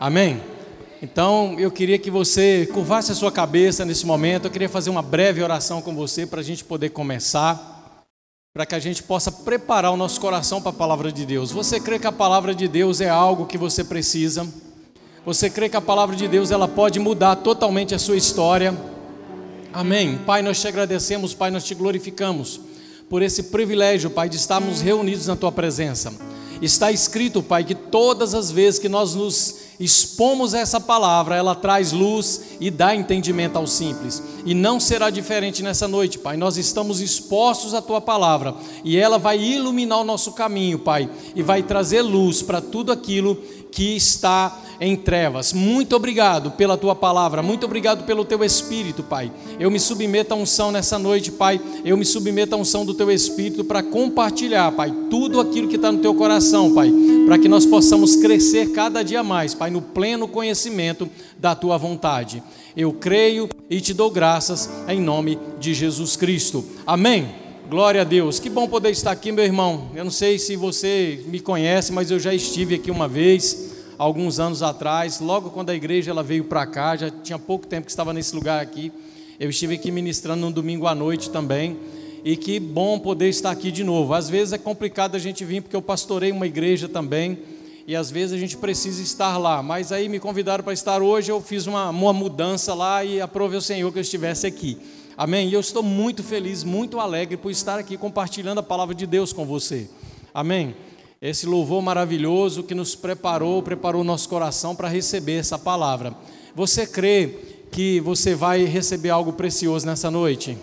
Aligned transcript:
Amém? 0.00 0.40
Então 1.02 1.56
eu 1.58 1.72
queria 1.72 1.98
que 1.98 2.10
você 2.10 2.68
curvasse 2.72 3.10
a 3.10 3.14
sua 3.14 3.32
cabeça 3.32 3.84
nesse 3.84 4.06
momento. 4.06 4.44
Eu 4.44 4.50
queria 4.50 4.68
fazer 4.68 4.90
uma 4.90 5.02
breve 5.02 5.42
oração 5.42 5.82
com 5.82 5.94
você 5.94 6.24
para 6.24 6.40
a 6.40 6.44
gente 6.44 6.64
poder 6.64 6.90
começar, 6.90 8.04
para 8.54 8.64
que 8.64 8.76
a 8.76 8.78
gente 8.78 9.02
possa 9.02 9.32
preparar 9.32 9.92
o 9.92 9.96
nosso 9.96 10.20
coração 10.20 10.62
para 10.62 10.70
a 10.70 10.74
palavra 10.74 11.10
de 11.10 11.26
Deus. 11.26 11.50
Você 11.50 11.80
crê 11.80 11.98
que 11.98 12.06
a 12.06 12.12
palavra 12.12 12.54
de 12.54 12.68
Deus 12.68 13.00
é 13.00 13.08
algo 13.08 13.46
que 13.46 13.58
você 13.58 13.82
precisa? 13.82 14.46
Você 15.26 15.50
crê 15.50 15.68
que 15.68 15.76
a 15.76 15.80
palavra 15.80 16.14
de 16.14 16.28
Deus 16.28 16.52
ela 16.52 16.68
pode 16.68 17.00
mudar 17.00 17.36
totalmente 17.36 17.92
a 17.92 17.98
sua 17.98 18.16
história? 18.16 18.76
Amém. 19.72 20.18
Pai, 20.24 20.42
nós 20.42 20.60
te 20.60 20.68
agradecemos, 20.68 21.34
Pai, 21.34 21.50
nós 21.50 21.64
te 21.64 21.74
glorificamos 21.74 22.60
por 23.10 23.20
esse 23.20 23.44
privilégio, 23.44 24.10
Pai, 24.10 24.28
de 24.28 24.36
estarmos 24.36 24.80
reunidos 24.80 25.26
na 25.26 25.34
tua 25.34 25.50
presença. 25.50 26.37
Está 26.60 26.90
escrito, 26.90 27.42
Pai, 27.42 27.64
que 27.64 27.74
todas 27.74 28.34
as 28.34 28.50
vezes 28.50 28.80
que 28.80 28.88
nós 28.88 29.14
nos 29.14 29.68
expomos 29.78 30.54
essa 30.54 30.80
palavra, 30.80 31.36
ela 31.36 31.54
traz 31.54 31.92
luz 31.92 32.42
e 32.60 32.68
dá 32.70 32.96
entendimento 32.96 33.56
ao 33.56 33.66
simples. 33.66 34.22
E 34.44 34.54
não 34.54 34.80
será 34.80 35.08
diferente 35.08 35.62
nessa 35.62 35.86
noite, 35.86 36.18
Pai. 36.18 36.36
Nós 36.36 36.56
estamos 36.56 37.00
expostos 37.00 37.74
à 37.74 37.80
tua 37.80 38.00
palavra 38.00 38.54
e 38.82 38.96
ela 38.96 39.18
vai 39.18 39.38
iluminar 39.38 40.00
o 40.00 40.04
nosso 40.04 40.32
caminho, 40.32 40.80
Pai, 40.80 41.08
e 41.34 41.42
vai 41.42 41.62
trazer 41.62 42.02
luz 42.02 42.42
para 42.42 42.60
tudo 42.60 42.90
aquilo 42.90 43.40
que 43.70 43.96
está 43.96 44.60
em 44.80 44.96
trevas. 44.96 45.52
Muito 45.52 45.96
obrigado 45.96 46.52
pela 46.52 46.76
tua 46.76 46.94
palavra, 46.94 47.42
muito 47.42 47.64
obrigado 47.66 48.04
pelo 48.04 48.24
teu 48.24 48.44
espírito, 48.44 49.02
Pai. 49.02 49.32
Eu 49.58 49.70
me 49.70 49.80
submeto 49.80 50.34
à 50.34 50.36
unção 50.36 50.70
nessa 50.70 50.98
noite, 50.98 51.32
Pai. 51.32 51.60
Eu 51.84 51.96
me 51.96 52.04
submeto 52.04 52.54
à 52.54 52.58
unção 52.58 52.84
do 52.84 52.94
teu 52.94 53.10
espírito 53.10 53.64
para 53.64 53.82
compartilhar, 53.82 54.70
Pai, 54.72 54.92
tudo 55.10 55.40
aquilo 55.40 55.68
que 55.68 55.76
está 55.76 55.90
no 55.90 55.98
teu 55.98 56.14
coração, 56.14 56.74
Pai, 56.74 56.92
para 57.26 57.38
que 57.38 57.48
nós 57.48 57.66
possamos 57.66 58.16
crescer 58.16 58.72
cada 58.72 59.02
dia 59.02 59.22
mais, 59.22 59.54
Pai, 59.54 59.70
no 59.70 59.82
pleno 59.82 60.28
conhecimento 60.28 61.08
da 61.38 61.54
tua 61.54 61.76
vontade. 61.76 62.42
Eu 62.76 62.92
creio 62.92 63.48
e 63.68 63.80
te 63.80 63.92
dou 63.92 64.10
graças 64.10 64.70
em 64.86 65.00
nome 65.00 65.38
de 65.58 65.74
Jesus 65.74 66.14
Cristo. 66.14 66.64
Amém. 66.86 67.47
Glória 67.68 68.00
a 68.00 68.04
Deus. 68.04 68.40
Que 68.40 68.48
bom 68.48 68.66
poder 68.66 68.88
estar 68.92 69.10
aqui, 69.10 69.30
meu 69.30 69.44
irmão. 69.44 69.90
Eu 69.94 70.02
não 70.02 70.10
sei 70.10 70.38
se 70.38 70.56
você 70.56 71.22
me 71.26 71.38
conhece, 71.38 71.92
mas 71.92 72.10
eu 72.10 72.18
já 72.18 72.32
estive 72.32 72.76
aqui 72.76 72.90
uma 72.90 73.06
vez 73.06 73.74
alguns 73.98 74.40
anos 74.40 74.62
atrás, 74.62 75.20
logo 75.20 75.50
quando 75.50 75.68
a 75.68 75.74
igreja 75.74 76.10
ela 76.10 76.22
veio 76.22 76.44
para 76.44 76.66
cá, 76.66 76.96
já 76.96 77.10
tinha 77.10 77.38
pouco 77.38 77.66
tempo 77.66 77.84
que 77.84 77.90
estava 77.90 78.14
nesse 78.14 78.34
lugar 78.34 78.62
aqui. 78.62 78.90
Eu 79.38 79.50
estive 79.50 79.74
aqui 79.74 79.90
ministrando 79.90 80.46
um 80.46 80.50
domingo 80.50 80.86
à 80.86 80.94
noite 80.94 81.28
também. 81.28 81.76
E 82.24 82.38
que 82.38 82.58
bom 82.58 82.98
poder 82.98 83.28
estar 83.28 83.50
aqui 83.50 83.70
de 83.70 83.84
novo. 83.84 84.14
Às 84.14 84.30
vezes 84.30 84.54
é 84.54 84.58
complicado 84.58 85.14
a 85.14 85.18
gente 85.18 85.44
vir 85.44 85.60
porque 85.60 85.76
eu 85.76 85.82
pastorei 85.82 86.32
uma 86.32 86.46
igreja 86.46 86.88
também 86.88 87.38
e 87.86 87.94
às 87.94 88.10
vezes 88.10 88.32
a 88.32 88.38
gente 88.38 88.56
precisa 88.56 89.02
estar 89.02 89.36
lá. 89.36 89.62
Mas 89.62 89.92
aí 89.92 90.08
me 90.08 90.18
convidaram 90.18 90.64
para 90.64 90.72
estar 90.72 91.02
hoje, 91.02 91.30
eu 91.30 91.42
fiz 91.42 91.66
uma, 91.66 91.90
uma 91.90 92.14
mudança 92.14 92.72
lá 92.72 93.04
e 93.04 93.20
aprove 93.20 93.56
o 93.56 93.60
Senhor 93.60 93.92
que 93.92 93.98
eu 93.98 94.02
estivesse 94.02 94.46
aqui. 94.46 94.78
Amém? 95.18 95.48
E 95.48 95.52
eu 95.52 95.60
estou 95.60 95.82
muito 95.82 96.22
feliz, 96.22 96.64
muito 96.64 96.98
alegre 96.98 97.36
por 97.36 97.50
estar 97.50 97.78
aqui 97.78 97.98
compartilhando 97.98 98.58
a 98.58 98.62
palavra 98.62 98.94
de 98.94 99.06
Deus 99.06 99.32
com 99.32 99.44
você. 99.44 99.90
Amém? 100.32 100.74
esse 101.20 101.46
louvor 101.46 101.82
maravilhoso 101.82 102.62
que 102.62 102.74
nos 102.74 102.94
preparou, 102.94 103.60
preparou 103.60 104.04
nosso 104.04 104.28
coração 104.28 104.76
para 104.76 104.88
receber 104.88 105.38
essa 105.38 105.58
palavra. 105.58 106.14
Você 106.54 106.86
crê 106.86 107.34
que 107.72 108.00
você 108.00 108.36
vai 108.36 108.64
receber 108.64 109.10
algo 109.10 109.32
precioso 109.32 109.84
nessa 109.84 110.10
noite? 110.10 110.56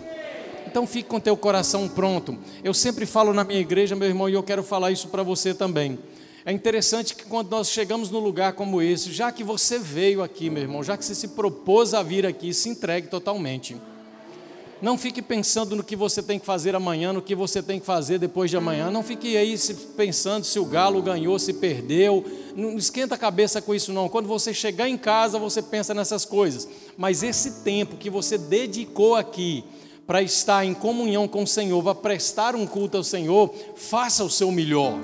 Então 0.66 0.86
fique 0.86 1.08
com 1.08 1.20
teu 1.20 1.36
coração 1.36 1.86
pronto. 1.88 2.38
Eu 2.64 2.72
sempre 2.72 3.04
falo 3.04 3.34
na 3.34 3.44
minha 3.44 3.60
igreja, 3.60 3.94
meu 3.94 4.08
irmão, 4.08 4.28
e 4.28 4.32
eu 4.32 4.42
quero 4.42 4.62
falar 4.62 4.90
isso 4.90 5.08
para 5.08 5.22
você 5.22 5.52
também. 5.52 5.98
É 6.44 6.52
interessante 6.52 7.14
que 7.14 7.24
quando 7.24 7.50
nós 7.50 7.68
chegamos 7.70 8.10
num 8.10 8.20
lugar 8.20 8.54
como 8.54 8.80
esse, 8.80 9.12
já 9.12 9.30
que 9.30 9.44
você 9.44 9.78
veio 9.78 10.22
aqui, 10.22 10.48
meu 10.48 10.62
irmão, 10.62 10.82
já 10.82 10.96
que 10.96 11.04
você 11.04 11.14
se 11.14 11.28
propôs 11.28 11.92
a 11.92 12.02
vir 12.02 12.24
aqui, 12.24 12.54
se 12.54 12.68
entregue 12.70 13.08
totalmente. 13.08 13.76
Não 14.80 14.98
fique 14.98 15.22
pensando 15.22 15.74
no 15.74 15.82
que 15.82 15.96
você 15.96 16.22
tem 16.22 16.38
que 16.38 16.44
fazer 16.44 16.76
amanhã, 16.76 17.10
no 17.10 17.22
que 17.22 17.34
você 17.34 17.62
tem 17.62 17.80
que 17.80 17.86
fazer 17.86 18.18
depois 18.18 18.50
de 18.50 18.58
amanhã. 18.58 18.90
Não 18.90 19.02
fique 19.02 19.34
aí 19.34 19.56
pensando 19.96 20.44
se 20.44 20.58
o 20.58 20.66
galo 20.66 21.00
ganhou, 21.00 21.38
se 21.38 21.54
perdeu. 21.54 22.22
Não 22.54 22.76
esquenta 22.76 23.14
a 23.14 23.18
cabeça 23.18 23.62
com 23.62 23.74
isso, 23.74 23.90
não. 23.92 24.08
Quando 24.08 24.28
você 24.28 24.52
chegar 24.52 24.86
em 24.86 24.98
casa, 24.98 25.38
você 25.38 25.62
pensa 25.62 25.94
nessas 25.94 26.26
coisas. 26.26 26.68
Mas 26.96 27.22
esse 27.22 27.62
tempo 27.62 27.96
que 27.96 28.10
você 28.10 28.36
dedicou 28.36 29.14
aqui 29.14 29.64
para 30.06 30.20
estar 30.20 30.64
em 30.64 30.74
comunhão 30.74 31.26
com 31.26 31.42
o 31.42 31.46
Senhor, 31.46 31.82
para 31.82 31.94
prestar 31.94 32.54
um 32.54 32.66
culto 32.66 32.98
ao 32.98 33.04
Senhor, 33.04 33.52
faça 33.76 34.22
o 34.24 34.30
seu 34.30 34.52
melhor. 34.52 34.94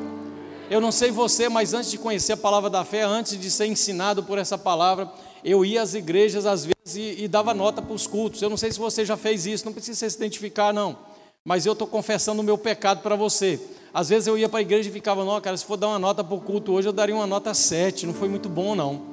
Eu 0.71 0.81
não 0.81 0.93
sei 0.93 1.11
você, 1.11 1.49
mas 1.49 1.73
antes 1.73 1.91
de 1.91 1.99
conhecer 1.99 2.35
a 2.35 2.37
palavra 2.37 2.69
da 2.69 2.85
fé, 2.85 3.03
antes 3.03 3.39
de 3.39 3.51
ser 3.51 3.67
ensinado 3.67 4.23
por 4.23 4.39
essa 4.39 4.57
palavra, 4.57 5.11
eu 5.45 5.65
ia 5.65 5.83
às 5.83 5.95
igrejas 5.95 6.47
às 6.47 6.65
vezes 6.65 6.97
e, 6.97 7.25
e 7.25 7.29
dava 7.29 7.53
nota 7.55 7.83
para 7.83 7.95
os 7.95 8.07
cultos. 8.07 8.41
Eu 8.43 8.51
não 8.51 8.57
sei 8.57 8.73
se 8.73 8.79
você 8.79 9.05
já 9.05 9.17
fez 9.17 9.47
isso, 9.47 9.65
não 9.65 9.73
precisa 9.73 10.09
se 10.09 10.17
identificar, 10.17 10.73
não. 10.73 10.97
Mas 11.45 11.67
eu 11.67 11.73
estou 11.73 11.87
confessando 11.87 12.41
o 12.41 12.45
meu 12.45 12.57
pecado 12.57 13.03
para 13.03 13.17
você. 13.17 13.61
Às 13.93 14.09
vezes 14.09 14.27
eu 14.27 14.39
ia 14.39 14.49
para 14.49 14.61
a 14.61 14.63
igreja 14.63 14.89
e 14.89 14.93
ficava, 14.93 15.25
não, 15.25 15.41
cara, 15.41 15.57
se 15.57 15.65
for 15.65 15.77
dar 15.77 15.89
uma 15.89 15.99
nota 15.99 16.23
para 16.23 16.35
o 16.35 16.41
culto 16.41 16.73
hoje, 16.73 16.89
eu 16.89 16.93
daria 16.93 17.15
uma 17.15 17.27
nota 17.27 17.53
7, 17.53 18.07
não 18.07 18.15
foi 18.15 18.29
muito 18.29 18.49
bom, 18.49 18.75
não. 18.75 19.13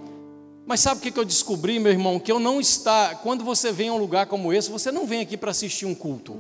Mas 0.66 0.81
sabe 0.81 1.00
o 1.00 1.12
que 1.12 1.19
eu 1.19 1.25
descobri, 1.25 1.79
meu 1.79 1.91
irmão? 1.91 2.19
Que 2.19 2.31
eu 2.31 2.39
não 2.39 2.62
está. 2.62 3.16
Quando 3.16 3.44
você 3.44 3.72
vem 3.72 3.89
a 3.89 3.94
um 3.94 3.97
lugar 3.97 4.28
como 4.28 4.53
esse, 4.53 4.69
você 4.69 4.91
não 4.91 5.07
vem 5.07 5.22
aqui 5.22 5.35
para 5.35 5.50
assistir 5.50 5.85
um 5.85 5.95
culto. 5.95 6.38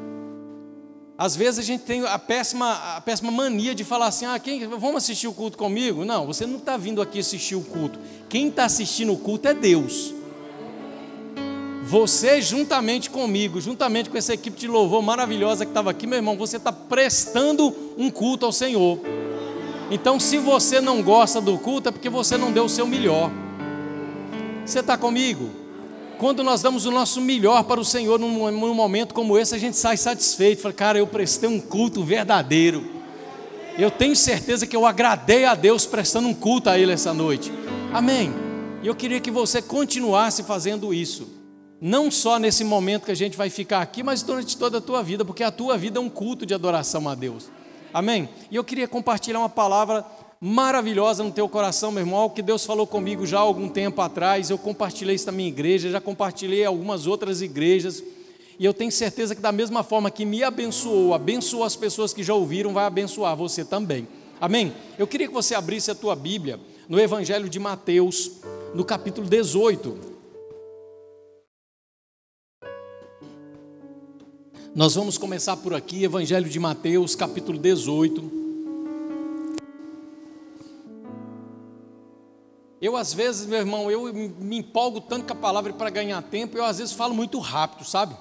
Às 1.19 1.35
vezes 1.35 1.59
a 1.59 1.63
gente 1.63 1.81
tem 1.81 2.05
a 2.05 2.17
péssima, 2.17 2.95
a 2.95 3.01
péssima 3.01 3.29
mania 3.29 3.75
de 3.75 3.83
falar 3.83 4.07
assim: 4.07 4.23
ah, 4.23 4.39
quem, 4.39 4.65
vamos 4.65 5.03
assistir 5.03 5.27
o 5.27 5.33
culto 5.33 5.57
comigo? 5.57 6.05
Não, 6.05 6.25
você 6.25 6.45
não 6.45 6.55
está 6.55 6.77
vindo 6.77 7.01
aqui 7.01 7.19
assistir 7.19 7.55
o 7.55 7.61
culto. 7.61 7.99
Quem 8.29 8.47
está 8.47 8.63
assistindo 8.63 9.11
o 9.11 9.17
culto 9.17 9.49
é 9.49 9.53
Deus. 9.53 10.13
Você, 11.83 12.41
juntamente 12.41 13.09
comigo, 13.09 13.59
juntamente 13.59 14.09
com 14.09 14.17
essa 14.17 14.33
equipe 14.33 14.57
de 14.57 14.67
louvor 14.67 15.01
maravilhosa 15.01 15.65
que 15.65 15.71
estava 15.71 15.91
aqui, 15.91 16.07
meu 16.07 16.17
irmão, 16.17 16.37
você 16.37 16.55
está 16.55 16.71
prestando 16.71 17.75
um 17.97 18.09
culto 18.09 18.45
ao 18.45 18.53
Senhor. 18.53 19.01
Então, 19.91 20.21
se 20.21 20.37
você 20.37 20.79
não 20.79 21.03
gosta 21.03 21.41
do 21.41 21.57
culto, 21.57 21.89
é 21.89 21.91
porque 21.91 22.09
você 22.09 22.37
não 22.37 22.53
deu 22.53 22.63
o 22.63 22.69
seu 22.69 22.87
melhor. 22.87 23.29
Você 24.65 24.79
está 24.79 24.95
comigo? 24.95 25.49
Quando 26.19 26.43
nós 26.43 26.61
damos 26.61 26.85
o 26.85 26.91
nosso 26.91 27.21
melhor 27.21 27.63
para 27.63 27.79
o 27.79 27.85
Senhor 27.85 28.19
num, 28.19 28.51
num 28.51 28.73
momento 28.73 29.13
como 29.13 29.37
esse, 29.37 29.55
a 29.55 29.57
gente 29.57 29.77
sai 29.77 29.95
satisfeito. 29.95 30.61
Fala, 30.61 30.73
cara, 30.73 30.99
eu 30.99 31.07
prestei 31.07 31.47
um 31.47 31.61
culto 31.61 32.03
verdadeiro. 32.03 32.85
Eu 33.77 33.89
tenho 33.89 34.13
certeza 34.13 34.67
que 34.67 34.75
eu 34.75 34.85
agradei 34.85 35.45
a 35.45 35.55
Deus 35.55 35.85
prestando 35.85 36.27
um 36.27 36.33
culto 36.33 36.69
a 36.69 36.77
Ele 36.77 36.91
essa 36.91 37.13
noite. 37.13 37.53
Amém. 37.93 38.33
E 38.83 38.87
eu 38.87 38.93
queria 38.93 39.21
que 39.21 39.31
você 39.31 39.61
continuasse 39.61 40.43
fazendo 40.43 40.93
isso. 40.93 41.25
Não 41.79 42.11
só 42.11 42.37
nesse 42.37 42.65
momento 42.65 43.05
que 43.05 43.11
a 43.11 43.15
gente 43.15 43.37
vai 43.37 43.49
ficar 43.49 43.79
aqui, 43.79 44.03
mas 44.03 44.21
durante 44.21 44.57
toda 44.57 44.79
a 44.79 44.81
tua 44.81 45.01
vida, 45.01 45.23
porque 45.23 45.41
a 45.41 45.51
tua 45.51 45.77
vida 45.77 45.99
é 45.99 46.01
um 46.01 46.09
culto 46.09 46.45
de 46.45 46.53
adoração 46.53 47.07
a 47.07 47.15
Deus. 47.15 47.49
Amém? 47.93 48.27
E 48.51 48.57
eu 48.57 48.63
queria 48.65 48.89
compartilhar 48.89 49.39
uma 49.39 49.47
palavra 49.47 50.05
maravilhosa 50.41 51.23
no 51.23 51.31
teu 51.31 51.49
coração, 51.49 51.91
meu 51.91 52.01
irmão, 52.01 52.29
que 52.29 52.41
Deus 52.41 52.65
falou 52.65 52.87
comigo 52.87 53.25
já 53.25 53.39
há 53.39 53.41
algum 53.41 53.67
tempo 53.67 54.01
atrás. 54.01 54.49
Eu 54.49 54.57
compartilhei 54.57 55.15
isso 55.15 55.25
na 55.25 55.31
minha 55.31 55.49
igreja, 55.49 55.89
já 55.89 55.99
compartilhei 55.99 56.63
algumas 56.63 57.07
outras 57.07 57.41
igrejas. 57.41 58.03
E 58.57 58.65
eu 58.65 58.73
tenho 58.73 58.91
certeza 58.91 59.35
que, 59.35 59.41
da 59.41 59.51
mesma 59.51 59.83
forma 59.83 60.09
que 60.09 60.25
me 60.25 60.43
abençoou, 60.43 61.13
abençoou 61.13 61.63
as 61.63 61.75
pessoas 61.75 62.13
que 62.13 62.23
já 62.23 62.33
ouviram, 62.33 62.73
vai 62.73 62.85
abençoar 62.85 63.35
você 63.35 63.65
também. 63.65 64.07
Amém? 64.39 64.73
Eu 64.97 65.07
queria 65.07 65.27
que 65.27 65.33
você 65.33 65.55
abrisse 65.55 65.91
a 65.91 65.95
tua 65.95 66.15
Bíblia 66.15 66.59
no 66.87 66.99
Evangelho 66.99 67.49
de 67.49 67.59
Mateus, 67.59 68.31
no 68.73 68.85
capítulo 68.85 69.27
18. 69.27 70.19
Nós 74.73 74.95
vamos 74.95 75.17
começar 75.17 75.57
por 75.57 75.73
aqui, 75.73 76.03
Evangelho 76.03 76.49
de 76.49 76.59
Mateus, 76.59 77.15
capítulo 77.15 77.57
18. 77.57 78.48
Eu, 82.81 82.95
às 82.95 83.13
vezes, 83.13 83.45
meu 83.45 83.59
irmão, 83.59 83.91
eu 83.91 84.13
me 84.13 84.57
empolgo 84.57 85.01
tanto 85.01 85.25
com 85.25 85.33
a 85.33 85.35
palavra 85.35 85.73
para 85.73 85.89
ganhar 85.89 86.21
tempo, 86.21 86.57
eu, 86.57 86.63
às 86.63 86.77
vezes, 86.77 86.93
falo 86.93 87.13
muito 87.13 87.37
rápido, 87.39 87.85
sabe? 87.85 88.15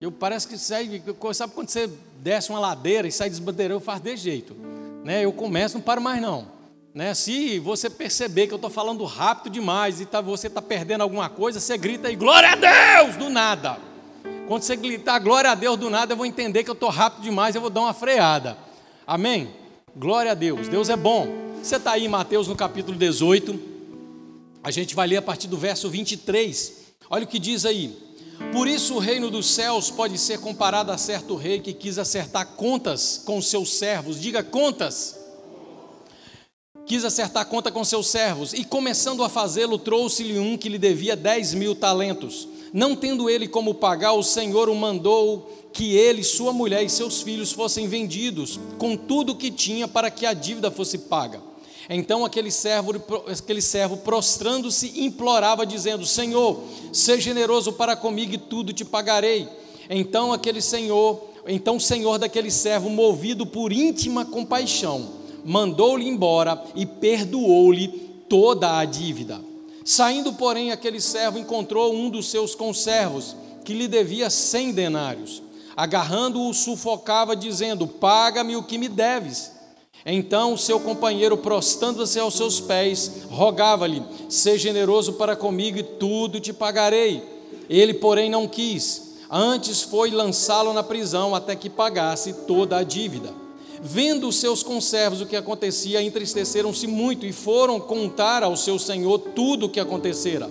Eu 0.00 0.12
parece 0.12 0.46
que 0.46 0.58
sai, 0.58 1.02
sabe 1.32 1.54
quando 1.54 1.70
você 1.70 1.90
desce 2.20 2.50
uma 2.50 2.60
ladeira 2.60 3.08
e 3.08 3.12
sai 3.12 3.30
desbandeirando, 3.30 3.80
eu 3.80 3.84
faço 3.84 4.02
desse 4.02 4.22
jeito. 4.22 4.54
Né? 5.02 5.24
Eu 5.24 5.32
começo, 5.32 5.76
não 5.76 5.82
paro 5.82 6.00
mais 6.00 6.20
não. 6.20 6.46
Né? 6.94 7.14
Se 7.14 7.58
você 7.58 7.88
perceber 7.88 8.46
que 8.46 8.52
eu 8.52 8.56
estou 8.56 8.70
falando 8.70 9.04
rápido 9.04 9.52
demais 9.52 10.00
e 10.00 10.06
tá, 10.06 10.20
você 10.20 10.46
está 10.46 10.60
perdendo 10.60 11.00
alguma 11.00 11.28
coisa, 11.28 11.58
você 11.58 11.76
grita 11.78 12.08
aí, 12.08 12.14
glória 12.14 12.50
a 12.50 12.54
Deus, 12.54 13.16
do 13.16 13.30
nada. 13.30 13.78
Quando 14.46 14.62
você 14.62 14.76
gritar 14.76 15.18
glória 15.18 15.50
a 15.50 15.54
Deus 15.54 15.76
do 15.76 15.90
nada, 15.90 16.12
eu 16.12 16.16
vou 16.16 16.26
entender 16.26 16.62
que 16.62 16.70
eu 16.70 16.74
estou 16.74 16.90
rápido 16.90 17.22
demais, 17.22 17.54
eu 17.54 17.60
vou 17.60 17.70
dar 17.70 17.80
uma 17.80 17.94
freada. 17.94 18.56
Amém? 19.06 19.50
Glória 19.96 20.32
a 20.32 20.34
Deus, 20.34 20.68
Deus 20.68 20.88
é 20.88 20.96
bom. 20.96 21.26
Você 21.62 21.76
está 21.76 21.92
aí 21.92 22.04
em 22.04 22.08
Mateus 22.08 22.46
no 22.46 22.54
capítulo 22.54 22.96
18. 22.96 23.77
A 24.62 24.70
gente 24.70 24.94
vai 24.94 25.06
ler 25.06 25.16
a 25.16 25.22
partir 25.22 25.48
do 25.48 25.56
verso 25.56 25.88
23. 25.88 26.72
Olha 27.08 27.24
o 27.24 27.28
que 27.28 27.38
diz 27.38 27.64
aí. 27.64 27.96
Por 28.52 28.68
isso 28.68 28.94
o 28.94 28.98
reino 28.98 29.30
dos 29.30 29.46
céus 29.50 29.90
pode 29.90 30.16
ser 30.18 30.38
comparado 30.38 30.92
a 30.92 30.98
certo 30.98 31.34
rei 31.36 31.60
que 31.60 31.72
quis 31.72 31.98
acertar 31.98 32.46
contas 32.54 33.20
com 33.24 33.42
seus 33.42 33.74
servos. 33.74 34.20
Diga 34.20 34.42
contas. 34.42 35.16
quis 36.86 37.04
acertar 37.04 37.44
conta 37.46 37.70
com 37.70 37.84
seus 37.84 38.06
servos, 38.06 38.54
e 38.54 38.64
começando 38.64 39.22
a 39.22 39.28
fazê-lo, 39.28 39.78
trouxe-lhe 39.78 40.38
um 40.38 40.56
que 40.56 40.70
lhe 40.70 40.78
devia 40.78 41.14
dez 41.14 41.52
mil 41.52 41.74
talentos. 41.74 42.48
Não 42.72 42.96
tendo 42.96 43.28
ele 43.28 43.46
como 43.46 43.74
pagar, 43.74 44.12
o 44.12 44.22
Senhor 44.22 44.70
o 44.70 44.74
mandou 44.74 45.70
que 45.72 45.94
ele, 45.94 46.24
sua 46.24 46.50
mulher 46.50 46.82
e 46.82 46.88
seus 46.88 47.20
filhos 47.20 47.52
fossem 47.52 47.86
vendidos, 47.86 48.58
com 48.78 48.96
tudo 48.96 49.32
o 49.32 49.36
que 49.36 49.50
tinha, 49.50 49.86
para 49.86 50.10
que 50.10 50.24
a 50.24 50.32
dívida 50.32 50.70
fosse 50.70 50.96
paga. 50.96 51.42
Então 51.88 52.24
aquele 52.24 52.50
servo, 52.50 52.94
aquele 53.26 53.62
servo 53.62 53.96
prostrando-se, 53.96 55.00
implorava, 55.00 55.64
dizendo: 55.64 56.04
Senhor, 56.04 56.60
seja 56.92 57.22
generoso 57.22 57.72
para 57.72 57.96
comigo 57.96 58.34
e 58.34 58.38
tudo 58.38 58.72
te 58.72 58.84
pagarei. 58.84 59.48
Então 59.88 60.32
aquele 60.32 60.60
senhor, 60.60 61.28
então 61.46 61.76
o 61.76 61.80
senhor 61.80 62.18
daquele 62.18 62.50
servo, 62.50 62.90
movido 62.90 63.46
por 63.46 63.72
íntima 63.72 64.26
compaixão, 64.26 65.08
mandou-lhe 65.44 66.06
embora 66.06 66.62
e 66.74 66.84
perdoou-lhe 66.84 67.88
toda 68.28 68.78
a 68.78 68.84
dívida. 68.84 69.40
Saindo, 69.82 70.34
porém, 70.34 70.70
aquele 70.70 71.00
servo 71.00 71.38
encontrou 71.38 71.94
um 71.94 72.10
dos 72.10 72.28
seus 72.30 72.54
conservos, 72.54 73.34
que 73.64 73.72
lhe 73.72 73.88
devia 73.88 74.28
cem 74.28 74.72
denários. 74.72 75.42
Agarrando-o, 75.74 76.52
sufocava, 76.52 77.34
dizendo: 77.34 77.86
Paga-me 77.86 78.56
o 78.56 78.62
que 78.62 78.76
me 78.76 78.88
deves. 78.88 79.57
Então 80.06 80.56
seu 80.56 80.80
companheiro, 80.80 81.36
prostando-se 81.36 82.18
aos 82.18 82.34
seus 82.34 82.60
pés, 82.60 83.24
rogava-lhe: 83.30 84.02
Seja 84.28 84.68
generoso 84.68 85.14
para 85.14 85.36
comigo 85.36 85.78
e 85.78 85.82
tudo 85.82 86.40
te 86.40 86.52
pagarei. 86.52 87.22
Ele, 87.68 87.94
porém, 87.94 88.30
não 88.30 88.48
quis. 88.48 89.16
Antes 89.30 89.82
foi 89.82 90.10
lançá-lo 90.10 90.72
na 90.72 90.82
prisão 90.82 91.34
até 91.34 91.54
que 91.54 91.68
pagasse 91.68 92.32
toda 92.46 92.78
a 92.78 92.82
dívida. 92.82 93.34
Vendo 93.80 94.28
os 94.28 94.36
seus 94.36 94.62
conservos 94.62 95.20
o 95.20 95.26
que 95.26 95.36
acontecia, 95.36 96.02
entristeceram-se 96.02 96.86
muito 96.86 97.26
e 97.26 97.32
foram 97.32 97.78
contar 97.78 98.42
ao 98.42 98.56
seu 98.56 98.78
senhor 98.78 99.18
tudo 99.18 99.66
o 99.66 99.68
que 99.68 99.78
acontecera. 99.78 100.50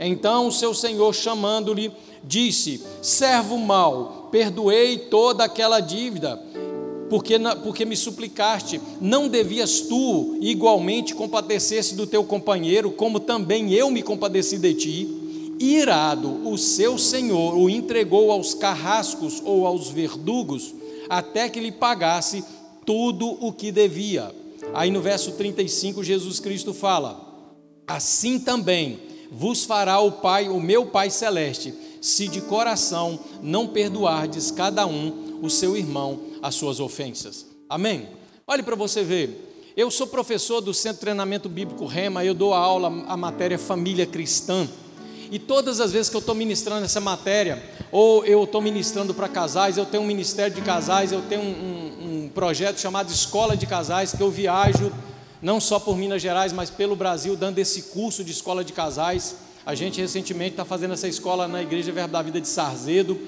Então 0.00 0.48
o 0.48 0.52
seu 0.52 0.74
senhor, 0.74 1.14
chamando-lhe, 1.14 1.92
disse: 2.22 2.82
Servo 3.02 3.58
mau, 3.58 4.28
perdoei 4.32 4.98
toda 4.98 5.44
aquela 5.44 5.78
dívida, 5.78 6.42
porque, 7.08 7.38
porque 7.62 7.84
me 7.84 7.96
suplicaste. 7.96 8.80
Não 9.00 9.28
devias 9.28 9.80
tu 9.80 10.36
igualmente 10.40 11.14
compadecer-se 11.14 11.94
do 11.94 12.06
teu 12.06 12.24
companheiro, 12.24 12.90
como 12.92 13.20
também 13.20 13.72
eu 13.72 13.90
me 13.90 14.02
compadeci 14.02 14.58
de 14.58 14.74
ti? 14.74 15.20
Irado, 15.58 16.48
o 16.48 16.58
seu 16.58 16.98
senhor 16.98 17.56
o 17.56 17.70
entregou 17.70 18.30
aos 18.30 18.54
carrascos 18.54 19.40
ou 19.44 19.66
aos 19.66 19.88
verdugos, 19.88 20.74
até 21.08 21.48
que 21.48 21.60
lhe 21.60 21.70
pagasse 21.70 22.44
tudo 22.84 23.26
o 23.40 23.52
que 23.52 23.70
devia. 23.70 24.34
Aí 24.72 24.90
no 24.90 25.00
verso 25.00 25.32
35, 25.32 26.02
Jesus 26.02 26.40
Cristo 26.40 26.74
fala: 26.74 27.20
Assim 27.86 28.38
também 28.38 28.98
vos 29.30 29.64
fará 29.64 30.00
o 30.00 30.12
Pai, 30.12 30.48
o 30.48 30.60
meu 30.60 30.86
Pai 30.86 31.10
celeste, 31.10 31.74
se 32.00 32.28
de 32.28 32.40
coração 32.40 33.18
não 33.42 33.68
perdoardes 33.68 34.50
cada 34.50 34.86
um 34.86 35.38
o 35.42 35.50
seu 35.50 35.76
irmão 35.76 36.20
as 36.44 36.54
suas 36.56 36.78
ofensas. 36.78 37.46
Amém. 37.70 38.06
Olhe 38.46 38.62
para 38.62 38.76
você 38.76 39.02
ver. 39.02 39.72
Eu 39.74 39.90
sou 39.90 40.06
professor 40.06 40.60
do 40.60 40.74
Centro 40.74 40.96
de 40.96 41.00
Treinamento 41.00 41.48
Bíblico 41.48 41.86
Rema, 41.86 42.22
eu 42.22 42.34
dou 42.34 42.52
a 42.52 42.58
aula 42.58 42.88
a 43.08 43.16
matéria 43.16 43.58
família 43.58 44.04
cristã. 44.04 44.68
E 45.30 45.38
todas 45.38 45.80
as 45.80 45.90
vezes 45.90 46.10
que 46.10 46.16
eu 46.16 46.20
estou 46.20 46.34
ministrando 46.34 46.84
essa 46.84 47.00
matéria, 47.00 47.62
ou 47.90 48.26
eu 48.26 48.44
estou 48.44 48.60
ministrando 48.60 49.14
para 49.14 49.26
casais, 49.26 49.78
eu 49.78 49.86
tenho 49.86 50.02
um 50.02 50.06
ministério 50.06 50.54
de 50.54 50.60
casais, 50.60 51.12
eu 51.12 51.22
tenho 51.22 51.40
um, 51.40 51.46
um, 51.46 52.24
um 52.24 52.28
projeto 52.28 52.78
chamado 52.78 53.10
Escola 53.10 53.56
de 53.56 53.66
Casais, 53.66 54.12
que 54.12 54.22
eu 54.22 54.30
viajo 54.30 54.92
não 55.40 55.58
só 55.58 55.80
por 55.80 55.96
Minas 55.96 56.20
Gerais, 56.20 56.52
mas 56.52 56.68
pelo 56.68 56.94
Brasil, 56.94 57.36
dando 57.36 57.58
esse 57.58 57.84
curso 57.84 58.22
de 58.22 58.32
escola 58.32 58.62
de 58.62 58.74
casais. 58.74 59.36
A 59.64 59.74
gente 59.74 59.98
recentemente 59.98 60.50
está 60.50 60.64
fazendo 60.64 60.92
essa 60.92 61.08
escola 61.08 61.48
na 61.48 61.62
Igreja 61.62 61.90
Verbo 61.90 62.12
da 62.12 62.20
Vida 62.20 62.38
de 62.38 62.48
Sarzedo. 62.48 63.18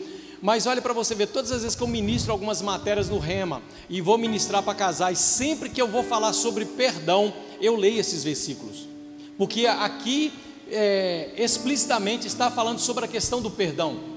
Mas 0.43 0.67
olha 0.67 0.83
para 0.83 0.93
você 0.93 1.15
ver, 1.15 1.29
todas 1.29 1.51
as 1.51 1.63
vezes 1.63 1.77
que 1.77 1.83
eu 1.83 1.87
ministro 1.87 2.33
algumas 2.33 2.61
matérias 2.61 3.09
no 3.09 3.19
Rema 3.19 3.63
e 3.89 4.01
vou 4.01 4.19
ministrar 4.19 4.63
para 4.63 4.75
casais, 4.75 5.19
sempre 5.19 5.69
que 5.71 5.81
eu 5.81 5.89
vou 5.89 6.03
falar 6.03 6.33
sobre 6.33 6.65
perdão, 6.65 7.33
eu 7.61 7.77
leio 7.77 7.99
esses 7.99 8.23
versículos. 8.23 8.87
Porque 9.39 9.67
aqui 9.67 10.33
é, 10.71 11.31
explicitamente 11.37 12.27
está 12.27 12.51
falando 12.51 12.79
sobre 12.79 13.05
a 13.05 13.09
questão 13.09 13.41
do 13.41 13.51
perdão. 13.51 14.17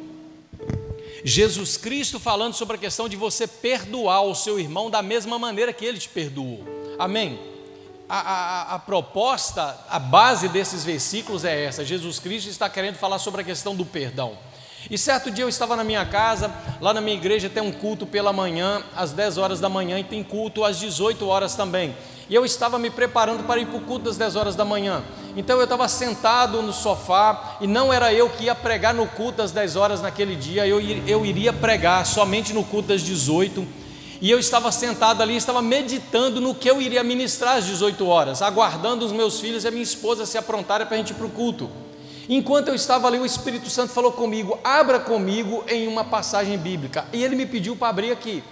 Jesus 1.23 1.77
Cristo 1.77 2.19
falando 2.19 2.53
sobre 2.53 2.75
a 2.75 2.79
questão 2.79 3.09
de 3.09 3.15
você 3.15 3.45
perdoar 3.45 4.21
o 4.23 4.35
seu 4.35 4.59
irmão 4.59 4.89
da 4.89 5.01
mesma 5.01 5.37
maneira 5.37 5.73
que 5.73 5.85
ele 5.85 5.97
te 5.97 6.09
perdoou. 6.09 6.63
Amém? 6.97 7.39
A, 8.07 8.19
a, 8.19 8.75
a, 8.75 8.79
proposta, 8.79 9.77
a 9.87 9.99
base 9.99 10.47
desses 10.47 10.83
versículos 10.83 11.45
é 11.45 11.65
essa: 11.65 11.85
Jesus 11.85 12.19
Cristo 12.19 12.49
está 12.49 12.69
querendo 12.69 12.95
falar 12.95 13.19
sobre 13.19 13.41
a 13.41 13.43
questão 13.43 13.75
do 13.75 13.85
perdão. 13.85 14.37
E 14.89 14.97
certo 14.97 15.29
dia 15.29 15.43
eu 15.43 15.49
estava 15.49 15.75
na 15.75 15.83
minha 15.83 16.03
casa, 16.03 16.51
lá 16.81 16.93
na 16.93 16.99
minha 16.99 17.15
igreja 17.15 17.47
tem 17.47 17.61
um 17.61 17.71
culto 17.71 18.07
pela 18.07 18.33
manhã, 18.33 18.81
às 18.95 19.11
10 19.11 19.37
horas 19.37 19.59
da 19.59 19.69
manhã, 19.69 19.99
e 19.99 20.03
tem 20.03 20.23
culto 20.23 20.63
às 20.63 20.79
18 20.79 21.27
horas 21.27 21.53
também. 21.53 21.95
E 22.27 22.33
eu 22.33 22.43
estava 22.43 22.79
me 22.79 22.89
preparando 22.89 23.43
para 23.43 23.59
ir 23.59 23.67
para 23.67 23.77
o 23.77 23.81
culto 23.81 24.05
das 24.05 24.17
10 24.17 24.35
horas 24.35 24.55
da 24.55 24.65
manhã. 24.65 25.03
Então 25.35 25.57
eu 25.57 25.63
estava 25.63 25.87
sentado 25.87 26.61
no 26.63 26.73
sofá, 26.73 27.57
e 27.61 27.67
não 27.67 27.93
era 27.93 28.11
eu 28.11 28.29
que 28.29 28.45
ia 28.45 28.55
pregar 28.55 28.93
no 28.93 29.05
culto 29.05 29.37
das 29.37 29.51
10 29.51 29.75
horas 29.75 30.01
naquele 30.01 30.35
dia, 30.35 30.65
eu, 30.65 30.81
eu 30.81 31.23
iria 31.23 31.53
pregar 31.53 32.03
somente 32.05 32.51
no 32.51 32.63
culto 32.63 32.87
das 32.87 33.01
18 33.01 33.79
e 34.21 34.29
eu 34.29 34.37
estava 34.37 34.69
sentado 34.69 35.21
ali, 35.21 35.37
estava 35.37 35.61
meditando 35.61 36.41
no 36.41 36.53
que 36.53 36.69
eu 36.69 36.81
iria 36.81 37.01
ministrar 37.03 37.55
às 37.55 37.65
18 37.65 38.05
horas, 38.05 38.41
aguardando 38.41 39.05
os 39.05 39.13
meus 39.13 39.39
filhos 39.39 39.63
e 39.63 39.67
a 39.67 39.71
minha 39.71 39.83
esposa 39.83 40.25
se 40.25 40.37
aprontarem 40.37 40.85
para 40.85 40.95
a 40.95 40.97
gente 40.97 41.11
ir 41.11 41.13
para 41.13 41.25
o 41.25 41.29
culto. 41.29 41.69
Enquanto 42.31 42.67
eu 42.67 42.75
estava 42.75 43.07
ali, 43.07 43.17
o 43.17 43.25
Espírito 43.25 43.71
Santo 43.71 43.91
falou 43.91 44.11
comigo: 44.11 44.59
abra 44.63 44.99
comigo 44.99 45.63
em 45.67 45.87
uma 45.87 46.03
passagem 46.05 46.55
bíblica. 46.59 47.05
E 47.11 47.23
ele 47.23 47.35
me 47.35 47.47
pediu 47.47 47.75
para 47.75 47.87
abrir 47.87 48.11
aqui, 48.11 48.43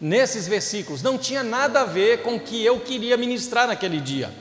nesses 0.00 0.46
versículos. 0.46 1.02
Não 1.02 1.18
tinha 1.18 1.42
nada 1.42 1.80
a 1.80 1.84
ver 1.84 2.22
com 2.22 2.36
o 2.36 2.40
que 2.40 2.64
eu 2.64 2.78
queria 2.78 3.16
ministrar 3.16 3.66
naquele 3.66 4.00
dia. 4.00 4.32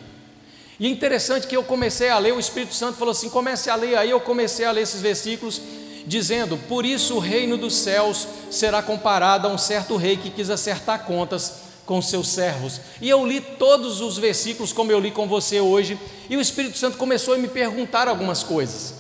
E 0.79 0.85
é 0.85 0.89
interessante 0.89 1.47
que 1.47 1.57
eu 1.57 1.63
comecei 1.63 2.09
a 2.09 2.19
ler, 2.19 2.33
o 2.33 2.39
Espírito 2.39 2.75
Santo 2.75 3.00
falou 3.00 3.13
assim: 3.13 3.31
comece 3.31 3.68
a 3.71 3.75
ler. 3.75 3.97
Aí 3.97 4.12
eu 4.12 4.19
comecei 4.19 4.63
a 4.63 4.71
ler 4.71 4.81
esses 4.81 5.01
versículos, 5.01 5.59
dizendo: 6.06 6.56
Por 6.69 6.85
isso 6.85 7.15
o 7.15 7.19
reino 7.19 7.57
dos 7.57 7.75
céus 7.75 8.27
será 8.51 8.83
comparado 8.83 9.47
a 9.47 9.51
um 9.51 9.57
certo 9.57 9.95
rei 9.95 10.18
que 10.18 10.29
quis 10.29 10.51
acertar 10.51 11.03
contas 11.03 11.67
com 11.88 12.01
seus 12.01 12.28
servos. 12.28 12.81
E 13.01 13.10
eu 13.10 13.25
li 13.25 13.39
todos 13.42 14.01
os 14.01 14.18
versículos, 14.18 14.74
como 14.74 14.92
eu 14.92 15.00
li 15.00 15.10
com 15.10 15.28
você 15.28 15.60
hoje, 15.60 15.98
e 16.30 16.38
o 16.38 16.42
Espírito 16.42 16.78
Santo 16.78 16.98
começou 16.98 17.34
a 17.34 17.38
me 17.38 17.48
perguntar 17.48 18.07
algumas 18.07 18.44
coisas. 18.44 18.94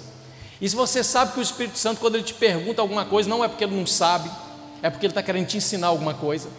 E 0.59 0.67
se 0.67 0.75
você 0.75 1.03
sabe 1.03 1.33
que 1.33 1.39
o 1.39 1.43
Espírito 1.43 1.77
Santo, 1.77 1.99
quando 1.99 2.15
ele 2.15 2.23
te 2.23 2.33
pergunta 2.33 2.81
alguma 2.81 3.05
coisa, 3.05 3.29
não 3.29 3.43
é 3.43 3.47
porque 3.47 3.65
ele 3.65 3.75
não 3.75 3.85
sabe, 3.85 4.31
é 4.81 4.89
porque 4.89 5.05
ele 5.05 5.11
está 5.11 5.21
querendo 5.21 5.45
te 5.45 5.57
ensinar 5.57 5.87
alguma 5.87 6.13
coisa. 6.13 6.49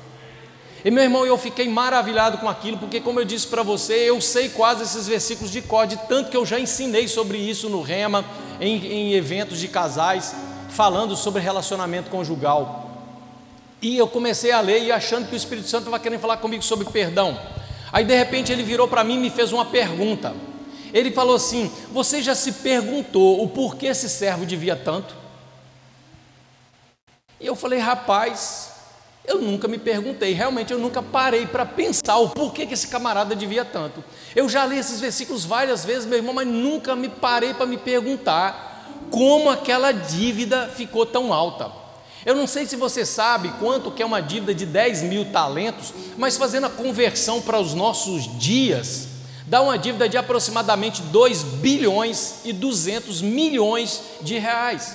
E 0.85 0.91
meu 0.91 1.03
irmão, 1.03 1.27
eu 1.27 1.37
fiquei 1.37 1.69
maravilhado 1.69 2.39
com 2.39 2.49
aquilo, 2.49 2.77
porque, 2.77 3.01
como 3.01 3.19
eu 3.19 3.25
disse 3.25 3.47
para 3.49 3.65
você, 3.65 3.95
eu 3.95 4.21
sei 4.21 4.51
quase 4.51 4.85
esses 4.85 5.09
versículos 5.09 5.51
de 5.51 5.63
código, 5.63 6.03
tanto 6.09 6.31
que 6.31 6.37
eu 6.37 6.47
já 6.47 6.61
ensinei 6.61 7.09
sobre 7.09 7.39
isso 7.39 7.69
no 7.69 7.83
Rema, 7.83 8.25
em, 8.61 8.87
em 8.87 9.13
eventos 9.15 9.59
de 9.59 9.67
casais, 9.67 10.35
falando 10.69 11.17
sobre 11.17 11.41
relacionamento 11.41 12.11
conjugal. 12.11 12.88
E 13.81 13.97
eu 13.97 14.09
comecei 14.09 14.51
a 14.51 14.61
ler 14.61 14.83
e 14.83 14.93
achando 14.93 15.29
que 15.29 15.35
o 15.35 15.37
Espírito 15.37 15.69
Santo 15.69 15.85
estava 15.85 16.01
querendo 16.01 16.21
falar 16.21 16.39
comigo 16.39 16.63
sobre 16.63 16.91
perdão. 16.91 17.39
Aí 17.93 18.05
de 18.05 18.15
repente 18.15 18.53
ele 18.53 18.63
virou 18.63 18.89
para 18.89 19.05
mim 19.05 19.15
e 19.15 19.19
me 19.19 19.31
fez 19.31 19.53
uma 19.53 19.65
pergunta. 19.65 20.35
Ele 20.93 21.11
falou 21.11 21.37
assim: 21.37 21.71
Você 21.93 22.23
já 22.23 22.35
se 22.35 22.53
perguntou 22.53 23.43
o 23.43 23.49
porquê 23.49 23.87
esse 23.87 24.09
servo 24.09 24.45
devia 24.45 24.75
tanto? 24.75 25.15
E 27.41 27.47
eu 27.47 27.55
falei: 27.55 27.79
Rapaz, 27.79 28.73
eu 29.25 29.41
nunca 29.41 29.69
me 29.69 29.79
perguntei, 29.79 30.33
realmente 30.33 30.73
eu 30.73 30.79
nunca 30.79 31.03
parei 31.03 31.47
para 31.47 31.67
pensar 31.67 32.17
o 32.17 32.31
porquê 32.31 32.67
que 32.67 32.75
esse 32.75 32.89
camarada 32.89 33.37
devia 33.37 33.65
tanto. 33.65 34.03
Eu 34.35 34.49
já 34.49 34.65
li 34.67 34.79
esses 34.79 35.01
versículos 35.01 35.45
várias 35.45 35.85
vezes, 35.85 36.07
meu 36.07 36.19
irmão, 36.19 36.35
mas 36.35 36.47
nunca 36.47 36.97
me 36.97 37.09
parei 37.09 37.55
para 37.55 37.67
me 37.67 37.77
perguntar 37.77 38.67
como 39.11 39.51
aquela 39.51 39.93
dívida 39.93 40.69
ficou 40.69 41.07
tão 41.07 41.33
alta. 41.33 41.71
Eu 42.29 42.35
não 42.35 42.47
sei 42.47 42.67
se 42.67 42.77
você 42.77 43.07
sabe 43.07 43.49
quanto 43.59 43.91
que 43.91 44.03
é 44.03 44.05
uma 44.05 44.21
dívida 44.21 44.55
de 44.55 44.67
10 44.67 45.05
mil 45.05 45.25
talentos, 45.33 45.95
mas 46.19 46.37
fazendo 46.37 46.67
a 46.67 46.69
conversão 46.69 47.41
para 47.41 47.59
os 47.59 47.73
nossos 47.73 48.39
dias, 48.39 49.09
dá 49.47 49.63
uma 49.63 49.79
dívida 49.79 50.07
de 50.07 50.19
aproximadamente 50.19 51.01
2 51.01 51.43
bilhões 51.43 52.41
e 52.45 52.53
200 52.53 53.23
milhões 53.23 54.03
de 54.21 54.37
reais. 54.37 54.95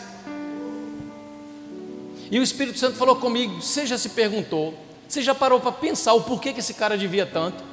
E 2.29 2.37
o 2.37 2.43
Espírito 2.43 2.77
Santo 2.77 2.97
falou 2.97 3.15
comigo: 3.15 3.59
você 3.59 3.87
já 3.87 3.97
se 3.97 4.09
perguntou, 4.09 4.75
você 5.09 5.23
já 5.23 5.33
parou 5.33 5.59
para 5.59 5.71
pensar 5.71 6.13
o 6.13 6.21
porquê 6.21 6.53
que 6.53 6.59
esse 6.59 6.75
cara 6.75 6.95
devia 6.95 7.25
tanto? 7.25 7.63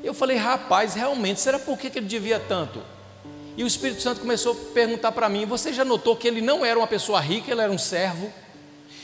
Eu 0.00 0.14
falei, 0.14 0.36
rapaz, 0.36 0.94
realmente, 0.94 1.40
será 1.40 1.58
por 1.58 1.76
que 1.76 1.88
ele 1.88 2.06
devia 2.06 2.38
tanto? 2.38 2.80
E 3.56 3.64
o 3.64 3.66
Espírito 3.66 4.00
Santo 4.00 4.20
começou 4.20 4.52
a 4.52 4.72
perguntar 4.72 5.10
para 5.10 5.28
mim: 5.28 5.44
Você 5.44 5.72
já 5.72 5.84
notou 5.84 6.14
que 6.14 6.28
ele 6.28 6.40
não 6.40 6.64
era 6.64 6.78
uma 6.78 6.86
pessoa 6.86 7.18
rica, 7.18 7.50
ele 7.50 7.60
era 7.60 7.72
um 7.72 7.78
servo? 7.78 8.32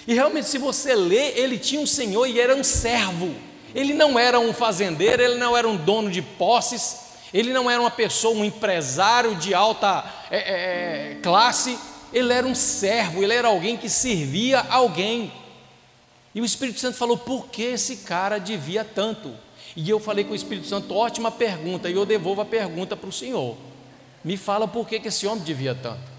E 0.06 0.14
realmente, 0.14 0.48
se 0.48 0.58
você 0.58 0.94
lê, 0.94 1.32
ele 1.32 1.58
tinha 1.58 1.80
um 1.80 1.86
senhor 1.86 2.26
e 2.26 2.40
era 2.40 2.54
um 2.54 2.64
servo. 2.64 3.34
Ele 3.74 3.94
não 3.94 4.18
era 4.18 4.40
um 4.40 4.52
fazendeiro, 4.52 5.22
ele 5.22 5.36
não 5.36 5.56
era 5.56 5.68
um 5.68 5.76
dono 5.76 6.10
de 6.10 6.22
posses, 6.22 6.96
ele 7.32 7.52
não 7.52 7.70
era 7.70 7.80
uma 7.80 7.90
pessoa, 7.90 8.34
um 8.34 8.44
empresário 8.44 9.36
de 9.36 9.54
alta 9.54 10.04
é, 10.30 10.38
é, 10.38 11.12
é 11.12 11.14
classe, 11.22 11.78
ele 12.12 12.32
era 12.32 12.46
um 12.46 12.54
servo, 12.54 13.22
ele 13.22 13.32
era 13.32 13.48
alguém 13.48 13.76
que 13.76 13.88
servia 13.88 14.66
alguém. 14.68 15.32
E 16.34 16.40
o 16.40 16.44
Espírito 16.44 16.80
Santo 16.80 16.96
falou: 16.96 17.16
por 17.16 17.46
que 17.48 17.62
esse 17.62 17.98
cara 17.98 18.38
devia 18.38 18.84
tanto? 18.84 19.32
E 19.76 19.88
eu 19.88 20.00
falei 20.00 20.24
com 20.24 20.32
o 20.32 20.36
Espírito 20.36 20.66
Santo: 20.66 20.94
ótima 20.94 21.30
pergunta, 21.30 21.88
e 21.88 21.94
eu 21.94 22.04
devolvo 22.04 22.40
a 22.40 22.44
pergunta 22.44 22.96
para 22.96 23.08
o 23.08 23.12
Senhor. 23.12 23.56
Me 24.24 24.36
fala 24.36 24.66
por 24.66 24.86
que, 24.86 24.98
que 24.98 25.08
esse 25.08 25.26
homem 25.26 25.44
devia 25.44 25.74
tanto. 25.74 26.09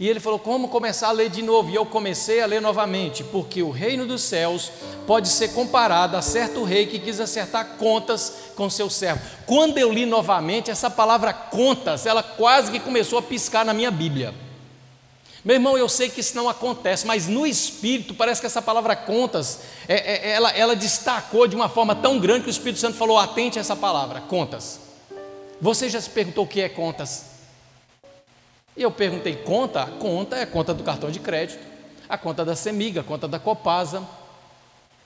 E 0.00 0.08
ele 0.08 0.18
falou: 0.18 0.38
Como 0.38 0.68
começar 0.68 1.08
a 1.08 1.12
ler 1.12 1.28
de 1.28 1.42
novo? 1.42 1.68
E 1.68 1.74
eu 1.74 1.84
comecei 1.84 2.40
a 2.40 2.46
ler 2.46 2.62
novamente, 2.62 3.22
porque 3.22 3.62
o 3.62 3.70
reino 3.70 4.06
dos 4.06 4.22
céus 4.22 4.72
pode 5.06 5.28
ser 5.28 5.48
comparado 5.48 6.16
a 6.16 6.22
certo 6.22 6.64
rei 6.64 6.86
que 6.86 6.98
quis 6.98 7.20
acertar 7.20 7.76
contas 7.76 8.32
com 8.56 8.70
seu 8.70 8.88
servo. 8.88 9.20
Quando 9.44 9.76
eu 9.76 9.92
li 9.92 10.06
novamente, 10.06 10.70
essa 10.70 10.88
palavra 10.88 11.34
contas, 11.34 12.06
ela 12.06 12.22
quase 12.22 12.72
que 12.72 12.80
começou 12.80 13.18
a 13.18 13.22
piscar 13.22 13.62
na 13.62 13.74
minha 13.74 13.90
Bíblia. 13.90 14.34
Meu 15.44 15.56
irmão, 15.56 15.76
eu 15.76 15.88
sei 15.88 16.08
que 16.08 16.20
isso 16.20 16.36
não 16.36 16.48
acontece, 16.48 17.06
mas 17.06 17.26
no 17.26 17.46
espírito 17.46 18.14
parece 18.14 18.40
que 18.40 18.46
essa 18.46 18.62
palavra 18.62 18.96
contas, 18.96 19.60
é, 19.86 19.94
é, 19.94 20.30
ela, 20.30 20.50
ela 20.50 20.76
destacou 20.76 21.46
de 21.46 21.56
uma 21.56 21.68
forma 21.68 21.94
tão 21.94 22.18
grande 22.18 22.44
que 22.44 22.48
o 22.48 22.50
Espírito 22.50 22.80
Santo 22.80 22.96
falou: 22.96 23.18
atente 23.18 23.58
a 23.58 23.60
essa 23.60 23.76
palavra, 23.76 24.22
contas. 24.22 24.80
Você 25.60 25.90
já 25.90 26.00
se 26.00 26.08
perguntou 26.08 26.44
o 26.44 26.48
que 26.48 26.62
é 26.62 26.70
contas? 26.70 27.29
E 28.80 28.82
eu 28.82 28.90
perguntei: 28.90 29.36
conta? 29.36 29.84
Conta 29.98 30.36
é 30.36 30.42
a 30.44 30.46
conta 30.46 30.72
do 30.72 30.82
cartão 30.82 31.10
de 31.10 31.20
crédito, 31.20 31.62
a 32.08 32.16
conta 32.16 32.46
da 32.46 32.56
Semiga, 32.56 33.02
a 33.02 33.04
conta 33.04 33.28
da 33.28 33.38
Copasa. 33.38 34.02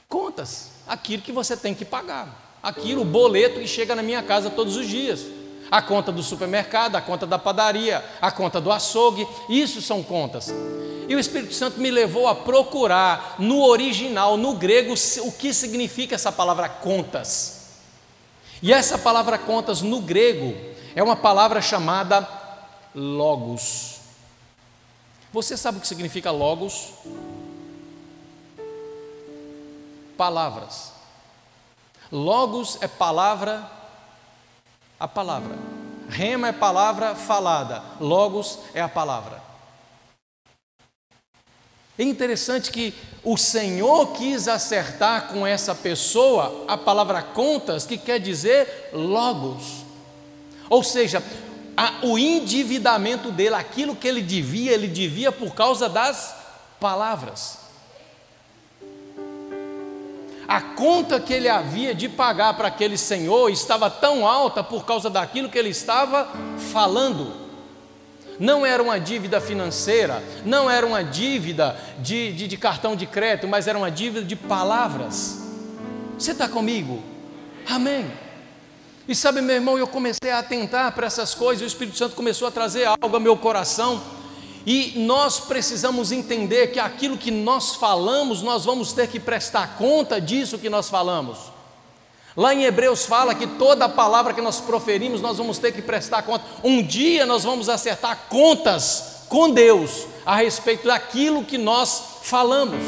Contas, 0.08 0.70
aquilo 0.86 1.24
que 1.24 1.32
você 1.32 1.56
tem 1.56 1.74
que 1.74 1.84
pagar, 1.84 2.56
aquilo, 2.62 3.02
o 3.02 3.04
boleto 3.04 3.58
que 3.58 3.66
chega 3.66 3.96
na 3.96 4.02
minha 4.02 4.22
casa 4.22 4.48
todos 4.48 4.76
os 4.76 4.86
dias 4.86 5.26
a 5.70 5.82
conta 5.82 6.12
do 6.12 6.22
supermercado, 6.22 6.94
a 6.94 7.00
conta 7.00 7.26
da 7.26 7.36
padaria, 7.36 8.04
a 8.20 8.30
conta 8.30 8.60
do 8.60 8.70
açougue, 8.70 9.26
isso 9.48 9.82
são 9.82 10.04
contas. 10.04 10.54
E 11.08 11.16
o 11.16 11.18
Espírito 11.18 11.54
Santo 11.54 11.80
me 11.80 11.90
levou 11.90 12.28
a 12.28 12.34
procurar 12.34 13.34
no 13.40 13.64
original, 13.64 14.36
no 14.36 14.54
grego, 14.54 14.94
o 15.22 15.32
que 15.32 15.52
significa 15.52 16.14
essa 16.14 16.30
palavra 16.30 16.68
contas. 16.68 17.70
E 18.62 18.72
essa 18.72 18.96
palavra 18.96 19.36
contas 19.36 19.82
no 19.82 20.00
grego 20.00 20.54
é 20.94 21.02
uma 21.02 21.16
palavra 21.16 21.60
chamada 21.60 22.43
logos. 22.94 24.00
Você 25.32 25.56
sabe 25.56 25.78
o 25.78 25.80
que 25.80 25.88
significa 25.88 26.30
logos? 26.30 26.92
Palavras. 30.16 30.92
Logos 32.12 32.78
é 32.80 32.86
palavra 32.86 33.68
a 34.98 35.08
palavra. 35.08 35.56
Rema 36.08 36.48
é 36.48 36.52
palavra 36.52 37.14
falada, 37.14 37.82
logos 37.98 38.58
é 38.74 38.80
a 38.80 38.88
palavra. 38.88 39.42
É 41.98 42.02
interessante 42.02 42.70
que 42.70 42.94
o 43.22 43.36
Senhor 43.36 44.12
quis 44.12 44.48
acertar 44.48 45.28
com 45.28 45.46
essa 45.46 45.74
pessoa 45.74 46.64
a 46.66 46.76
palavra 46.76 47.22
contas, 47.22 47.86
que 47.86 47.96
quer 47.96 48.18
dizer 48.18 48.90
logos. 48.92 49.84
Ou 50.68 50.82
seja, 50.82 51.22
a, 51.76 51.94
o 52.02 52.18
endividamento 52.18 53.30
dele, 53.30 53.54
aquilo 53.54 53.96
que 53.96 54.06
ele 54.06 54.22
devia, 54.22 54.72
ele 54.72 54.86
devia 54.86 55.32
por 55.32 55.54
causa 55.54 55.88
das 55.88 56.36
palavras. 56.78 57.58
A 60.46 60.60
conta 60.60 61.18
que 61.18 61.32
ele 61.32 61.48
havia 61.48 61.94
de 61.94 62.08
pagar 62.08 62.54
para 62.54 62.68
aquele 62.68 62.98
senhor 62.98 63.50
estava 63.50 63.88
tão 63.90 64.26
alta 64.26 64.62
por 64.62 64.84
causa 64.84 65.08
daquilo 65.08 65.48
que 65.48 65.58
ele 65.58 65.70
estava 65.70 66.28
falando. 66.72 67.44
Não 68.38 68.66
era 68.66 68.82
uma 68.82 68.98
dívida 68.98 69.40
financeira, 69.40 70.22
não 70.44 70.70
era 70.70 70.86
uma 70.86 71.02
dívida 71.02 71.76
de, 71.98 72.32
de, 72.32 72.48
de 72.48 72.56
cartão 72.56 72.94
de 72.94 73.06
crédito, 73.06 73.48
mas 73.48 73.66
era 73.66 73.78
uma 73.78 73.90
dívida 73.90 74.24
de 74.24 74.36
palavras. 74.36 75.42
Você 76.18 76.32
está 76.32 76.48
comigo? 76.48 77.02
Amém. 77.68 78.23
E 79.06 79.14
sabe, 79.14 79.40
meu 79.40 79.54
irmão, 79.54 79.76
eu 79.76 79.86
comecei 79.86 80.30
a 80.30 80.38
atentar 80.38 80.92
para 80.92 81.06
essas 81.06 81.34
coisas, 81.34 81.62
o 81.62 81.66
Espírito 81.66 81.98
Santo 81.98 82.16
começou 82.16 82.48
a 82.48 82.50
trazer 82.50 82.84
algo 82.84 83.14
ao 83.14 83.20
meu 83.20 83.36
coração 83.36 84.02
e 84.66 84.94
nós 84.96 85.40
precisamos 85.40 86.10
entender 86.10 86.68
que 86.68 86.80
aquilo 86.80 87.18
que 87.18 87.30
nós 87.30 87.74
falamos, 87.76 88.40
nós 88.40 88.64
vamos 88.64 88.94
ter 88.94 89.08
que 89.08 89.20
prestar 89.20 89.76
conta 89.76 90.18
disso 90.18 90.58
que 90.58 90.70
nós 90.70 90.88
falamos. 90.88 91.38
Lá 92.34 92.54
em 92.54 92.64
Hebreus 92.64 93.04
fala 93.04 93.34
que 93.34 93.46
toda 93.46 93.88
palavra 93.88 94.32
que 94.32 94.40
nós 94.40 94.60
proferimos, 94.60 95.20
nós 95.20 95.36
vamos 95.36 95.58
ter 95.58 95.72
que 95.72 95.82
prestar 95.82 96.22
conta. 96.22 96.44
Um 96.64 96.82
dia 96.82 97.26
nós 97.26 97.44
vamos 97.44 97.68
acertar 97.68 98.26
contas 98.30 99.24
com 99.28 99.50
Deus 99.50 100.06
a 100.24 100.36
respeito 100.36 100.86
daquilo 100.88 101.44
que 101.44 101.58
nós 101.58 102.02
falamos. 102.22 102.82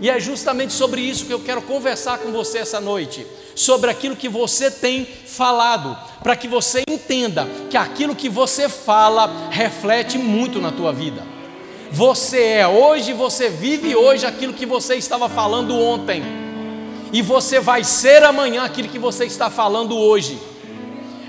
E 0.00 0.10
é 0.10 0.18
justamente 0.18 0.72
sobre 0.72 1.00
isso 1.00 1.26
que 1.26 1.32
eu 1.32 1.40
quero 1.40 1.62
conversar 1.62 2.18
com 2.18 2.30
você 2.32 2.58
essa 2.58 2.80
noite, 2.80 3.26
sobre 3.58 3.90
aquilo 3.90 4.14
que 4.14 4.28
você 4.28 4.70
tem 4.70 5.04
falado, 5.04 5.98
para 6.22 6.36
que 6.36 6.46
você 6.46 6.84
entenda 6.88 7.44
que 7.68 7.76
aquilo 7.76 8.14
que 8.14 8.28
você 8.28 8.68
fala 8.68 9.48
reflete 9.50 10.16
muito 10.16 10.60
na 10.60 10.70
tua 10.70 10.92
vida. 10.92 11.26
Você 11.90 12.40
é 12.40 12.68
hoje, 12.68 13.12
você 13.12 13.48
vive 13.48 13.96
hoje 13.96 14.24
aquilo 14.24 14.52
que 14.52 14.64
você 14.64 14.94
estava 14.94 15.28
falando 15.28 15.76
ontem, 15.76 16.22
e 17.12 17.20
você 17.20 17.58
vai 17.58 17.82
ser 17.82 18.22
amanhã 18.22 18.62
aquilo 18.62 18.88
que 18.88 18.98
você 18.98 19.24
está 19.24 19.50
falando 19.50 19.98
hoje. 19.98 20.38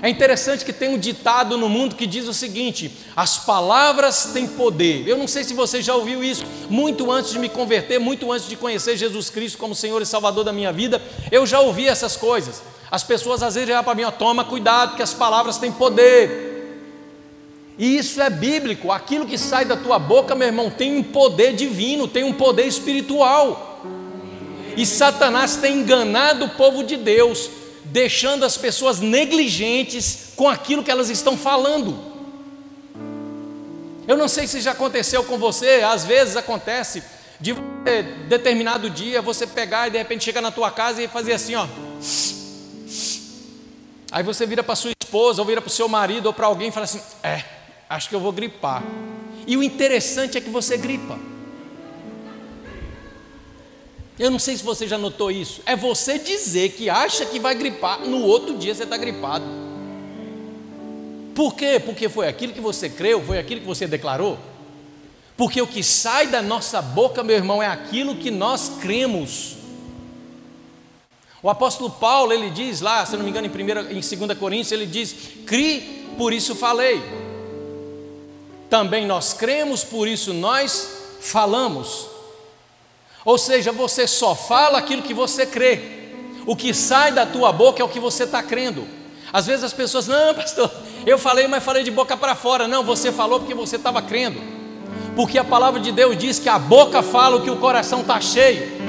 É 0.02 0.08
interessante 0.08 0.64
que 0.64 0.72
tem 0.72 0.88
um 0.88 0.98
ditado 0.98 1.58
no 1.58 1.68
mundo 1.68 1.94
que 1.94 2.06
diz 2.06 2.26
o 2.26 2.32
seguinte: 2.32 2.90
as 3.14 3.38
palavras 3.38 4.30
têm 4.32 4.46
poder. 4.46 5.06
Eu 5.06 5.18
não 5.18 5.28
sei 5.28 5.44
se 5.44 5.52
você 5.52 5.82
já 5.82 5.94
ouviu 5.94 6.24
isso, 6.24 6.44
muito 6.70 7.10
antes 7.10 7.32
de 7.32 7.38
me 7.38 7.48
converter, 7.48 7.98
muito 7.98 8.32
antes 8.32 8.48
de 8.48 8.56
conhecer 8.56 8.96
Jesus 8.96 9.28
Cristo 9.28 9.58
como 9.58 9.74
Senhor 9.74 10.00
e 10.00 10.06
Salvador 10.06 10.44
da 10.44 10.52
minha 10.52 10.72
vida, 10.72 11.02
eu 11.30 11.46
já 11.46 11.60
ouvi 11.60 11.86
essas 11.86 12.16
coisas. 12.16 12.62
As 12.90 13.04
pessoas 13.04 13.42
às 13.42 13.54
vezes 13.54 13.68
já 13.68 13.82
para 13.82 13.94
mim, 13.94 14.04
ó, 14.04 14.10
toma 14.10 14.44
cuidado, 14.44 14.96
que 14.96 15.02
as 15.02 15.12
palavras 15.12 15.58
têm 15.58 15.70
poder. 15.70 16.48
E 17.78 17.96
isso 17.96 18.20
é 18.20 18.28
bíblico, 18.28 18.90
aquilo 18.90 19.26
que 19.26 19.38
sai 19.38 19.64
da 19.64 19.76
tua 19.76 19.98
boca, 19.98 20.34
meu 20.34 20.46
irmão, 20.46 20.70
tem 20.70 20.96
um 20.96 21.02
poder 21.02 21.54
divino, 21.54 22.08
tem 22.08 22.24
um 22.24 22.32
poder 22.32 22.66
espiritual. 22.66 23.82
E 24.76 24.84
Satanás 24.86 25.56
tem 25.56 25.78
enganado 25.78 26.46
o 26.46 26.50
povo 26.50 26.82
de 26.82 26.96
Deus 26.96 27.50
deixando 27.90 28.44
as 28.44 28.56
pessoas 28.56 29.00
negligentes 29.00 30.32
com 30.36 30.48
aquilo 30.48 30.82
que 30.82 30.90
elas 30.90 31.10
estão 31.10 31.36
falando. 31.36 31.98
Eu 34.06 34.16
não 34.16 34.28
sei 34.28 34.46
se 34.46 34.60
já 34.60 34.72
aconteceu 34.72 35.22
com 35.24 35.38
você, 35.38 35.82
às 35.82 36.04
vezes 36.04 36.36
acontece 36.36 37.02
de 37.40 37.54
determinado 38.28 38.90
dia 38.90 39.22
você 39.22 39.46
pegar 39.46 39.88
e 39.88 39.90
de 39.90 39.98
repente 39.98 40.24
chegar 40.24 40.40
na 40.40 40.50
tua 40.50 40.70
casa 40.70 41.02
e 41.02 41.08
fazer 41.08 41.32
assim, 41.32 41.54
ó. 41.54 41.66
Aí 44.12 44.22
você 44.22 44.44
vira 44.46 44.62
para 44.62 44.74
sua 44.74 44.90
esposa, 45.00 45.40
ou 45.40 45.46
vira 45.46 45.60
para 45.60 45.68
o 45.68 45.72
seu 45.72 45.88
marido, 45.88 46.26
ou 46.26 46.32
para 46.32 46.46
alguém 46.46 46.68
e 46.68 46.72
fala 46.72 46.84
assim: 46.84 47.00
É, 47.22 47.44
acho 47.88 48.08
que 48.08 48.14
eu 48.14 48.20
vou 48.20 48.32
gripar. 48.32 48.82
E 49.46 49.56
o 49.56 49.62
interessante 49.62 50.36
é 50.36 50.40
que 50.40 50.50
você 50.50 50.76
gripa. 50.76 51.16
Eu 54.20 54.30
não 54.30 54.38
sei 54.38 54.54
se 54.54 54.62
você 54.62 54.86
já 54.86 54.98
notou 54.98 55.30
isso. 55.30 55.62
É 55.64 55.74
você 55.74 56.18
dizer 56.18 56.72
que 56.72 56.90
acha 56.90 57.24
que 57.24 57.40
vai 57.40 57.54
gripar, 57.54 58.00
no 58.00 58.22
outro 58.22 58.54
dia 58.58 58.74
você 58.74 58.82
está 58.82 58.98
gripado. 58.98 59.46
Por 61.34 61.54
quê? 61.54 61.80
Porque 61.82 62.06
foi 62.06 62.28
aquilo 62.28 62.52
que 62.52 62.60
você 62.60 62.90
creu, 62.90 63.24
foi 63.24 63.38
aquilo 63.38 63.62
que 63.62 63.66
você 63.66 63.86
declarou. 63.86 64.38
Porque 65.38 65.62
o 65.62 65.66
que 65.66 65.82
sai 65.82 66.26
da 66.26 66.42
nossa 66.42 66.82
boca, 66.82 67.22
meu 67.22 67.34
irmão, 67.34 67.62
é 67.62 67.66
aquilo 67.66 68.14
que 68.14 68.30
nós 68.30 68.72
cremos. 68.82 69.56
O 71.42 71.48
apóstolo 71.48 71.88
Paulo, 71.88 72.30
ele 72.30 72.50
diz 72.50 72.82
lá, 72.82 73.06
se 73.06 73.16
não 73.16 73.24
me 73.24 73.30
engano, 73.30 73.46
em, 73.46 73.50
1, 73.50 73.90
em 73.90 74.26
2 74.26 74.38
Coríntios, 74.38 74.70
ele 74.70 74.84
diz: 74.84 75.16
Cri, 75.46 76.10
por 76.18 76.34
isso 76.34 76.54
falei. 76.54 77.02
Também 78.68 79.06
nós 79.06 79.32
cremos, 79.32 79.82
por 79.82 80.06
isso 80.06 80.34
nós 80.34 80.90
falamos. 81.20 82.19
Ou 83.24 83.36
seja, 83.36 83.70
você 83.70 84.06
só 84.06 84.34
fala 84.34 84.78
aquilo 84.78 85.02
que 85.02 85.12
você 85.12 85.44
crê. 85.44 85.80
O 86.46 86.56
que 86.56 86.72
sai 86.72 87.12
da 87.12 87.26
tua 87.26 87.52
boca 87.52 87.82
é 87.82 87.84
o 87.84 87.88
que 87.88 88.00
você 88.00 88.24
está 88.24 88.42
crendo. 88.42 88.86
Às 89.32 89.46
vezes 89.46 89.62
as 89.62 89.72
pessoas, 89.72 90.06
não, 90.08 90.32
pastor, 90.34 90.70
eu 91.06 91.18
falei, 91.18 91.46
mas 91.46 91.62
falei 91.62 91.82
de 91.82 91.90
boca 91.90 92.16
para 92.16 92.34
fora. 92.34 92.66
Não, 92.66 92.82
você 92.82 93.12
falou 93.12 93.40
porque 93.40 93.54
você 93.54 93.76
estava 93.76 94.00
crendo. 94.00 94.40
Porque 95.14 95.38
a 95.38 95.44
palavra 95.44 95.80
de 95.80 95.92
Deus 95.92 96.16
diz 96.16 96.38
que 96.38 96.48
a 96.48 96.58
boca 96.58 97.02
fala 97.02 97.36
o 97.36 97.42
que 97.42 97.50
o 97.50 97.56
coração 97.56 98.00
está 98.00 98.20
cheio. 98.20 98.80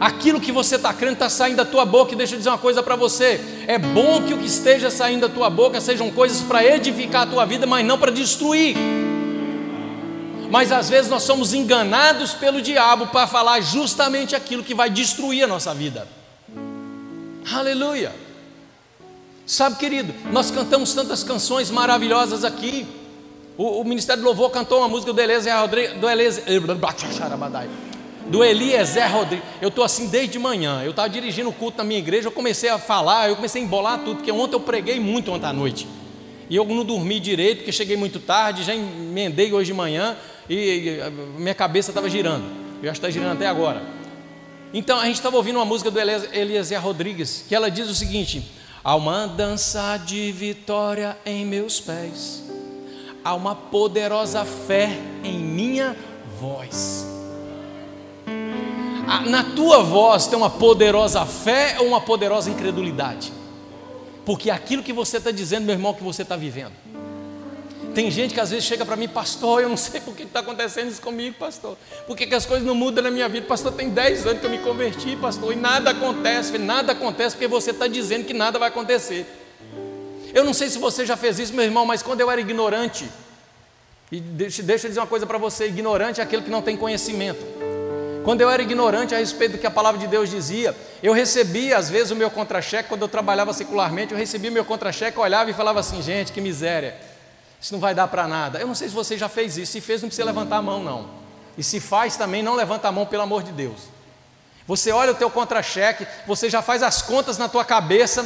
Aquilo 0.00 0.40
que 0.40 0.52
você 0.52 0.76
está 0.76 0.92
crendo 0.92 1.14
está 1.14 1.28
saindo 1.28 1.56
da 1.56 1.64
tua 1.64 1.84
boca. 1.84 2.12
E 2.12 2.16
deixa 2.16 2.34
eu 2.34 2.38
dizer 2.38 2.50
uma 2.50 2.58
coisa 2.58 2.82
para 2.82 2.96
você: 2.96 3.40
é 3.66 3.78
bom 3.78 4.22
que 4.22 4.34
o 4.34 4.38
que 4.38 4.46
esteja 4.46 4.90
saindo 4.90 5.26
da 5.26 5.32
tua 5.32 5.48
boca 5.48 5.80
sejam 5.80 6.10
coisas 6.10 6.42
para 6.42 6.64
edificar 6.64 7.22
a 7.22 7.26
tua 7.26 7.44
vida, 7.46 7.66
mas 7.66 7.86
não 7.86 7.96
para 7.96 8.10
destruir 8.10 8.76
mas 10.56 10.72
às 10.72 10.88
vezes 10.88 11.10
nós 11.10 11.22
somos 11.22 11.52
enganados 11.52 12.32
pelo 12.32 12.62
diabo 12.62 13.08
para 13.08 13.26
falar 13.26 13.60
justamente 13.60 14.34
aquilo 14.34 14.64
que 14.64 14.74
vai 14.74 14.88
destruir 14.88 15.44
a 15.44 15.46
nossa 15.46 15.74
vida. 15.74 16.08
Aleluia. 17.52 18.10
Sabe, 19.44 19.76
querido, 19.76 20.14
nós 20.32 20.50
cantamos 20.50 20.94
tantas 20.94 21.22
canções 21.22 21.70
maravilhosas 21.70 22.42
aqui. 22.42 22.86
O, 23.58 23.82
o 23.82 23.84
Ministério 23.84 24.22
do 24.22 24.26
Louvor 24.26 24.48
cantou 24.48 24.78
uma 24.78 24.88
música 24.88 25.12
do 25.12 25.20
Eliezer 25.20 25.54
Rodrigues, 25.60 26.00
do 26.00 26.08
Eliezer, 26.08 26.44
do 28.26 28.42
Eliezer 28.42 29.12
Rodrigues. 29.12 29.44
Eu 29.60 29.68
estou 29.68 29.84
assim 29.84 30.06
desde 30.06 30.38
manhã. 30.38 30.80
Eu 30.82 30.92
estava 30.92 31.10
dirigindo 31.10 31.50
o 31.50 31.52
culto 31.52 31.76
na 31.76 31.84
minha 31.84 31.98
igreja, 31.98 32.28
eu 32.28 32.32
comecei 32.32 32.70
a 32.70 32.78
falar, 32.78 33.28
eu 33.28 33.36
comecei 33.36 33.60
a 33.60 33.64
embolar 33.66 33.98
tudo, 33.98 34.16
porque 34.16 34.32
ontem 34.32 34.54
eu 34.54 34.60
preguei 34.60 34.98
muito 34.98 35.30
ontem 35.30 35.44
à 35.44 35.52
noite. 35.52 35.86
E 36.48 36.56
eu 36.56 36.64
não 36.64 36.82
dormi 36.82 37.20
direito, 37.20 37.58
porque 37.58 37.72
cheguei 37.72 37.98
muito 37.98 38.18
tarde, 38.20 38.62
já 38.62 38.74
emendei 38.74 39.52
hoje 39.52 39.72
de 39.72 39.74
manhã 39.74 40.16
e 40.48 40.98
minha 41.36 41.54
cabeça 41.54 41.90
estava 41.90 42.08
girando. 42.08 42.44
Eu 42.82 42.90
acho 42.90 43.00
que 43.00 43.06
está 43.06 43.10
girando 43.10 43.36
até 43.36 43.46
agora. 43.46 43.82
Então 44.72 44.98
a 44.98 45.06
gente 45.06 45.16
estava 45.16 45.36
ouvindo 45.36 45.56
uma 45.56 45.64
música 45.64 45.90
do 45.90 45.98
Eliezer 45.98 46.80
Rodrigues, 46.80 47.44
que 47.48 47.54
ela 47.54 47.70
diz 47.70 47.88
o 47.88 47.94
seguinte: 47.94 48.50
Há 48.84 48.94
uma 48.94 49.26
dança 49.26 49.96
de 49.96 50.30
vitória 50.32 51.16
em 51.24 51.44
meus 51.44 51.80
pés, 51.80 52.42
há 53.24 53.34
uma 53.34 53.54
poderosa 53.54 54.44
fé 54.44 54.96
em 55.24 55.38
minha 55.38 55.96
voz. 56.38 57.04
Na 59.28 59.42
tua 59.42 59.82
voz 59.82 60.26
tem 60.26 60.36
uma 60.36 60.50
poderosa 60.50 61.24
fé 61.24 61.76
ou 61.80 61.86
uma 61.86 62.00
poderosa 62.00 62.50
incredulidade? 62.50 63.32
Porque 64.24 64.50
aquilo 64.50 64.82
que 64.82 64.92
você 64.92 65.18
está 65.18 65.30
dizendo, 65.30 65.64
meu 65.64 65.74
irmão, 65.74 65.94
que 65.94 66.02
você 66.02 66.22
está 66.22 66.36
vivendo. 66.36 66.72
Tem 67.96 68.10
gente 68.10 68.34
que 68.34 68.40
às 68.40 68.50
vezes 68.50 68.66
chega 68.66 68.84
para 68.84 68.94
mim, 68.94 69.08
pastor, 69.08 69.62
eu 69.62 69.70
não 69.70 69.76
sei 69.78 70.02
por 70.02 70.14
que 70.14 70.24
está 70.24 70.40
acontecendo 70.40 70.90
isso 70.90 71.00
comigo, 71.00 71.34
pastor. 71.38 71.78
Por 72.06 72.14
que, 72.14 72.26
que 72.26 72.34
as 72.34 72.44
coisas 72.44 72.66
não 72.66 72.74
mudam 72.74 73.02
na 73.02 73.10
minha 73.10 73.26
vida? 73.26 73.46
Pastor, 73.46 73.72
tem 73.72 73.88
10 73.88 74.26
anos 74.26 74.40
que 74.40 74.44
eu 74.44 74.50
me 74.50 74.58
converti, 74.58 75.16
pastor, 75.16 75.50
e 75.54 75.56
nada 75.56 75.92
acontece. 75.92 76.58
Nada 76.58 76.92
acontece 76.92 77.34
porque 77.34 77.48
você 77.48 77.70
está 77.70 77.86
dizendo 77.86 78.26
que 78.26 78.34
nada 78.34 78.58
vai 78.58 78.68
acontecer. 78.68 79.24
Eu 80.34 80.44
não 80.44 80.52
sei 80.52 80.68
se 80.68 80.76
você 80.76 81.06
já 81.06 81.16
fez 81.16 81.38
isso, 81.38 81.54
meu 81.54 81.64
irmão, 81.64 81.86
mas 81.86 82.02
quando 82.02 82.20
eu 82.20 82.30
era 82.30 82.38
ignorante, 82.38 83.08
e 84.12 84.20
deixa, 84.20 84.62
deixa 84.62 84.86
eu 84.86 84.90
dizer 84.90 85.00
uma 85.00 85.06
coisa 85.06 85.24
para 85.24 85.38
você: 85.38 85.66
ignorante 85.66 86.20
é 86.20 86.22
aquele 86.22 86.42
que 86.42 86.50
não 86.50 86.60
tem 86.60 86.76
conhecimento. 86.76 87.46
Quando 88.24 88.42
eu 88.42 88.50
era 88.50 88.60
ignorante 88.60 89.14
a 89.14 89.18
respeito 89.18 89.52
do 89.52 89.58
que 89.58 89.66
a 89.66 89.70
palavra 89.70 89.98
de 89.98 90.06
Deus 90.06 90.28
dizia, 90.28 90.76
eu 91.02 91.14
recebia 91.14 91.78
às 91.78 91.88
vezes 91.88 92.10
o 92.10 92.16
meu 92.16 92.30
contra-cheque, 92.30 92.90
quando 92.90 93.00
eu 93.00 93.08
trabalhava 93.08 93.54
secularmente, 93.54 94.12
eu 94.12 94.18
recebia 94.18 94.50
o 94.50 94.52
meu 94.52 94.66
contra-cheque, 94.66 95.18
olhava 95.18 95.50
e 95.50 95.54
falava 95.54 95.80
assim: 95.80 96.02
gente, 96.02 96.30
que 96.30 96.42
miséria. 96.42 97.05
Isso 97.66 97.74
não 97.74 97.80
vai 97.80 97.96
dar 97.96 98.06
para 98.06 98.28
nada. 98.28 98.60
Eu 98.60 98.68
não 98.68 98.76
sei 98.76 98.88
se 98.88 98.94
você 98.94 99.18
já 99.18 99.28
fez 99.28 99.58
isso. 99.58 99.72
Se 99.72 99.80
fez, 99.80 100.00
não 100.00 100.08
precisa 100.08 100.24
levantar 100.24 100.58
a 100.58 100.62
mão, 100.62 100.84
não. 100.84 101.10
E 101.58 101.64
se 101.64 101.80
faz 101.80 102.16
também, 102.16 102.40
não 102.40 102.54
levanta 102.54 102.86
a 102.86 102.92
mão, 102.92 103.04
pelo 103.04 103.24
amor 103.24 103.42
de 103.42 103.50
Deus. 103.50 103.88
Você 104.68 104.92
olha 104.92 105.10
o 105.10 105.16
teu 105.16 105.28
contra-cheque, 105.28 106.06
você 106.28 106.48
já 106.48 106.62
faz 106.62 106.80
as 106.80 107.02
contas 107.02 107.38
na 107.38 107.48
tua 107.48 107.64
cabeça, 107.64 108.24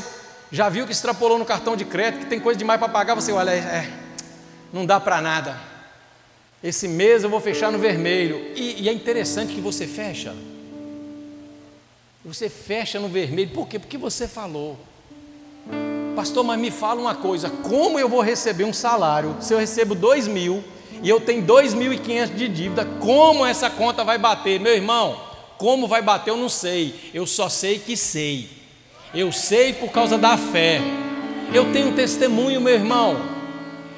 já 0.52 0.68
viu 0.68 0.84
que 0.84 0.92
extrapolou 0.92 1.38
no 1.38 1.46
cartão 1.46 1.74
de 1.74 1.86
crédito, 1.86 2.24
que 2.24 2.26
tem 2.26 2.38
coisa 2.38 2.58
demais 2.58 2.78
para 2.78 2.90
pagar, 2.90 3.14
você 3.14 3.32
olha, 3.32 3.52
é, 3.52 3.90
não 4.70 4.84
dá 4.84 5.00
para 5.00 5.22
nada. 5.22 5.58
Esse 6.62 6.86
mês 6.86 7.24
eu 7.24 7.30
vou 7.30 7.40
fechar 7.40 7.72
no 7.72 7.78
vermelho. 7.78 8.52
E, 8.54 8.82
e 8.82 8.90
é 8.90 8.92
interessante 8.92 9.54
que 9.54 9.60
você 9.62 9.86
fecha. 9.86 10.36
Você 12.22 12.50
fecha 12.50 13.00
no 13.00 13.08
vermelho. 13.08 13.48
Por 13.54 13.66
quê? 13.66 13.78
Porque 13.78 13.96
você 13.96 14.28
falou. 14.28 14.78
Pastor, 16.14 16.44
mas 16.44 16.58
me 16.58 16.70
fala 16.70 17.00
uma 17.00 17.14
coisa: 17.14 17.48
como 17.48 17.98
eu 17.98 18.08
vou 18.08 18.20
receber 18.20 18.64
um 18.64 18.72
salário 18.72 19.36
se 19.40 19.54
eu 19.54 19.58
recebo 19.58 19.94
dois 19.94 20.26
mil 20.26 20.62
e 21.02 21.08
eu 21.08 21.20
tenho 21.20 21.42
dois 21.42 21.72
mil 21.72 21.92
e 21.92 21.98
quinhentos 21.98 22.36
de 22.36 22.48
dívida? 22.48 22.84
Como 23.00 23.46
essa 23.46 23.70
conta 23.70 24.04
vai 24.04 24.18
bater, 24.18 24.60
meu 24.60 24.74
irmão? 24.74 25.20
Como 25.56 25.86
vai 25.86 26.02
bater 26.02 26.30
eu 26.30 26.36
não 26.36 26.48
sei. 26.48 27.10
Eu 27.12 27.26
só 27.26 27.48
sei 27.48 27.78
que 27.78 27.96
sei. 27.96 28.48
Eu 29.14 29.30
sei 29.32 29.72
por 29.72 29.90
causa 29.90 30.16
da 30.16 30.36
fé. 30.36 30.80
Eu 31.52 31.72
tenho 31.72 31.92
testemunho, 31.94 32.60
meu 32.60 32.74
irmão. 32.74 33.16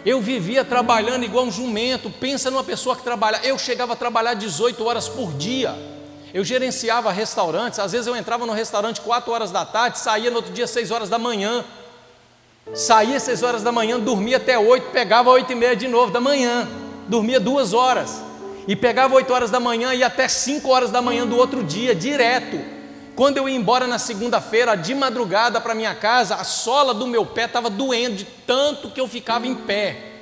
Eu 0.05 0.21
vivia 0.21 0.65
trabalhando 0.65 1.25
igual 1.25 1.45
um 1.45 1.53
jumento. 1.53 2.11
Pensa 2.11 2.51
numa 2.51 2.65
pessoa 2.65 2.97
que 2.97 3.03
trabalha. 3.03 3.41
Eu 3.45 3.59
chegava 3.59 3.93
a 3.93 3.97
trabalhar 3.97 4.35
18 4.35 4.85
horas 4.85 5.09
por 5.09 5.33
dia. 5.35 5.75
Eu 6.35 6.43
gerenciava 6.43 7.13
restaurantes. 7.13 7.79
Às 7.79 7.93
vezes 7.93 8.07
eu 8.07 8.17
entrava 8.17 8.47
no 8.47 8.53
restaurante 8.53 9.01
4 9.01 9.31
horas 9.31 9.51
da 9.51 9.65
tarde, 9.65 9.99
saía 9.99 10.31
no 10.31 10.37
outro 10.37 10.53
dia 10.53 10.67
6 10.67 10.91
horas 10.91 11.09
da 11.09 11.19
manhã. 11.19 11.65
Saía 12.75 13.17
às 13.17 13.25
seis 13.25 13.43
horas 13.43 13.63
da 13.63 13.71
manhã, 13.73 13.99
dormia 13.99 14.39
até 14.39 14.59
oito, 14.59 14.91
pegava 14.91 15.31
oito 15.31 15.53
e 15.53 15.55
meia 15.55 15.77
de 15.77 15.89
novo 15.89 16.13
da 16.13 16.21
manhã, 16.21 16.67
dormia 17.09 17.39
duas 17.39 17.75
horas, 17.75 18.23
e 18.67 18.75
pegava 18.77 19.15
oito 19.17 19.33
horas 19.33 19.51
da 19.51 19.61
manhã 19.61 19.93
e 19.95 20.03
até 20.03 20.29
cinco 20.29 20.71
horas 20.71 20.91
da 20.91 21.03
manhã 21.03 21.27
do 21.27 21.37
outro 21.37 21.63
dia, 21.63 21.95
direto. 21.95 22.59
Quando 23.15 23.37
eu 23.37 23.47
ia 23.47 23.57
embora 23.57 23.87
na 23.87 23.99
segunda-feira, 23.99 24.75
de 24.75 24.95
madrugada 24.95 25.61
para 25.61 25.75
minha 25.75 25.95
casa, 25.95 26.37
a 26.37 26.45
sola 26.45 26.95
do 26.95 27.07
meu 27.07 27.27
pé 27.27 27.45
estava 27.45 27.69
doendo 27.69 28.17
de 28.17 28.25
tanto 28.47 28.91
que 28.91 29.01
eu 29.01 29.07
ficava 29.07 29.47
em 29.47 29.55
pé. 29.55 30.13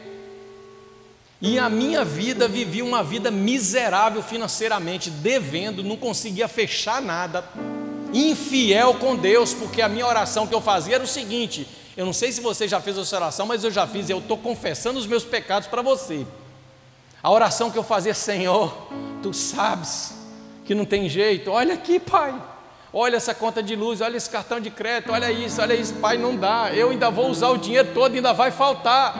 E 1.40 1.58
a 1.58 1.68
minha 1.68 2.04
vida 2.04 2.48
vivia 2.48 2.84
uma 2.84 3.02
vida 3.04 3.30
miserável 3.30 4.22
financeiramente, 4.22 5.08
devendo, 5.08 5.84
não 5.84 5.96
conseguia 5.96 6.48
fechar 6.48 7.00
nada, 7.00 7.44
infiel 8.12 8.94
com 8.94 9.14
Deus, 9.14 9.54
porque 9.54 9.80
a 9.80 9.88
minha 9.88 10.06
oração 10.06 10.46
que 10.46 10.54
eu 10.54 10.60
fazia 10.60 10.96
era 10.96 11.04
o 11.04 11.06
seguinte: 11.06 11.66
eu 11.96 12.06
não 12.06 12.12
sei 12.12 12.32
se 12.32 12.40
você 12.40 12.68
já 12.68 12.80
fez 12.80 12.96
essa 12.96 13.16
oração, 13.16 13.46
mas 13.46 13.64
eu 13.64 13.70
já 13.70 13.86
fiz 13.86 14.08
eu 14.08 14.18
estou 14.18 14.38
confessando 14.38 14.98
os 14.98 15.06
meus 15.06 15.24
pecados 15.24 15.68
para 15.68 15.82
você. 15.82 16.26
A 17.22 17.30
oração 17.30 17.70
que 17.70 17.78
eu 17.78 17.82
fazia, 17.82 18.14
Senhor, 18.14 18.88
tu 19.22 19.34
sabes 19.34 20.14
que 20.64 20.74
não 20.74 20.84
tem 20.84 21.08
jeito, 21.08 21.50
olha 21.50 21.74
aqui, 21.74 21.98
Pai, 21.98 22.34
olha 22.92 23.16
essa 23.16 23.34
conta 23.34 23.62
de 23.62 23.76
luz, 23.76 24.00
olha 24.00 24.16
esse 24.16 24.30
cartão 24.30 24.60
de 24.60 24.70
crédito, 24.70 25.12
olha 25.12 25.30
isso, 25.30 25.60
olha 25.60 25.74
isso, 25.74 25.94
Pai, 25.94 26.16
não 26.16 26.36
dá, 26.36 26.70
eu 26.72 26.90
ainda 26.90 27.10
vou 27.10 27.28
usar 27.28 27.50
o 27.50 27.58
dinheiro 27.58 27.90
todo, 27.92 28.14
ainda 28.14 28.32
vai 28.32 28.50
faltar. 28.50 29.16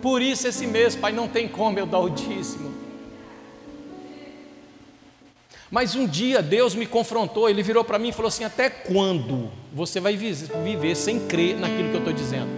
Por 0.00 0.20
isso 0.20 0.48
esse 0.48 0.66
mês, 0.66 0.96
Pai, 0.96 1.12
não 1.12 1.28
tem 1.28 1.46
como 1.46 1.78
eu 1.78 1.86
dar 1.86 2.00
o 2.00 2.10
dízimo. 2.10 2.81
Mas 5.72 5.96
um 5.96 6.06
dia 6.06 6.42
Deus 6.42 6.74
me 6.74 6.84
confrontou, 6.84 7.48
ele 7.48 7.62
virou 7.62 7.82
para 7.82 7.98
mim 7.98 8.10
e 8.10 8.12
falou 8.12 8.28
assim: 8.28 8.44
Até 8.44 8.68
quando 8.68 9.50
você 9.72 10.00
vai 10.00 10.14
viver 10.14 10.94
sem 10.94 11.18
crer 11.20 11.56
naquilo 11.56 11.88
que 11.88 11.94
eu 11.94 12.00
estou 12.00 12.12
dizendo? 12.12 12.50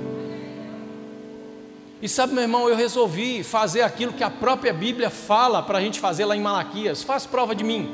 E 2.03 2.09
sabe, 2.09 2.35
meu 2.35 2.43
irmão, 2.43 2.69
eu 2.69 2.75
resolvi 2.75 3.45
fazer 3.45 3.83
aquilo 3.83 4.13
que 4.13 4.25
a 4.25 4.29
própria 4.29 4.73
Bíblia 4.73 5.11
fala 5.11 5.63
para 5.63 5.79
a 5.79 5.81
gente 5.81 6.01
fazer 6.01 6.25
lá 6.25 6.37
em 6.37 6.41
Malaquias: 6.41 7.05
faz 7.05 7.25
prova 7.25 7.55
de 7.55 7.63
mim, 7.63 7.89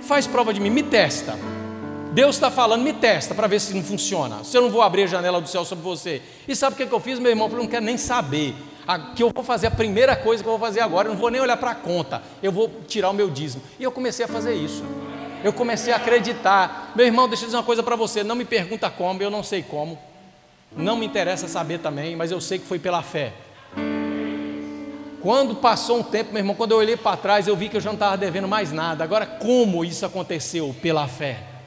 faz 0.00 0.26
prova 0.26 0.54
de 0.54 0.60
mim, 0.60 0.70
me 0.70 0.82
testa. 0.82 1.38
Deus 2.14 2.36
está 2.36 2.50
falando, 2.50 2.82
me 2.82 2.94
testa 2.94 3.34
para 3.34 3.46
ver 3.46 3.60
se 3.60 3.74
não 3.74 3.84
funciona. 3.84 4.42
Se 4.44 4.56
eu 4.56 4.62
não 4.62 4.70
vou 4.70 4.80
abrir 4.80 5.02
a 5.02 5.06
janela 5.06 5.42
do 5.42 5.48
céu 5.48 5.62
sobre 5.62 5.84
você. 5.84 6.22
E 6.48 6.56
sabe 6.56 6.72
o 6.72 6.88
que 6.88 6.92
eu 6.92 7.00
fiz, 7.00 7.18
meu 7.18 7.30
irmão? 7.30 7.48
Eu 7.48 7.50
falei, 7.50 7.64
não 7.66 7.70
quero 7.70 7.84
nem 7.84 7.98
saber 7.98 8.54
que 9.14 9.22
eu 9.22 9.30
vou 9.34 9.44
fazer 9.44 9.66
a 9.66 9.70
primeira 9.70 10.16
coisa 10.16 10.42
que 10.42 10.48
eu 10.48 10.56
vou 10.56 10.66
fazer 10.66 10.80
agora, 10.80 11.08
eu 11.08 11.12
não 11.12 11.20
vou 11.20 11.30
nem 11.30 11.40
olhar 11.40 11.56
para 11.56 11.72
a 11.72 11.74
conta, 11.74 12.22
eu 12.42 12.50
vou 12.50 12.70
tirar 12.86 13.10
o 13.10 13.14
meu 13.14 13.28
dízimo. 13.28 13.62
E 13.78 13.82
eu 13.82 13.92
comecei 13.92 14.24
a 14.24 14.28
fazer 14.28 14.54
isso. 14.54 14.82
Eu 15.44 15.52
comecei 15.52 15.92
a 15.92 15.96
acreditar. 15.96 16.92
Meu 16.96 17.06
irmão, 17.06 17.28
deixa 17.28 17.44
eu 17.44 17.46
dizer 17.48 17.56
uma 17.58 17.62
coisa 17.62 17.82
para 17.82 17.96
você, 17.96 18.24
não 18.24 18.34
me 18.34 18.44
pergunta 18.44 18.88
como, 18.90 19.22
eu 19.22 19.30
não 19.30 19.42
sei 19.42 19.62
como. 19.62 19.98
Não 20.76 20.96
me 20.96 21.06
interessa 21.06 21.48
saber 21.48 21.78
também, 21.78 22.16
mas 22.16 22.30
eu 22.30 22.40
sei 22.40 22.58
que 22.58 22.66
foi 22.66 22.78
pela 22.78 23.02
fé. 23.02 23.32
Quando 25.20 25.56
passou 25.56 25.98
um 25.98 26.02
tempo, 26.02 26.32
meu 26.32 26.40
irmão, 26.40 26.54
quando 26.54 26.72
eu 26.72 26.78
olhei 26.78 26.96
para 26.96 27.16
trás, 27.16 27.48
eu 27.48 27.56
vi 27.56 27.68
que 27.68 27.76
eu 27.76 27.80
já 27.80 27.90
não 27.90 27.94
estava 27.94 28.16
devendo 28.16 28.46
mais 28.46 28.72
nada. 28.72 29.02
Agora, 29.02 29.26
como 29.26 29.84
isso 29.84 30.06
aconteceu? 30.06 30.74
Pela 30.80 31.06
fé. 31.08 31.57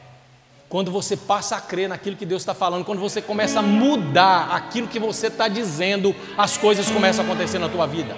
Quando 0.72 0.90
você 0.90 1.18
passa 1.18 1.58
a 1.58 1.60
crer 1.60 1.90
naquilo 1.90 2.16
que 2.16 2.26
Deus 2.26 2.44
está 2.44 2.54
falando, 2.54 2.86
quando 2.86 3.00
você 3.00 3.22
começa 3.22 3.60
a 3.60 3.62
mudar 3.62 4.52
aquilo 4.54 4.88
que 4.88 5.00
você 5.00 5.28
está 5.28 5.50
dizendo, 5.50 6.16
as 6.38 6.56
coisas 6.56 6.90
começam 6.90 7.26
a 7.26 7.28
acontecer 7.28 7.60
na 7.60 7.68
tua 7.68 7.86
vida. 7.86 8.16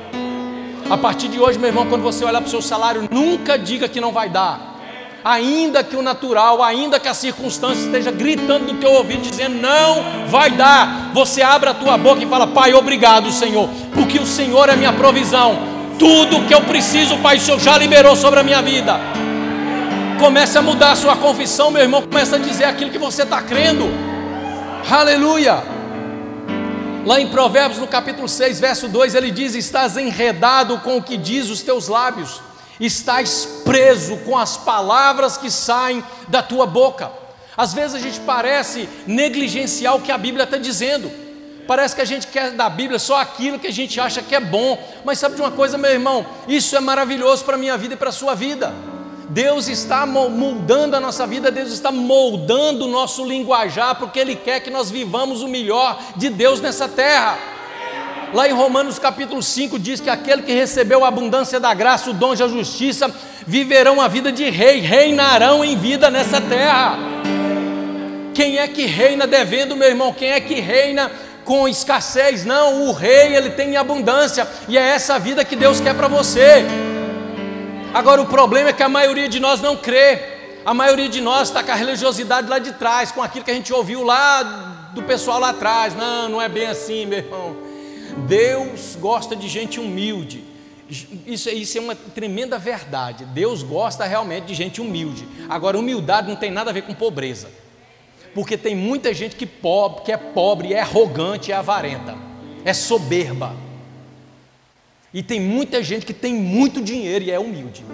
A 0.88 0.96
partir 0.96 1.30
de 1.30 1.40
hoje, 1.40 1.58
meu 1.58 1.70
irmão, 1.70 1.88
quando 1.88 2.04
você 2.04 2.24
olhar 2.24 2.40
para 2.40 2.48
o 2.48 2.52
seu 2.52 2.62
salário, 2.62 3.10
nunca 3.10 3.58
diga 3.58 3.90
que 3.90 4.00
não 4.00 4.12
vai 4.12 4.30
dar. 4.30 4.80
Ainda 5.24 5.84
que 5.84 5.96
o 5.96 6.04
natural, 6.04 6.62
ainda 6.62 7.00
que 7.00 7.08
a 7.08 7.16
circunstância 7.16 7.86
esteja 7.86 8.12
gritando 8.12 8.72
no 8.72 8.80
teu 8.80 8.92
ouvido, 8.92 9.24
dizendo 9.24 9.60
não 9.60 10.28
vai 10.28 10.52
dar, 10.52 11.10
você 11.12 11.42
abre 11.42 11.72
a 11.72 11.74
tua 11.74 11.98
boca 11.98 12.24
e 12.24 12.28
fala: 12.28 12.46
Pai, 12.46 12.76
obrigado, 12.76 13.32
Senhor, 13.32 13.68
porque 13.96 14.20
o 14.20 14.28
Senhor 14.28 14.70
é 14.70 14.76
minha 14.76 14.94
provisão. 14.94 15.58
Tudo 15.98 16.46
que 16.48 16.54
eu 16.54 16.62
preciso, 16.62 17.18
Pai, 17.18 17.38
o 17.38 17.42
Senhor 17.42 17.60
já 17.60 17.80
liberou 17.80 18.16
sobre 18.16 18.42
a 18.42 18.44
minha 18.44 18.62
vida. 18.62 19.23
Comece 20.24 20.58
a 20.58 20.62
mudar 20.62 20.92
a 20.92 20.96
sua 20.96 21.18
confissão, 21.18 21.70
meu 21.70 21.82
irmão. 21.82 22.02
Comece 22.02 22.34
a 22.34 22.38
dizer 22.38 22.64
aquilo 22.64 22.90
que 22.90 22.98
você 22.98 23.24
está 23.24 23.42
crendo. 23.42 23.84
Aleluia. 24.90 25.62
Lá 27.06 27.20
em 27.20 27.28
Provérbios, 27.28 27.78
no 27.78 27.88
capítulo 27.88 28.30
6, 28.30 28.58
verso 28.58 28.88
2, 28.88 29.16
ele 29.16 29.30
diz: 29.30 29.54
Estás 29.54 29.98
enredado 29.98 30.80
com 30.80 30.96
o 30.96 31.04
que 31.04 31.18
diz 31.18 31.50
os 31.50 31.62
teus 31.62 31.90
lábios, 31.90 32.40
estás 32.80 33.46
preso 33.66 34.16
com 34.20 34.38
as 34.38 34.56
palavras 34.56 35.36
que 35.36 35.52
saem 35.52 36.02
da 36.30 36.42
tua 36.42 36.66
boca. 36.66 37.12
Às 37.58 37.74
vezes 37.74 37.94
a 37.94 38.00
gente 38.00 38.22
parece 38.22 38.88
negligenciar 39.06 39.94
o 39.94 40.02
que 40.02 40.12
a 40.12 40.18
Bíblia 40.18 40.46
está 40.46 40.56
dizendo. 40.56 41.12
Parece 41.68 41.96
que 41.96 42.02
a 42.02 42.06
gente 42.06 42.28
quer 42.28 42.52
da 42.52 42.70
Bíblia 42.70 42.98
só 42.98 43.20
aquilo 43.20 43.60
que 43.60 43.68
a 43.68 43.74
gente 43.74 44.00
acha 44.00 44.22
que 44.22 44.34
é 44.34 44.40
bom. 44.40 44.82
Mas 45.04 45.20
sabe 45.20 45.36
de 45.36 45.42
uma 45.42 45.52
coisa, 45.52 45.78
meu 45.78 45.92
irmão? 45.92 46.26
Isso 46.48 46.78
é 46.78 46.80
maravilhoso 46.80 47.44
para 47.44 47.56
a 47.56 47.60
minha 47.60 47.78
vida 47.78 47.96
e 47.96 47.98
para 47.98 48.08
a 48.08 48.14
sua 48.14 48.34
vida. 48.34 48.74
Deus 49.34 49.68
está 49.68 50.06
moldando 50.06 50.96
a 50.96 51.00
nossa 51.00 51.26
vida, 51.26 51.50
Deus 51.50 51.72
está 51.72 51.92
moldando 51.92 52.86
o 52.86 52.88
nosso 52.88 53.26
linguajar, 53.26 53.96
porque 53.96 54.20
Ele 54.20 54.36
quer 54.36 54.60
que 54.60 54.70
nós 54.70 54.92
vivamos 54.92 55.42
o 55.42 55.48
melhor 55.48 56.00
de 56.16 56.30
Deus 56.30 56.62
nessa 56.62 56.88
terra. 56.88 57.40
Lá 58.32 58.48
em 58.48 58.52
Romanos 58.52 59.00
capítulo 59.00 59.42
5 59.42 59.80
diz 59.80 60.00
que 60.00 60.10
aquele 60.10 60.44
que 60.44 60.54
recebeu 60.54 61.04
a 61.04 61.08
abundância 61.08 61.60
da 61.60 61.74
graça, 61.74 62.12
o 62.12 62.14
dom 62.14 62.36
e 62.36 62.44
a 62.44 62.48
justiça, 62.48 63.12
viverão 63.48 64.00
a 64.00 64.08
vida 64.08 64.32
de 64.32 64.48
rei, 64.52 64.82
reinarão 64.82 65.66
em 65.66 65.76
vida 65.76 66.12
nessa 66.12 66.40
terra. 66.40 66.96
Quem 68.36 68.60
é 68.60 68.68
que 68.68 68.86
reina 68.86 69.26
devendo, 69.26 69.76
meu 69.76 69.88
irmão? 69.88 70.14
Quem 70.14 70.30
é 70.30 70.40
que 70.40 70.60
reina 70.60 71.12
com 71.44 71.68
escassez? 71.68 72.46
Não, 72.46 72.84
o 72.84 72.92
rei, 72.92 73.36
ele 73.36 73.50
tem 73.50 73.78
abundância, 73.78 74.48
e 74.68 74.78
é 74.78 74.90
essa 74.90 75.18
vida 75.18 75.44
que 75.44 75.56
Deus 75.56 75.80
quer 75.80 75.96
para 75.96 76.08
você. 76.08 76.64
Agora 77.94 78.22
o 78.22 78.26
problema 78.26 78.70
é 78.70 78.74
que 78.74 78.82
a 78.82 78.90
maioria 78.90 79.30
de 79.30 79.40
nós 79.40 79.62
não 79.62 79.78
crê. 79.78 80.20
A 80.66 80.74
maioria 80.74 81.08
de 81.08 81.22
nós 81.22 81.50
está 81.50 81.62
com 81.62 81.72
a 81.72 81.76
religiosidade 81.76 82.50
lá 82.50 82.58
de 82.58 82.72
trás, 82.74 83.12
com 83.12 83.22
aquilo 83.22 83.46
que 83.46 83.52
a 83.52 83.54
gente 83.54 83.72
ouviu 83.72 84.04
lá 84.04 84.42
do 84.96 85.04
pessoal 85.04 85.40
lá 85.40 85.50
atrás. 85.50 85.94
Não, 85.94 86.28
não 86.28 86.42
é 86.42 86.50
bem 86.50 86.66
assim, 86.66 87.06
meu 87.06 87.20
irmão. 87.20 87.56
Deus 88.28 88.98
gosta 89.00 89.36
de 89.36 89.48
gente 89.48 89.80
humilde. 89.80 90.44
Isso, 91.26 91.50
isso 91.50 91.78
é 91.78 91.82
uma 91.82 91.96
tremenda 91.96 92.58
verdade. 92.58 93.26
Deus 93.26 93.62
gosta 93.62 94.06
realmente 94.06 94.46
de 94.46 94.56
gente 94.56 94.82
humilde. 94.82 95.28
Agora, 95.48 95.78
humildade 95.78 96.28
não 96.28 96.36
tem 96.36 96.50
nada 96.50 96.72
a 96.72 96.74
ver 96.74 96.84
com 96.84 96.94
pobreza. 96.96 97.50
Porque 98.34 98.58
tem 98.58 98.76
muita 98.76 99.14
gente 99.14 99.36
que, 99.36 99.46
pobre, 99.46 100.06
que 100.06 100.12
é 100.12 100.18
pobre, 100.18 100.74
é 100.74 100.80
arrogante, 100.80 101.52
é 101.52 101.56
avarenta, 101.56 102.16
é 102.66 102.74
soberba. 102.74 103.56
E 105.14 105.22
tem 105.22 105.40
muita 105.40 105.84
gente 105.84 106.06
que 106.06 106.14
tem 106.14 106.34
muito 106.34 106.82
dinheiro 106.82 107.24
e 107.24 107.32
é 107.32 107.40
humilde. 107.40 107.86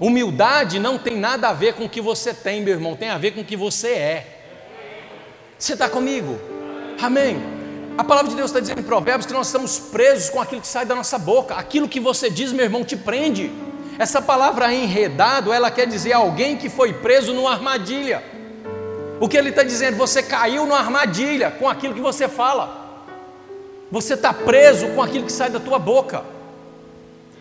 Humildade 0.00 0.78
não 0.78 0.98
tem 0.98 1.16
nada 1.16 1.48
a 1.48 1.52
ver 1.52 1.74
com 1.74 1.84
o 1.84 1.88
que 1.88 2.00
você 2.00 2.34
tem, 2.34 2.60
meu 2.62 2.74
irmão, 2.74 2.96
tem 2.96 3.08
a 3.08 3.18
ver 3.18 3.32
com 3.32 3.40
o 3.40 3.44
que 3.44 3.56
você 3.56 3.88
é. 3.88 4.26
Você 5.58 5.74
está 5.74 5.88
comigo? 5.88 6.38
Amém. 7.00 7.36
A 7.96 8.04
palavra 8.04 8.30
de 8.30 8.36
Deus 8.36 8.50
está 8.50 8.60
dizendo 8.60 8.80
em 8.80 8.84
Provérbios 8.84 9.26
que 9.26 9.32
nós 9.32 9.48
estamos 9.48 9.78
presos 9.78 10.30
com 10.30 10.40
aquilo 10.40 10.60
que 10.60 10.68
sai 10.68 10.86
da 10.86 10.94
nossa 10.94 11.18
boca. 11.18 11.54
Aquilo 11.54 11.88
que 11.88 11.98
você 11.98 12.30
diz, 12.30 12.52
meu 12.52 12.64
irmão, 12.64 12.84
te 12.84 12.96
prende. 12.96 13.50
Essa 13.98 14.22
palavra 14.22 14.72
enredado, 14.72 15.52
ela 15.52 15.70
quer 15.70 15.86
dizer 15.86 16.12
alguém 16.12 16.56
que 16.56 16.68
foi 16.68 16.92
preso 16.92 17.34
numa 17.34 17.50
armadilha. 17.50 18.22
O 19.20 19.28
que 19.28 19.36
ele 19.36 19.48
está 19.48 19.64
dizendo? 19.64 19.96
Você 19.96 20.22
caiu 20.22 20.64
numa 20.64 20.78
armadilha 20.78 21.50
com 21.50 21.68
aquilo 21.68 21.92
que 21.92 22.00
você 22.00 22.28
fala. 22.28 22.87
Você 23.90 24.14
está 24.14 24.32
preso 24.32 24.88
com 24.88 25.02
aquilo 25.02 25.24
que 25.24 25.32
sai 25.32 25.50
da 25.50 25.60
tua 25.60 25.78
boca. 25.78 26.24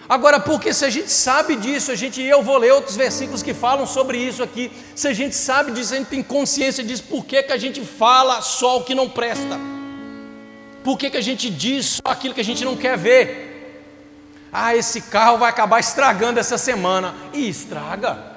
Agora, 0.10 0.40
porque 0.40 0.74
se 0.74 0.86
a 0.86 0.90
gente 0.90 1.12
sabe 1.12 1.58
disso, 1.58 1.92
a 1.92 1.96
gente, 1.96 2.22
eu 2.22 2.42
vou 2.42 2.58
ler 2.58 2.72
outros 2.72 2.96
versículos 2.96 3.44
que 3.44 3.54
falam 3.54 3.86
sobre 3.86 4.18
isso 4.18 4.42
aqui. 4.42 4.72
Se 4.96 5.08
a 5.08 5.14
gente 5.14 5.36
sabe 5.36 5.72
disso, 5.72 5.94
a 5.94 5.98
gente 5.98 6.08
tem 6.08 6.24
consciência 6.24 6.82
disso, 6.82 7.04
por 7.10 7.26
que, 7.26 7.44
que 7.44 7.52
a 7.52 7.58
gente 7.58 7.84
fala 7.84 8.42
só 8.42 8.78
o 8.78 8.84
que 8.84 8.96
não 8.96 9.10
presta? 9.10 9.60
Por 10.82 10.98
que, 10.98 11.10
que 11.10 11.18
a 11.18 11.22
gente 11.22 11.50
diz 11.50 12.00
só 12.06 12.12
aquilo 12.12 12.34
que 12.34 12.40
a 12.40 12.46
gente 12.46 12.64
não 12.64 12.78
quer 12.78 12.98
ver? 12.98 13.48
Ah, 14.52 14.74
esse 14.74 15.02
carro 15.02 15.38
vai 15.38 15.50
acabar 15.50 15.82
estragando 15.82 16.40
essa 16.40 16.58
semana. 16.58 17.14
E 17.34 17.50
estraga. 17.50 18.37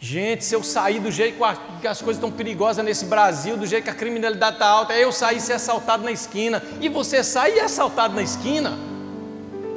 Gente, 0.00 0.44
se 0.44 0.54
eu 0.54 0.62
sair 0.62 1.00
do 1.00 1.10
jeito 1.10 1.38
que 1.80 1.88
as 1.88 2.00
coisas 2.00 2.16
estão 2.16 2.30
perigosas 2.30 2.84
nesse 2.84 3.04
Brasil, 3.06 3.56
do 3.56 3.66
jeito 3.66 3.84
que 3.84 3.90
a 3.90 3.94
criminalidade 3.94 4.54
está 4.54 4.66
alta, 4.66 4.94
eu 4.94 5.10
sair 5.10 5.38
e 5.38 5.40
ser 5.40 5.54
assaltado 5.54 6.04
na 6.04 6.12
esquina, 6.12 6.62
e 6.80 6.88
você 6.88 7.24
sair 7.24 7.56
e 7.56 7.58
é 7.58 7.64
assaltado 7.64 8.14
na 8.14 8.22
esquina, 8.22 8.78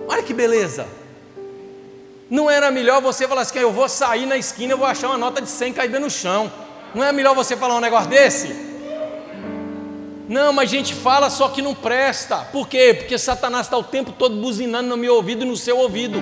olha 0.07 0.21
que 0.21 0.33
beleza. 0.33 0.85
Não 2.29 2.49
era 2.49 2.69
melhor 2.69 3.01
você 3.01 3.27
falar 3.27 3.41
assim, 3.41 3.57
eu 3.57 3.73
vou 3.73 3.89
sair 3.89 4.27
na 4.27 4.37
esquina, 4.37 4.73
eu 4.73 4.77
vou 4.77 4.85
achar 4.85 5.07
uma 5.07 5.17
nota 5.17 5.41
de 5.41 5.49
100 5.49 5.73
caída 5.73 5.99
no 5.99 6.09
chão. 6.09 6.51
Não 6.93 7.03
é 7.03 7.11
melhor 7.11 7.33
você 7.33 7.57
falar 7.57 7.75
um 7.75 7.81
negócio 7.81 8.09
desse? 8.09 8.71
Não, 10.29 10.53
mas 10.53 10.69
a 10.69 10.75
gente 10.75 10.93
fala 10.93 11.29
só 11.29 11.49
que 11.49 11.61
não 11.61 11.73
presta. 11.73 12.37
Por 12.51 12.67
quê? 12.67 12.93
Porque 12.97 13.17
Satanás 13.17 13.65
está 13.65 13.77
o 13.77 13.83
tempo 13.83 14.11
todo 14.11 14.35
buzinando 14.35 14.87
no 14.87 14.95
meu 14.95 15.15
ouvido 15.15 15.43
e 15.43 15.47
no 15.47 15.57
seu 15.57 15.77
ouvido. 15.77 16.21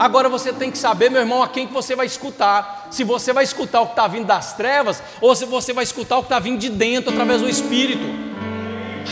Agora 0.00 0.30
você 0.30 0.50
tem 0.50 0.70
que 0.70 0.78
saber, 0.78 1.10
meu 1.10 1.20
irmão, 1.20 1.42
a 1.42 1.48
quem 1.48 1.66
que 1.66 1.74
você 1.74 1.94
vai 1.94 2.06
escutar. 2.06 2.88
Se 2.90 3.04
você 3.04 3.34
vai 3.34 3.44
escutar 3.44 3.82
o 3.82 3.86
que 3.88 3.92
está 3.92 4.08
vindo 4.08 4.24
das 4.24 4.54
trevas, 4.54 5.02
ou 5.20 5.36
se 5.36 5.44
você 5.44 5.74
vai 5.74 5.84
escutar 5.84 6.16
o 6.16 6.20
que 6.22 6.26
está 6.26 6.38
vindo 6.38 6.58
de 6.58 6.70
dentro, 6.70 7.10
através 7.10 7.42
do 7.42 7.48
Espírito. 7.50 8.06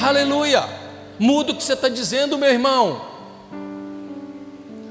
Aleluia! 0.02 0.64
Muda 1.18 1.52
o 1.52 1.54
que 1.54 1.62
você 1.62 1.74
está 1.74 1.90
dizendo, 1.90 2.38
meu 2.38 2.48
irmão. 2.48 3.02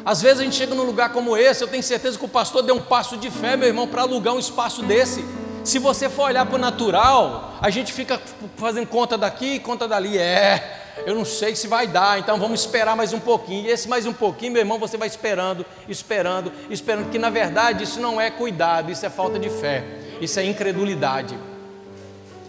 Às 0.06 0.22
vezes 0.22 0.42
a 0.42 0.44
gente 0.44 0.56
chega 0.56 0.76
num 0.76 0.84
lugar 0.84 1.12
como 1.12 1.36
esse, 1.36 1.64
eu 1.64 1.68
tenho 1.68 1.82
certeza 1.82 2.16
que 2.16 2.26
o 2.26 2.30
pastor 2.30 2.62
deu 2.62 2.76
um 2.76 2.82
passo 2.82 3.18
de 3.18 3.32
fé, 3.32 3.58
meu 3.58 3.68
irmão, 3.68 3.88
para 3.88 4.04
alugar 4.04 4.36
um 4.36 4.40
espaço 4.40 4.84
desse. 4.84 5.26
Se 5.64 5.80
você 5.80 6.08
for 6.08 6.26
olhar 6.26 6.46
para 6.46 6.58
o 6.58 6.60
natural, 6.60 7.58
a 7.60 7.72
gente 7.72 7.92
fica 7.92 8.22
fazendo 8.56 8.86
conta 8.86 9.18
daqui 9.18 9.56
e 9.56 9.60
conta 9.60 9.88
dali. 9.88 10.16
É, 10.16 10.87
eu 11.06 11.16
não 11.16 11.26
sei 11.26 11.56
se 11.56 11.68
vai 11.68 11.88
dar, 11.88 12.20
então 12.20 12.40
vamos 12.40 12.62
esperar 12.62 12.96
mais 12.96 13.14
um 13.14 13.20
pouquinho. 13.20 13.66
E 13.66 13.70
esse 13.70 13.88
mais 13.88 14.06
um 14.06 14.14
pouquinho, 14.14 14.54
meu 14.54 14.62
irmão, 14.62 14.80
você 14.80 14.98
vai 14.98 15.08
esperando, 15.08 15.66
esperando, 15.88 16.52
esperando, 16.70 17.10
que 17.10 17.20
na 17.20 17.30
verdade 17.30 17.84
isso 17.84 18.00
não 18.00 18.20
é 18.20 18.30
cuidado, 18.30 18.92
isso 18.92 19.06
é 19.06 19.10
falta 19.10 19.38
de 19.38 19.50
fé, 19.50 19.84
isso 20.20 20.40
é 20.40 20.46
incredulidade. 20.46 21.38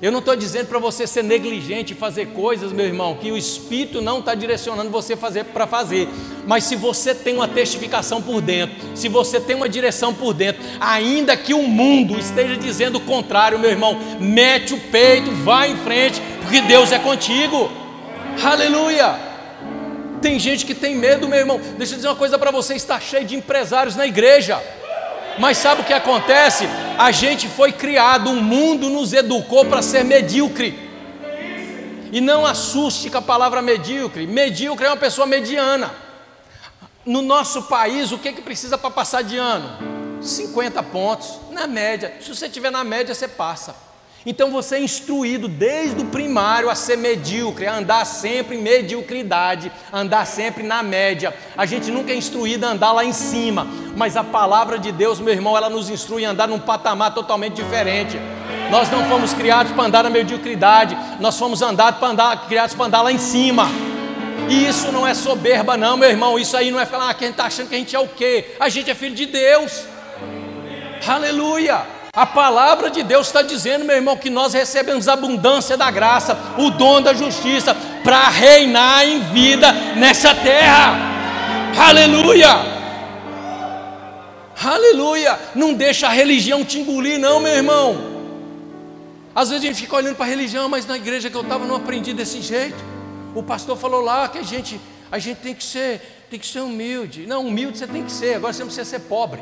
Eu 0.01 0.13
não 0.13 0.21
estou 0.21 0.37
dizendo 0.37 0.69
para 0.69 0.79
você 0.79 1.09
ser 1.09 1.25
negligente 1.25 1.93
e 1.93 1.97
fazer 1.97 2.27
coisas, 2.27 2.73
meu 2.73 2.87
irmão, 2.87 3.17
que 3.17 3.33
o 3.33 3.37
Espírito 3.37 4.01
não 4.01 4.21
está 4.21 4.33
direcionando 4.33 4.91
você 4.91 5.17
fazer 5.17 5.47
para 5.47 5.67
fazer. 5.67 6.09
Mas 6.47 6.65
se 6.65 6.77
você 6.77 7.13
tem 7.13 7.35
uma 7.35 7.49
testificação 7.49 8.23
por 8.23 8.41
dentro, 8.41 8.77
se 8.95 9.09
você 9.09 9.41
tem 9.41 9.57
uma 9.57 9.69
direção 9.69 10.15
por 10.15 10.33
dentro, 10.33 10.63
ainda 10.81 11.37
que 11.37 11.53
o 11.53 11.65
mundo 11.65 12.17
esteja 12.17 12.57
dizendo 12.57 12.99
o 12.99 13.01
contrário, 13.01 13.59
meu 13.59 13.71
irmão, 13.71 13.99
mete 14.21 14.73
o 14.73 14.79
peito, 14.79 15.33
vai 15.33 15.73
em 15.73 15.77
frente, 15.79 16.23
porque 16.43 16.61
Deus 16.61 16.93
é 16.93 16.99
contigo. 17.01 17.88
Aleluia! 18.43 19.19
Tem 20.21 20.39
gente 20.39 20.67
que 20.67 20.75
tem 20.75 20.97
medo, 20.97 21.29
meu 21.29 21.39
irmão. 21.39 21.61
Deixa 21.77 21.95
eu 21.95 21.97
dizer 21.97 22.09
uma 22.09 22.17
coisa 22.17 22.39
para 22.39 22.51
você: 22.51 22.75
está 22.75 22.99
cheio 23.01 23.25
de 23.25 23.37
empresários 23.37 23.97
na 23.97 24.07
igreja. 24.07 24.63
Mas 25.39 25.59
sabe 25.59 25.83
o 25.83 25.85
que 25.85 25.93
acontece? 25.93 26.69
A 26.99 27.13
gente 27.13 27.49
foi 27.49 27.71
criado, 27.71 28.31
o 28.31 28.37
mundo 28.37 28.91
nos 28.91 29.13
educou 29.13 29.65
para 29.65 29.83
ser 29.83 30.05
medíocre. 30.05 30.89
E 32.11 32.21
não 32.21 32.45
assuste 32.45 33.09
com 33.09 33.19
a 33.19 33.23
palavra 33.23 33.63
medíocre. 33.63 34.27
Medíocre 34.27 34.87
é 34.87 34.91
uma 34.91 34.97
pessoa 34.97 35.27
mediana. 35.27 35.95
No 37.07 37.23
nosso 37.23 37.63
país, 37.65 38.11
o 38.11 38.19
que, 38.19 38.33
que 38.33 38.43
precisa 38.43 38.77
para 38.77 38.91
passar 38.91 39.23
de 39.23 39.37
ano? 39.37 39.99
50 40.21 40.83
pontos, 40.85 41.39
na 41.53 41.67
média. 41.67 42.15
Se 42.21 42.35
você 42.35 42.47
estiver 42.47 42.71
na 42.71 42.83
média, 42.83 43.15
você 43.15 43.29
passa. 43.29 43.88
Então 44.27 44.51
você 44.51 44.77
é 44.77 44.81
instruído 44.81 45.47
desde 45.47 46.03
o 46.03 46.07
primário 46.07 46.69
a 46.69 46.75
ser 46.75 46.97
medíocre, 46.97 47.67
a 47.67 47.77
andar 47.77 48.05
sempre 48.05 48.57
em 48.57 48.61
mediocridade, 48.61 49.71
a 49.93 50.01
andar 50.01 50.27
sempre 50.27 50.63
na 50.63 50.83
média. 50.83 51.35
A 51.57 51.65
gente 51.65 51.91
nunca 51.91 52.13
é 52.13 52.17
instruído 52.17 52.65
a 52.65 52.71
andar 52.71 52.93
lá 52.93 53.05
em 53.05 53.13
cima, 53.13 53.67
mas 53.97 54.17
a 54.17 54.25
palavra 54.25 54.79
de 54.79 54.91
Deus, 54.91 55.21
meu 55.21 55.33
irmão, 55.33 55.57
ela 55.57 55.71
nos 55.71 55.89
instrui 55.89 56.25
a 56.25 56.31
andar 56.31 56.49
num 56.49 56.59
patamar 56.59 57.15
totalmente 57.15 57.55
diferente. 57.55 58.19
Nós 58.71 58.91
não 58.91 59.09
fomos 59.09 59.33
criados 59.33 59.73
para 59.73 59.85
andar 59.85 60.03
na 60.03 60.11
mediocridade, 60.11 60.99
nós 61.21 61.39
fomos 61.39 61.63
andados 61.63 62.01
para 62.01 62.09
andar, 62.09 62.49
criados 62.49 62.75
para 62.75 62.87
andar 62.87 63.03
lá 63.03 63.13
em 63.13 63.19
cima. 63.19 63.67
E 64.51 64.67
isso 64.67 64.91
não 64.91 65.07
é 65.07 65.15
soberba, 65.15 65.77
não, 65.77 65.97
meu 65.97 66.09
irmão. 66.09 66.39
Isso 66.39 66.57
aí 66.57 66.71
não 66.71 66.81
é 66.81 66.87
falar, 66.87 67.11
ah, 67.11 67.15
quem 67.15 67.31
está 67.31 67.45
achando 67.45 67.69
que 67.69 67.75
a 67.75 67.79
gente 67.79 67.95
é 67.95 67.99
o 67.99 68.09
quê? 68.09 68.57
A 68.59 68.69
gente 68.69 68.91
é 68.91 68.95
filho 68.95 69.15
de 69.15 69.27
Deus. 69.27 69.85
Aleluia. 71.07 71.98
A 72.13 72.27
palavra 72.27 72.91
de 72.91 73.03
Deus 73.03 73.27
está 73.27 73.43
dizendo, 73.43 73.85
meu 73.85 73.97
irmão, 73.97 74.17
que 74.17 74.31
nós 74.31 74.55
recebemos 74.55 75.09
abundância 75.09 75.77
da 75.77 75.91
graça, 75.91 76.37
o 76.57 76.71
dom 76.71 77.03
da 77.03 77.13
justiça, 77.13 77.75
para 78.03 78.29
reinar 78.29 79.07
em 79.07 79.21
vida 79.21 79.71
nessa 79.97 80.35
terra. 80.35 80.97
Aleluia! 81.77 82.49
Aleluia! 84.61 85.39
Não 85.55 85.75
deixa 85.75 86.09
a 86.09 86.11
religião 86.11 86.65
te 86.65 86.81
engolir, 86.81 87.19
não, 87.19 87.41
meu 87.41 87.53
irmão. 87.53 88.19
Às 89.35 89.51
vezes 89.51 89.65
a 89.65 89.69
gente 89.69 89.81
fica 89.81 89.95
olhando 89.95 90.17
para 90.17 90.27
a 90.27 90.29
religião, 90.29 90.69
mas 90.69 90.87
na 90.87 90.97
igreja 90.97 91.31
que 91.31 91.37
eu 91.37 91.43
estava 91.43 91.65
não 91.65 91.77
aprendi 91.77 92.13
desse 92.13 92.43
jeito. 92.43 92.83
O 93.35 93.43
pastor 93.43 93.77
falou 93.77 94.01
lá 94.01 94.27
que 94.27 94.39
a 94.39 94.43
gente, 94.43 94.81
a 95.13 95.19
gente 95.19 95.39
tem 95.39 95.55
que 95.55 95.63
ser, 95.63 96.25
tem 96.29 96.41
que 96.41 96.47
ser 96.47 96.61
humilde. 96.61 97.27
Não, 97.27 97.47
humilde 97.47 97.79
você 97.79 97.87
tem 97.87 98.03
que 98.03 98.11
ser. 98.11 98.35
Agora 98.35 98.53
você 98.53 98.61
não 98.61 98.67
precisa 98.67 98.89
ser 98.89 99.01
pobre. 99.01 99.41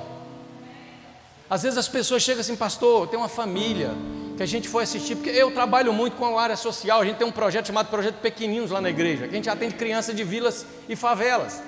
Às 1.48 1.62
vezes 1.62 1.78
as 1.78 1.88
pessoas 1.88 2.22
chegam 2.22 2.40
assim, 2.40 2.56
pastor, 2.56 3.06
tem 3.06 3.18
uma 3.18 3.28
família 3.28 3.92
que 4.36 4.42
a 4.42 4.46
gente 4.46 4.68
foi 4.68 4.82
assistir, 4.82 5.14
porque 5.14 5.30
eu 5.30 5.50
trabalho 5.50 5.92
muito 5.92 6.16
com 6.16 6.36
a 6.36 6.42
área 6.42 6.56
social, 6.56 7.00
a 7.00 7.04
gente 7.04 7.16
tem 7.16 7.26
um 7.26 7.32
projeto 7.32 7.66
chamado 7.66 7.88
Projeto 7.88 8.16
Pequeninos 8.16 8.70
lá 8.70 8.80
na 8.80 8.90
igreja, 8.90 9.26
que 9.26 9.32
a 9.32 9.36
gente 9.36 9.48
atende 9.48 9.74
crianças 9.74 10.14
de 10.14 10.24
vilas 10.24 10.66
e 10.88 10.94
favelas. 10.94 11.62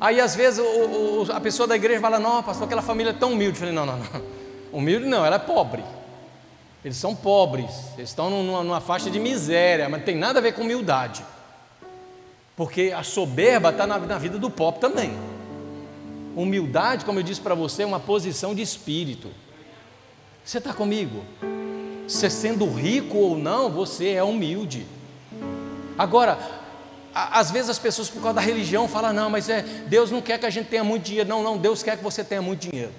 Aí 0.00 0.20
às 0.20 0.34
vezes 0.34 0.58
o, 0.58 0.62
o, 0.62 1.26
a 1.32 1.40
pessoa 1.40 1.66
da 1.66 1.76
igreja 1.76 2.00
fala, 2.00 2.18
não, 2.18 2.42
pastor, 2.42 2.66
aquela 2.66 2.82
família 2.82 3.10
é 3.10 3.12
tão 3.12 3.32
humilde. 3.32 3.56
Eu 3.56 3.60
falei, 3.60 3.74
não, 3.74 3.86
não, 3.86 3.96
não. 3.98 4.22
Humilde 4.72 5.04
não, 5.04 5.24
ela 5.24 5.36
é 5.36 5.38
pobre. 5.38 5.84
Eles 6.84 6.96
são 6.96 7.14
pobres, 7.14 7.70
eles 7.96 8.08
estão 8.08 8.30
numa, 8.30 8.64
numa 8.64 8.80
faixa 8.80 9.10
de 9.10 9.20
miséria, 9.20 9.88
mas 9.88 10.00
não 10.00 10.06
tem 10.06 10.16
nada 10.16 10.38
a 10.38 10.42
ver 10.42 10.52
com 10.52 10.62
humildade. 10.62 11.22
Porque 12.56 12.92
a 12.96 13.02
soberba 13.02 13.70
está 13.70 13.86
na, 13.86 13.98
na 13.98 14.18
vida 14.18 14.38
do 14.38 14.50
pobre 14.50 14.80
também. 14.80 15.16
Humildade, 16.34 17.04
como 17.04 17.18
eu 17.18 17.22
disse 17.22 17.40
para 17.40 17.54
você, 17.54 17.82
é 17.82 17.86
uma 17.86 18.00
posição 18.00 18.54
de 18.54 18.62
espírito. 18.62 19.28
Você 20.44 20.58
está 20.58 20.72
comigo? 20.72 21.24
Você 22.06 22.28
sendo 22.28 22.66
rico 22.70 23.16
ou 23.16 23.38
não, 23.38 23.70
você 23.70 24.10
é 24.10 24.22
humilde. 24.22 24.86
Agora, 25.96 26.38
às 27.14 27.50
vezes 27.50 27.70
as 27.70 27.78
pessoas, 27.78 28.08
por 28.08 28.22
causa 28.22 28.34
da 28.34 28.40
religião, 28.40 28.88
falam: 28.88 29.12
não, 29.12 29.30
mas 29.30 29.48
é, 29.48 29.62
Deus 29.86 30.10
não 30.10 30.20
quer 30.20 30.38
que 30.38 30.46
a 30.46 30.50
gente 30.50 30.68
tenha 30.68 30.82
muito 30.82 31.04
dinheiro. 31.04 31.28
Não, 31.28 31.42
não, 31.42 31.58
Deus 31.58 31.82
quer 31.82 31.96
que 31.96 32.02
você 32.02 32.24
tenha 32.24 32.42
muito 32.42 32.68
dinheiro. 32.68 32.92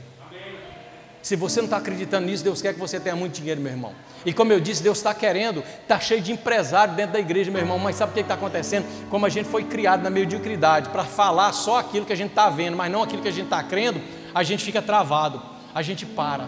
Se 1.23 1.38
você 1.38 1.62
não 1.62 1.67
está 1.67 1.77
acreditando 1.77 2.27
nisso, 2.27 2.43
Deus 2.43 2.62
quer 2.62 2.73
que 2.73 2.79
você 2.79 2.99
tenha 2.99 3.15
muito 3.15 3.36
dinheiro, 3.36 3.62
meu 3.62 3.71
irmão. 3.71 3.93
E 4.25 4.33
como 4.33 4.51
eu 4.51 4.59
disse, 4.59 4.83
Deus 4.83 4.97
está 4.97 5.13
querendo, 5.13 5.63
está 5.81 5.97
cheio 5.97 6.21
de 6.21 6.33
empresário 6.33 6.95
dentro 6.95 7.13
da 7.13 7.19
igreja, 7.19 7.49
meu 7.49 7.62
irmão. 7.62 7.79
Mas 7.79 7.95
sabe 7.95 8.12
o 8.12 8.13
que 8.13 8.19
está 8.19 8.33
acontecendo? 8.33 8.86
Como 9.09 9.25
a 9.25 9.29
gente 9.29 9.47
foi 9.47 9.63
criado 9.63 10.03
na 10.03 10.09
mediocridade 10.09 10.89
para 10.89 11.05
falar 11.05 11.53
só 11.53 11.79
aquilo 11.79 12.05
que 12.05 12.12
a 12.12 12.15
gente 12.15 12.31
está 12.31 12.49
vendo, 12.49 12.75
mas 12.75 12.91
não 12.91 13.01
aquilo 13.01 13.21
que 13.21 13.29
a 13.29 13.31
gente 13.31 13.45
está 13.45 13.63
crendo, 13.63 14.01
a 14.36 14.43
gente 14.43 14.65
fica 14.65 14.81
travado, 14.81 15.41
a 15.73 15.81
gente 15.81 16.05
para, 16.05 16.45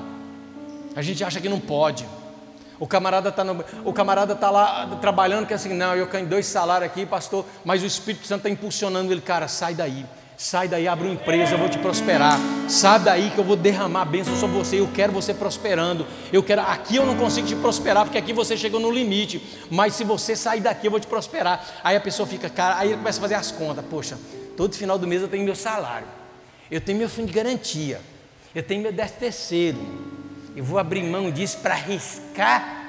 a 0.94 1.02
gente 1.02 1.24
acha 1.24 1.40
que 1.40 1.48
não 1.48 1.60
pode. 1.60 2.06
O 2.78 2.86
camarada 2.86 3.30
está 3.30 3.46
o 3.86 3.94
camarada 3.94 4.36
tá 4.36 4.52
lá 4.52 4.98
trabalhando 5.00 5.48
que 5.48 5.54
é 5.54 5.56
assim, 5.56 5.74
não, 5.74 5.96
eu 5.96 6.08
ganho 6.08 6.28
dois 6.28 6.46
salários 6.48 6.92
aqui, 6.92 7.06
pastor, 7.06 7.46
mas 7.64 7.82
o 7.82 7.86
Espírito 7.86 8.28
Santo 8.28 8.40
está 8.40 8.50
impulsionando 8.50 9.10
ele, 9.10 9.22
cara, 9.22 9.48
sai 9.48 9.74
daí. 9.74 10.06
Sai 10.38 10.68
daí, 10.68 10.88
abre 10.88 11.08
uma 11.08 11.14
empresa, 11.14 11.54
eu 11.54 11.58
vou 11.58 11.70
te 11.70 11.78
prosperar. 11.78 12.38
Sai 12.68 13.00
daí 13.00 13.30
que 13.30 13.38
eu 13.38 13.44
vou 13.44 13.56
derramar 13.56 14.06
bênção 14.06 14.36
sobre 14.36 14.58
você. 14.58 14.80
Eu 14.80 14.90
quero 14.94 15.14
você 15.14 15.34
prosperando. 15.34 16.06
Eu 16.32 16.44
quero. 16.44 16.62
Aqui 16.62 16.98
eu 16.98 17.06
não 17.06 17.16
consigo 17.16 17.48
te 17.48 17.56
prosperar 17.56 18.04
porque 18.04 18.18
aqui 18.18 18.34
você 18.34 18.58
chegou 18.58 18.80
no 18.80 18.92
limite. 18.92 19.42
Mas 19.70 19.94
se 19.94 20.04
você 20.04 20.36
sair 20.36 20.60
daqui, 20.60 20.88
eu 20.88 20.92
vou 20.92 21.00
te 21.00 21.08
prosperar. 21.08 21.66
Aí 21.84 21.96
a 21.96 22.02
pessoa 22.02 22.28
fica, 22.28 22.50
cara, 22.50 22.78
aí 22.78 22.90
ele 22.90 22.98
começa 22.98 23.18
a 23.20 23.22
fazer 23.22 23.36
as 23.36 23.52
contas. 23.52 23.86
Poxa, 23.86 24.18
todo 24.58 24.76
final 24.76 24.98
do 24.98 25.08
mês 25.08 25.22
eu 25.22 25.28
tenho 25.28 25.46
meu 25.46 25.56
salário. 25.56 26.08
Eu 26.70 26.82
tenho 26.82 26.98
meu 26.98 27.10
fundo 27.10 27.28
de 27.28 27.34
garantia. 27.34 28.02
Eu 28.54 28.64
tenho 28.64 28.82
meu 28.82 28.92
décimo 28.92 29.20
terceiro. 29.20 29.80
Eu 30.56 30.64
vou 30.64 30.80
abrir 30.80 31.04
mão 31.04 31.32
disso 31.32 31.60
para 31.60 31.76
arriscar. 31.76 32.84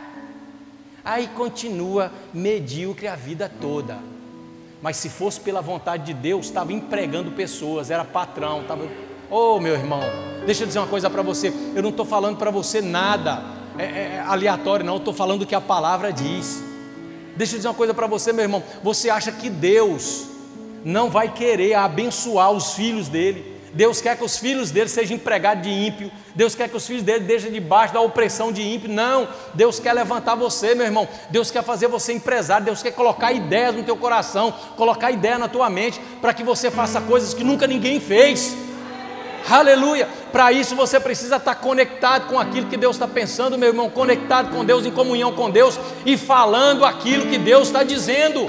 Aí 1.05 1.29
continua 1.29 2.11
medíocre 2.35 3.07
a 3.07 3.15
vida 3.15 3.49
toda. 3.61 4.16
Mas 4.87 4.99
se 4.99 5.09
fosse 5.09 5.41
pela 5.41 5.61
vontade 5.61 6.05
de 6.05 6.15
Deus, 6.15 6.47
estava 6.47 6.73
empregando 6.73 7.33
pessoas, 7.33 7.91
era 7.91 8.05
patrão, 8.05 8.61
estava. 8.61 8.87
Oh, 9.29 9.59
meu 9.59 9.75
irmão, 9.75 9.99
deixa 10.47 10.63
eu 10.63 10.67
dizer 10.69 10.79
uma 10.79 10.87
coisa 10.87 11.11
para 11.11 11.23
você. 11.23 11.53
Eu 11.75 11.83
não 11.83 11.91
estou 11.91 12.07
falando 12.07 12.37
para 12.37 12.53
você 12.53 12.81
nada 12.81 13.43
é, 13.77 13.83
é, 13.83 13.87
é 14.15 14.25
aleatório, 14.25 14.87
não. 14.87 14.99
Estou 14.99 15.13
falando 15.13 15.43
o 15.43 15.47
que 15.47 15.57
a 15.57 15.61
palavra 15.61 16.13
diz. 16.13 16.63
Deixa 17.37 17.55
eu 17.55 17.57
dizer 17.57 17.67
uma 17.67 17.75
coisa 17.75 17.93
para 17.93 18.07
você, 18.07 18.33
meu 18.33 18.45
irmão. 18.45 18.63
Você 18.85 19.11
acha 19.11 19.33
que 19.33 19.51
Deus 19.51 20.29
não 20.85 21.11
vai 21.11 21.35
querer 21.35 21.75
abençoar 21.75 22.53
os 22.53 22.75
filhos 22.75 23.09
dele? 23.09 23.56
Deus 23.77 24.01
quer 24.01 24.17
que 24.17 24.25
os 24.25 24.39
filhos 24.39 24.71
dele 24.71 24.89
sejam 24.89 25.17
empregados 25.17 25.63
de 25.63 25.69
ímpio. 25.69 26.11
Deus 26.35 26.55
quer 26.55 26.67
que 26.67 26.77
os 26.79 26.87
filhos 26.87 27.03
dele 27.03 27.25
deixem 27.25 27.53
debaixo 27.53 27.93
da 27.93 28.01
opressão 28.01 28.51
de 28.51 28.63
ímpio. 28.63 28.89
Não, 28.89 29.29
Deus 29.53 29.79
quer 29.79 29.93
levantar 29.93 30.35
você, 30.35 30.75
meu 30.75 30.87
irmão. 30.87 31.07
Deus 31.29 31.51
quer 31.51 31.63
fazer 31.63 31.87
você 31.87 32.15
empresário. 32.15 32.65
Deus 32.65 32.83
quer 32.83 32.93
colocar 32.93 33.33
ideias 33.33 33.75
no 33.75 33.83
teu 33.83 33.95
coração, 33.95 34.51
colocar 34.77 35.11
ideia 35.11 35.39
na 35.39 35.47
tua 35.47 35.69
mente, 35.69 36.01
para 36.23 36.33
que 36.33 36.43
você 36.43 36.71
faça 36.71 37.03
coisas 37.03 37.35
que 37.35 37.45
nunca 37.45 37.67
ninguém 37.67 38.01
fez. 38.01 38.57
Aleluia! 39.47 40.09
Para 40.33 40.51
isso 40.53 40.75
você 40.75 40.99
precisa 40.99 41.37
estar 41.37 41.55
conectado 41.57 42.29
com 42.29 42.41
aquilo 42.41 42.69
que 42.69 42.79
Deus 42.79 42.97
está 42.97 43.07
pensando, 43.07 43.59
meu 43.59 43.69
irmão, 43.69 43.91
conectado 43.91 44.57
com 44.57 44.65
Deus, 44.65 44.87
em 44.87 44.91
comunhão 44.91 45.35
com 45.35 45.51
Deus 45.51 45.79
e 46.07 46.17
falando 46.17 46.83
aquilo 46.83 47.27
que 47.27 47.37
Deus 47.37 47.69
está 47.69 47.85
dizendo. 47.85 48.47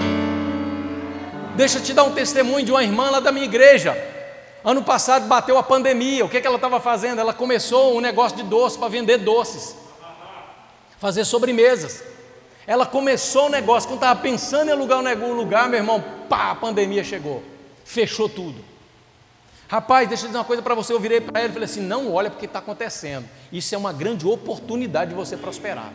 Deixa 1.58 1.80
eu 1.80 1.84
te 1.84 1.92
dar 1.92 2.06
um 2.06 2.14
testemunho 2.14 2.66
de 2.66 2.72
uma 2.72 2.82
irmã 2.82 3.10
lá 3.10 3.20
da 3.20 3.32
minha 3.32 3.46
igreja. 3.46 4.16
Ano 4.64 4.84
passado 4.84 5.28
bateu 5.28 5.58
a 5.58 5.64
pandemia, 5.64 6.26
o 6.26 6.30
que, 6.30 6.42
que 6.42 6.48
ela 6.48 6.56
estava 6.56 6.80
fazendo? 6.80 7.20
Ela 7.20 7.34
começou 7.34 7.96
um 7.96 8.02
negócio 8.02 8.38
de 8.38 8.44
doce 8.44 8.78
para 8.78 8.88
vender 8.88 9.18
doces, 9.18 9.76
fazer 10.98 11.24
sobremesas. 11.26 12.04
Ela 12.66 12.86
começou 12.86 13.46
o 13.46 13.50
negócio, 13.50 13.88
quando 13.88 14.00
estava 14.00 14.20
pensando 14.20 14.68
em 14.70 14.72
alugar 14.72 15.00
um 15.00 15.34
lugar, 15.34 15.70
meu 15.70 15.80
irmão, 15.80 16.04
pá, 16.28 16.52
a 16.52 16.56
pandemia 16.56 17.04
chegou, 17.04 17.42
fechou 17.86 18.28
tudo. 18.28 18.64
Rapaz, 19.70 20.08
deixa 20.08 20.24
eu 20.24 20.28
dizer 20.28 20.38
uma 20.38 20.46
coisa 20.46 20.62
para 20.62 20.74
você. 20.74 20.94
Eu 20.94 21.00
virei 21.00 21.20
para 21.20 21.42
ele 21.42 21.50
e 21.50 21.54
falei 21.54 21.66
assim: 21.66 21.82
não 21.82 22.14
olha 22.14 22.30
porque 22.30 22.46
está 22.46 22.60
acontecendo. 22.60 23.26
Isso 23.52 23.76
é 23.76 23.78
uma 23.78 23.92
grande 23.92 24.26
oportunidade 24.26 25.10
de 25.12 25.16
você 25.16 25.36
prosperar. 25.36 25.92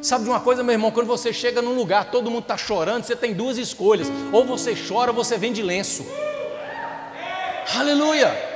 Sabe 0.00 0.24
de 0.24 0.30
uma 0.30 0.40
coisa, 0.40 0.62
meu 0.62 0.72
irmão? 0.72 0.90
Quando 0.90 1.06
você 1.06 1.32
chega 1.32 1.60
num 1.60 1.74
lugar, 1.74 2.10
todo 2.10 2.30
mundo 2.30 2.42
está 2.42 2.56
chorando, 2.56 3.04
você 3.04 3.14
tem 3.14 3.34
duas 3.34 3.58
escolhas: 3.58 4.08
ou 4.32 4.44
você 4.44 4.74
chora, 4.74 5.10
ou 5.10 5.16
você 5.16 5.36
vende 5.36 5.62
lenço. 5.62 6.06
Aleluia! 7.76 8.48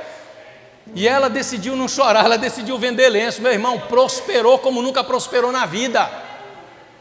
E 0.95 1.07
ela 1.07 1.29
decidiu 1.29 1.75
não 1.75 1.87
chorar, 1.87 2.25
ela 2.25 2.37
decidiu 2.37 2.77
vender 2.77 3.09
lenço. 3.09 3.41
Meu 3.41 3.51
irmão, 3.51 3.79
prosperou 3.79 4.59
como 4.59 4.81
nunca 4.81 5.03
prosperou 5.03 5.51
na 5.51 5.65
vida. 5.65 6.09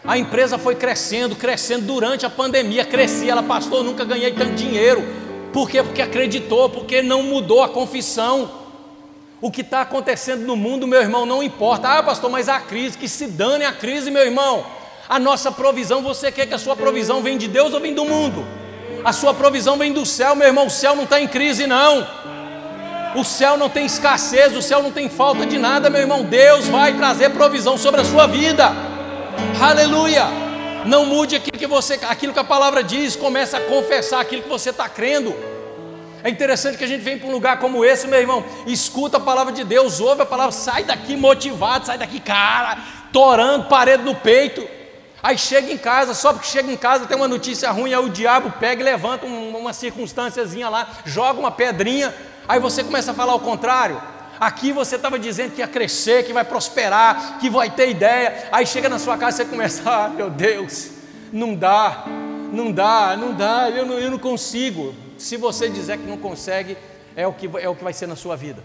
A 0.04 0.18
empresa 0.18 0.58
foi 0.58 0.74
crescendo, 0.74 1.36
crescendo 1.36 1.86
durante 1.86 2.26
a 2.26 2.30
pandemia, 2.30 2.84
crescia, 2.84 3.32
ela 3.32 3.42
pastor, 3.42 3.84
nunca 3.84 4.04
ganhei 4.04 4.32
tanto 4.32 4.54
dinheiro. 4.54 5.02
Por 5.52 5.68
quê? 5.68 5.82
Porque 5.82 6.02
acreditou, 6.02 6.68
porque 6.70 7.02
não 7.02 7.22
mudou 7.22 7.62
a 7.62 7.68
confissão. 7.68 8.62
O 9.40 9.50
que 9.50 9.60
está 9.60 9.80
acontecendo 9.80 10.42
no 10.42 10.56
mundo, 10.56 10.86
meu 10.86 11.00
irmão, 11.00 11.26
não 11.26 11.42
importa. 11.42 11.88
Ah, 11.88 12.02
pastor, 12.02 12.30
mas 12.30 12.48
a 12.48 12.60
crise, 12.60 12.96
que 12.96 13.08
se 13.08 13.26
dane 13.26 13.64
a 13.64 13.72
crise, 13.72 14.10
meu 14.10 14.22
irmão. 14.22 14.64
A 15.08 15.18
nossa 15.18 15.50
provisão, 15.50 16.02
você 16.02 16.30
quer 16.32 16.46
que 16.46 16.54
a 16.54 16.58
sua 16.58 16.76
provisão 16.76 17.22
vem 17.22 17.36
de 17.36 17.48
Deus 17.48 17.74
ou 17.74 17.80
vem 17.80 17.94
do 17.94 18.04
mundo? 18.04 18.46
A 19.04 19.12
sua 19.12 19.34
provisão 19.34 19.76
vem 19.76 19.92
do 19.92 20.06
céu, 20.06 20.34
meu 20.34 20.46
irmão. 20.46 20.66
O 20.66 20.70
céu 20.70 20.94
não 20.94 21.04
está 21.04 21.20
em 21.20 21.26
crise, 21.26 21.66
não. 21.66 22.06
O 23.14 23.24
céu 23.24 23.56
não 23.56 23.68
tem 23.68 23.84
escassez, 23.84 24.56
o 24.56 24.62
céu 24.62 24.82
não 24.82 24.90
tem 24.90 25.08
falta 25.08 25.44
de 25.44 25.58
nada, 25.58 25.90
meu 25.90 26.00
irmão. 26.00 26.24
Deus 26.24 26.68
vai 26.68 26.94
trazer 26.94 27.30
provisão 27.30 27.76
sobre 27.76 28.00
a 28.00 28.04
sua 28.04 28.26
vida. 28.26 28.72
Aleluia. 29.60 30.24
Não 30.86 31.04
mude 31.04 31.36
aquilo 31.36 31.58
que 31.58 31.66
você, 31.66 31.98
aquilo 32.08 32.32
que 32.32 32.38
a 32.38 32.44
palavra 32.44 32.82
diz, 32.82 33.14
comece 33.14 33.54
a 33.54 33.60
confessar 33.60 34.20
aquilo 34.20 34.42
que 34.42 34.48
você 34.48 34.70
está 34.70 34.88
crendo. 34.88 35.34
É 36.24 36.30
interessante 36.30 36.78
que 36.78 36.84
a 36.84 36.88
gente 36.88 37.02
vem 37.02 37.18
para 37.18 37.28
um 37.28 37.32
lugar 37.32 37.58
como 37.58 37.84
esse, 37.84 38.06
meu 38.06 38.20
irmão, 38.20 38.44
escuta 38.66 39.16
a 39.16 39.20
palavra 39.20 39.52
de 39.52 39.64
Deus, 39.64 40.00
ouve 40.00 40.22
a 40.22 40.26
palavra, 40.26 40.52
sai 40.52 40.84
daqui 40.84 41.16
motivado, 41.16 41.86
sai 41.86 41.98
daqui, 41.98 42.20
cara, 42.20 42.78
torando 43.12 43.64
parede 43.64 44.04
no 44.04 44.14
peito. 44.14 44.66
Aí 45.22 45.38
chega 45.38 45.70
em 45.70 45.78
casa, 45.78 46.14
só 46.14 46.32
porque 46.32 46.48
chega 46.48 46.70
em 46.70 46.76
casa 46.76 47.06
tem 47.06 47.16
uma 47.16 47.28
notícia 47.28 47.70
ruim, 47.70 47.94
aí 47.94 48.04
o 48.04 48.08
diabo 48.08 48.52
pega 48.58 48.82
e 48.82 48.84
levanta 48.84 49.24
uma 49.24 49.72
circunstânciazinha 49.72 50.68
lá, 50.68 50.88
joga 51.04 51.38
uma 51.38 51.50
pedrinha, 51.50 52.12
aí 52.48 52.58
você 52.58 52.82
começa 52.82 53.12
a 53.12 53.14
falar 53.14 53.34
o 53.34 53.40
contrário. 53.40 54.02
Aqui 54.40 54.72
você 54.72 54.96
estava 54.96 55.20
dizendo 55.20 55.52
que 55.52 55.60
ia 55.60 55.68
crescer, 55.68 56.24
que 56.24 56.32
vai 56.32 56.44
prosperar, 56.44 57.38
que 57.38 57.48
vai 57.48 57.70
ter 57.70 57.90
ideia. 57.90 58.48
Aí 58.50 58.66
chega 58.66 58.88
na 58.88 58.98
sua 58.98 59.16
casa 59.16 59.42
e 59.42 59.44
você 59.44 59.50
começa, 59.50 59.88
ah, 59.88 60.08
meu 60.08 60.28
Deus, 60.28 60.90
não 61.32 61.54
dá, 61.54 62.04
não 62.52 62.72
dá, 62.72 63.16
não 63.16 63.32
dá, 63.32 63.70
eu 63.70 63.86
não, 63.86 63.98
eu 64.00 64.10
não 64.10 64.18
consigo. 64.18 64.92
Se 65.16 65.36
você 65.36 65.68
dizer 65.68 65.98
que 65.98 66.06
não 66.08 66.16
consegue, 66.18 66.76
é 67.14 67.24
o 67.24 67.32
que, 67.32 67.48
é 67.60 67.68
o 67.68 67.76
que 67.76 67.84
vai 67.84 67.92
ser 67.92 68.08
na 68.08 68.16
sua 68.16 68.34
vida. 68.34 68.64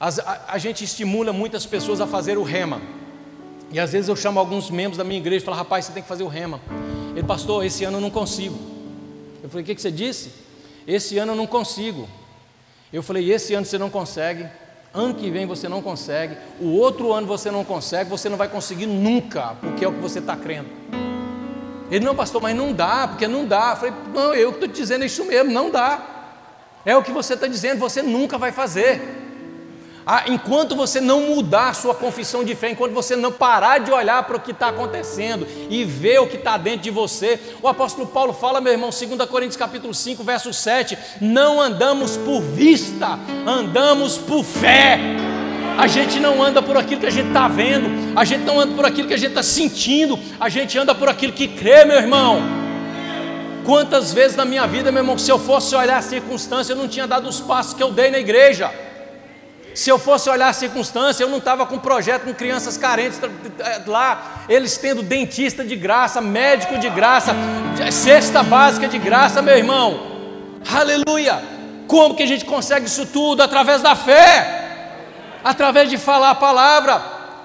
As, 0.00 0.18
a, 0.18 0.46
a 0.48 0.58
gente 0.58 0.82
estimula 0.82 1.32
muitas 1.32 1.64
pessoas 1.64 2.00
a 2.00 2.06
fazer 2.08 2.36
o 2.36 2.42
rema. 2.42 2.82
E 3.70 3.80
às 3.80 3.92
vezes 3.92 4.08
eu 4.08 4.16
chamo 4.16 4.38
alguns 4.38 4.70
membros 4.70 4.96
da 4.96 5.04
minha 5.04 5.18
igreja 5.18 5.42
e 5.42 5.44
falo, 5.44 5.56
rapaz, 5.56 5.84
você 5.84 5.92
tem 5.92 6.02
que 6.02 6.08
fazer 6.08 6.22
o 6.22 6.28
rema. 6.28 6.60
Ele, 7.14 7.26
pastor, 7.26 7.64
esse 7.64 7.84
ano 7.84 7.96
eu 7.96 8.00
não 8.00 8.10
consigo. 8.10 8.58
Eu 9.42 9.48
falei, 9.48 9.62
o 9.62 9.66
que, 9.66 9.74
que 9.74 9.82
você 9.82 9.90
disse? 9.90 10.30
Esse 10.86 11.18
ano 11.18 11.32
eu 11.32 11.36
não 11.36 11.46
consigo. 11.46 12.08
Eu 12.92 13.02
falei, 13.02 13.30
esse 13.30 13.54
ano 13.54 13.66
você 13.66 13.78
não 13.78 13.90
consegue, 13.90 14.46
ano 14.94 15.14
que 15.14 15.30
vem 15.30 15.46
você 15.46 15.68
não 15.68 15.82
consegue, 15.82 16.36
o 16.60 16.76
outro 16.76 17.12
ano 17.12 17.26
você 17.26 17.50
não 17.50 17.64
consegue, 17.64 18.08
você 18.08 18.28
não 18.28 18.36
vai 18.36 18.48
conseguir 18.48 18.86
nunca, 18.86 19.56
porque 19.60 19.84
é 19.84 19.88
o 19.88 19.92
que 19.92 20.00
você 20.00 20.20
está 20.20 20.36
crendo. 20.36 20.68
Ele, 21.90 22.04
não, 22.04 22.14
pastor, 22.14 22.42
mas 22.42 22.56
não 22.56 22.72
dá, 22.72 23.06
porque 23.08 23.28
não 23.28 23.46
dá. 23.46 23.70
Eu 23.70 23.76
falei, 23.76 23.94
não, 24.12 24.34
eu 24.34 24.50
que 24.50 24.56
estou 24.56 24.68
te 24.68 24.80
dizendo 24.80 25.04
isso 25.04 25.24
mesmo, 25.24 25.52
não 25.52 25.70
dá. 25.70 26.16
É 26.84 26.96
o 26.96 27.02
que 27.02 27.10
você 27.10 27.34
está 27.34 27.46
dizendo, 27.46 27.78
você 27.78 28.02
nunca 28.02 28.38
vai 28.38 28.52
fazer. 28.52 29.15
Ah, 30.08 30.22
enquanto 30.28 30.76
você 30.76 31.00
não 31.00 31.22
mudar 31.22 31.74
sua 31.74 31.92
confissão 31.92 32.44
de 32.44 32.54
fé, 32.54 32.70
enquanto 32.70 32.92
você 32.92 33.16
não 33.16 33.32
parar 33.32 33.78
de 33.78 33.90
olhar 33.90 34.22
para 34.22 34.36
o 34.36 34.40
que 34.40 34.52
está 34.52 34.68
acontecendo 34.68 35.44
e 35.68 35.82
ver 35.82 36.20
o 36.20 36.28
que 36.28 36.36
está 36.36 36.56
dentro 36.56 36.82
de 36.82 36.92
você, 36.92 37.40
o 37.60 37.66
apóstolo 37.66 38.06
Paulo 38.06 38.32
fala, 38.32 38.60
meu 38.60 38.72
irmão, 38.72 38.90
2 38.90 39.28
Coríntios 39.28 39.56
capítulo 39.56 39.92
5, 39.92 40.22
verso 40.22 40.52
7, 40.52 40.96
não 41.20 41.60
andamos 41.60 42.16
por 42.18 42.40
vista, 42.40 43.18
andamos 43.44 44.16
por 44.16 44.44
fé. 44.44 45.00
A 45.76 45.88
gente 45.88 46.20
não 46.20 46.40
anda 46.40 46.62
por 46.62 46.76
aquilo 46.76 47.00
que 47.00 47.06
a 47.06 47.10
gente 47.10 47.26
está 47.26 47.48
vendo, 47.48 48.16
a 48.16 48.24
gente 48.24 48.44
não 48.44 48.60
anda 48.60 48.76
por 48.76 48.86
aquilo 48.86 49.08
que 49.08 49.14
a 49.14 49.18
gente 49.18 49.30
está 49.30 49.42
sentindo, 49.42 50.16
a 50.38 50.48
gente 50.48 50.78
anda 50.78 50.94
por 50.94 51.08
aquilo 51.08 51.32
que 51.32 51.48
crê, 51.48 51.84
meu 51.84 51.96
irmão. 51.96 52.42
Quantas 53.64 54.12
vezes 54.12 54.36
na 54.36 54.44
minha 54.44 54.68
vida, 54.68 54.92
meu 54.92 55.02
irmão, 55.02 55.18
se 55.18 55.32
eu 55.32 55.38
fosse 55.40 55.74
olhar 55.74 55.96
a 55.96 56.02
circunstância, 56.02 56.74
eu 56.74 56.76
não 56.76 56.86
tinha 56.86 57.08
dado 57.08 57.28
os 57.28 57.40
passos 57.40 57.74
que 57.74 57.82
eu 57.82 57.90
dei 57.90 58.08
na 58.08 58.20
igreja. 58.20 58.85
Se 59.76 59.90
eu 59.90 59.98
fosse 59.98 60.30
olhar 60.30 60.48
a 60.48 60.54
circunstância, 60.54 61.22
eu 61.22 61.28
não 61.28 61.36
estava 61.36 61.66
com 61.66 61.78
projeto 61.78 62.24
com 62.24 62.32
crianças 62.32 62.78
carentes 62.78 63.20
lá, 63.86 64.46
eles 64.48 64.78
tendo 64.78 65.02
dentista 65.02 65.62
de 65.62 65.76
graça, 65.76 66.18
médico 66.18 66.78
de 66.78 66.88
graça, 66.88 67.34
cesta 67.92 68.42
básica 68.42 68.88
de 68.88 68.98
graça, 68.98 69.42
meu 69.42 69.54
irmão. 69.54 70.16
Aleluia! 70.74 71.42
Como 71.86 72.14
que 72.14 72.22
a 72.22 72.26
gente 72.26 72.46
consegue 72.46 72.86
isso 72.86 73.04
tudo? 73.04 73.42
Através 73.42 73.82
da 73.82 73.94
fé, 73.94 74.64
através 75.44 75.90
de 75.90 75.98
falar 75.98 76.30
a 76.30 76.34
palavra, 76.34 76.98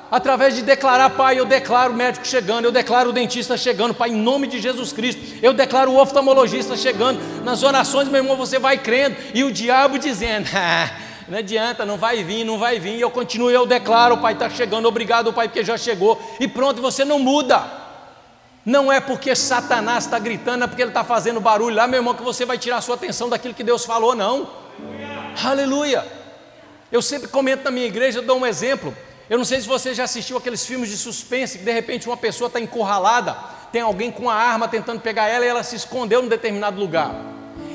através 0.10 0.56
de 0.56 0.62
declarar, 0.62 1.10
Pai, 1.10 1.38
eu 1.38 1.46
declaro 1.46 1.92
o 1.92 1.98
médico 1.98 2.26
chegando, 2.26 2.64
eu 2.64 2.72
declaro 2.72 3.10
o 3.10 3.14
dentista 3.14 3.58
chegando, 3.58 3.94
Pai, 3.94 4.10
em 4.10 4.16
nome 4.16 4.48
de 4.48 4.62
Jesus 4.62 4.94
Cristo, 4.94 5.22
eu 5.42 5.52
declaro 5.52 5.92
o 5.92 6.00
oftalmologista 6.00 6.78
chegando. 6.78 7.20
Nas 7.44 7.62
orações, 7.62 8.08
meu 8.08 8.24
irmão, 8.24 8.38
você 8.38 8.58
vai 8.58 8.78
crendo, 8.78 9.18
e 9.34 9.44
o 9.44 9.52
diabo 9.52 10.00
dizendo, 10.00 10.48
ah, 10.56 10.90
não 11.32 11.38
adianta, 11.38 11.86
não 11.86 11.98
vai 11.98 12.26
vir, 12.26 12.44
não 12.44 12.60
vai 12.60 12.78
vir, 12.78 12.98
e 12.98 13.02
eu 13.02 13.10
continuo, 13.10 13.50
eu 13.50 13.66
declaro, 13.66 14.18
Pai 14.18 14.34
está 14.34 14.50
chegando, 14.50 14.86
obrigado, 14.86 15.32
Pai, 15.32 15.48
porque 15.48 15.64
já 15.64 15.78
chegou, 15.78 16.22
e 16.42 16.46
pronto, 16.46 16.82
você 16.82 17.06
não 17.06 17.20
muda. 17.20 17.64
Não 18.66 18.92
é 18.92 19.00
porque 19.00 19.34
Satanás 19.34 20.04
está 20.04 20.20
gritando, 20.20 20.66
é 20.66 20.68
porque 20.68 20.82
ele 20.82 20.92
está 20.92 21.06
fazendo 21.06 21.40
barulho 21.40 21.74
lá, 21.74 21.88
meu 21.88 22.00
irmão, 22.00 22.14
que 22.14 22.22
você 22.22 22.46
vai 22.46 22.58
tirar 22.58 22.78
a 22.78 22.82
sua 22.82 22.96
atenção 22.96 23.30
daquilo 23.30 23.54
que 23.54 23.64
Deus 23.64 23.86
falou, 23.86 24.14
não. 24.14 24.50
Aleluia. 24.78 25.42
Aleluia. 25.46 26.06
Eu 26.92 27.02
sempre 27.02 27.30
comento 27.30 27.64
na 27.64 27.72
minha 27.72 27.88
igreja, 27.88 28.20
eu 28.20 28.24
dou 28.24 28.38
um 28.38 28.46
exemplo. 28.46 28.94
Eu 29.30 29.38
não 29.38 29.46
sei 29.46 29.62
se 29.62 29.68
você 29.70 29.94
já 29.94 30.04
assistiu 30.04 30.36
aqueles 30.36 30.66
filmes 30.66 30.90
de 30.90 30.98
suspense, 30.98 31.60
que 31.60 31.64
de 31.64 31.72
repente 31.72 32.10
uma 32.10 32.18
pessoa 32.18 32.48
está 32.48 32.60
encurralada, 32.60 33.38
tem 33.72 33.82
alguém 33.82 34.12
com 34.12 34.24
uma 34.24 34.36
arma 34.36 34.68
tentando 34.68 35.00
pegar 35.00 35.30
ela 35.30 35.46
e 35.46 35.48
ela 35.48 35.64
se 35.64 35.78
escondeu 35.78 36.22
num 36.22 36.28
determinado 36.28 36.78
lugar. 36.78 37.16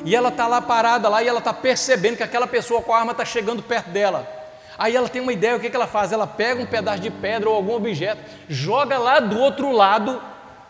E 0.06 0.14
ela 0.14 0.28
está 0.28 0.46
lá 0.46 0.62
parada 0.62 1.08
lá 1.08 1.20
e 1.20 1.26
ela 1.26 1.40
está 1.40 1.52
percebendo 1.52 2.16
que 2.16 2.22
aquela 2.22 2.46
pessoa 2.46 2.80
com 2.80 2.94
a 2.94 2.98
arma 3.00 3.10
está 3.10 3.24
chegando 3.24 3.60
perto 3.60 3.90
dela. 3.90 4.24
Aí 4.78 4.94
ela 4.94 5.08
tem 5.08 5.20
uma 5.20 5.32
ideia, 5.32 5.56
o 5.56 5.60
que, 5.60 5.68
que 5.68 5.74
ela 5.74 5.88
faz? 5.88 6.12
Ela 6.12 6.28
pega 6.28 6.62
um 6.62 6.66
pedaço 6.66 7.00
de 7.00 7.10
pedra 7.10 7.50
ou 7.50 7.56
algum 7.56 7.74
objeto, 7.74 8.22
joga 8.48 8.98
lá 8.98 9.18
do 9.18 9.36
outro 9.36 9.72
lado 9.72 10.22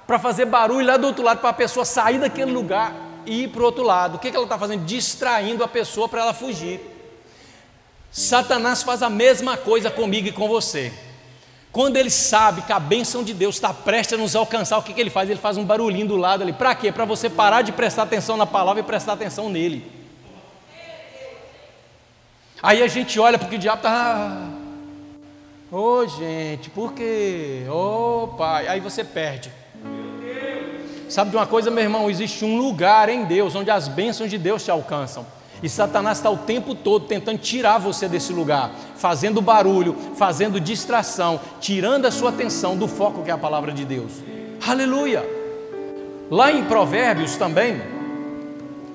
para 0.06 0.18
fazer 0.18 0.46
barulho 0.46 0.86
lá 0.86 0.96
do 0.96 1.06
outro 1.06 1.22
lado, 1.22 1.40
para 1.40 1.50
a 1.50 1.52
pessoa 1.52 1.84
sair 1.84 2.18
daquele 2.18 2.50
lugar 2.50 2.94
e 3.26 3.42
ir 3.42 3.48
para 3.48 3.60
o 3.60 3.64
outro 3.66 3.84
lado. 3.84 4.16
O 4.16 4.18
que, 4.18 4.30
que 4.30 4.36
ela 4.36 4.46
está 4.46 4.58
fazendo? 4.58 4.86
Distraindo 4.86 5.62
a 5.62 5.68
pessoa 5.68 6.08
para 6.08 6.22
ela 6.22 6.32
fugir. 6.32 6.80
Satanás 8.10 8.82
faz 8.82 9.02
a 9.02 9.10
mesma 9.10 9.58
coisa 9.58 9.90
comigo 9.90 10.28
e 10.28 10.32
com 10.32 10.48
você. 10.48 10.94
Quando 11.76 11.98
ele 11.98 12.08
sabe 12.08 12.62
que 12.62 12.72
a 12.72 12.80
bênção 12.80 13.22
de 13.22 13.34
Deus 13.34 13.56
está 13.56 13.70
prestes 13.74 14.18
a 14.18 14.22
nos 14.22 14.34
alcançar, 14.34 14.78
o 14.78 14.82
que, 14.82 14.94
que 14.94 15.00
ele 15.02 15.10
faz? 15.10 15.28
Ele 15.28 15.38
faz 15.38 15.58
um 15.58 15.62
barulhinho 15.62 16.08
do 16.08 16.16
lado 16.16 16.42
ali. 16.42 16.54
Para 16.54 16.74
quê? 16.74 16.90
Para 16.90 17.04
você 17.04 17.28
parar 17.28 17.60
de 17.60 17.70
prestar 17.70 18.04
atenção 18.04 18.34
na 18.34 18.46
palavra 18.46 18.80
e 18.80 18.82
prestar 18.82 19.12
atenção 19.12 19.50
nele. 19.50 19.84
Aí 22.62 22.82
a 22.82 22.86
gente 22.86 23.20
olha 23.20 23.38
porque 23.38 23.56
o 23.56 23.58
diabo 23.58 23.80
está. 23.80 24.48
Ô 25.70 25.76
oh, 25.76 26.08
gente, 26.08 26.70
por 26.70 26.94
quê? 26.94 27.66
Ô 27.68 28.22
oh, 28.22 28.28
pai. 28.28 28.68
Aí 28.68 28.80
você 28.80 29.04
perde. 29.04 29.52
Sabe 31.10 31.30
de 31.30 31.36
uma 31.36 31.46
coisa, 31.46 31.70
meu 31.70 31.84
irmão? 31.84 32.08
Existe 32.08 32.42
um 32.42 32.56
lugar 32.56 33.10
em 33.10 33.26
Deus 33.26 33.54
onde 33.54 33.70
as 33.70 33.86
bênçãos 33.86 34.30
de 34.30 34.38
Deus 34.38 34.64
te 34.64 34.70
alcançam. 34.70 35.26
E 35.62 35.68
Satanás 35.68 36.18
está 36.18 36.30
o 36.30 36.36
tempo 36.36 36.74
todo 36.74 37.06
tentando 37.06 37.38
tirar 37.38 37.78
você 37.78 38.08
desse 38.08 38.32
lugar, 38.32 38.70
fazendo 38.96 39.40
barulho, 39.40 39.96
fazendo 40.14 40.60
distração, 40.60 41.40
tirando 41.60 42.06
a 42.06 42.10
sua 42.10 42.30
atenção 42.30 42.76
do 42.76 42.86
foco 42.86 43.22
que 43.22 43.30
é 43.30 43.32
a 43.32 43.38
palavra 43.38 43.72
de 43.72 43.84
Deus. 43.84 44.12
Aleluia! 44.66 45.24
Lá 46.30 46.50
em 46.50 46.64
Provérbios 46.64 47.36
também, 47.36 47.80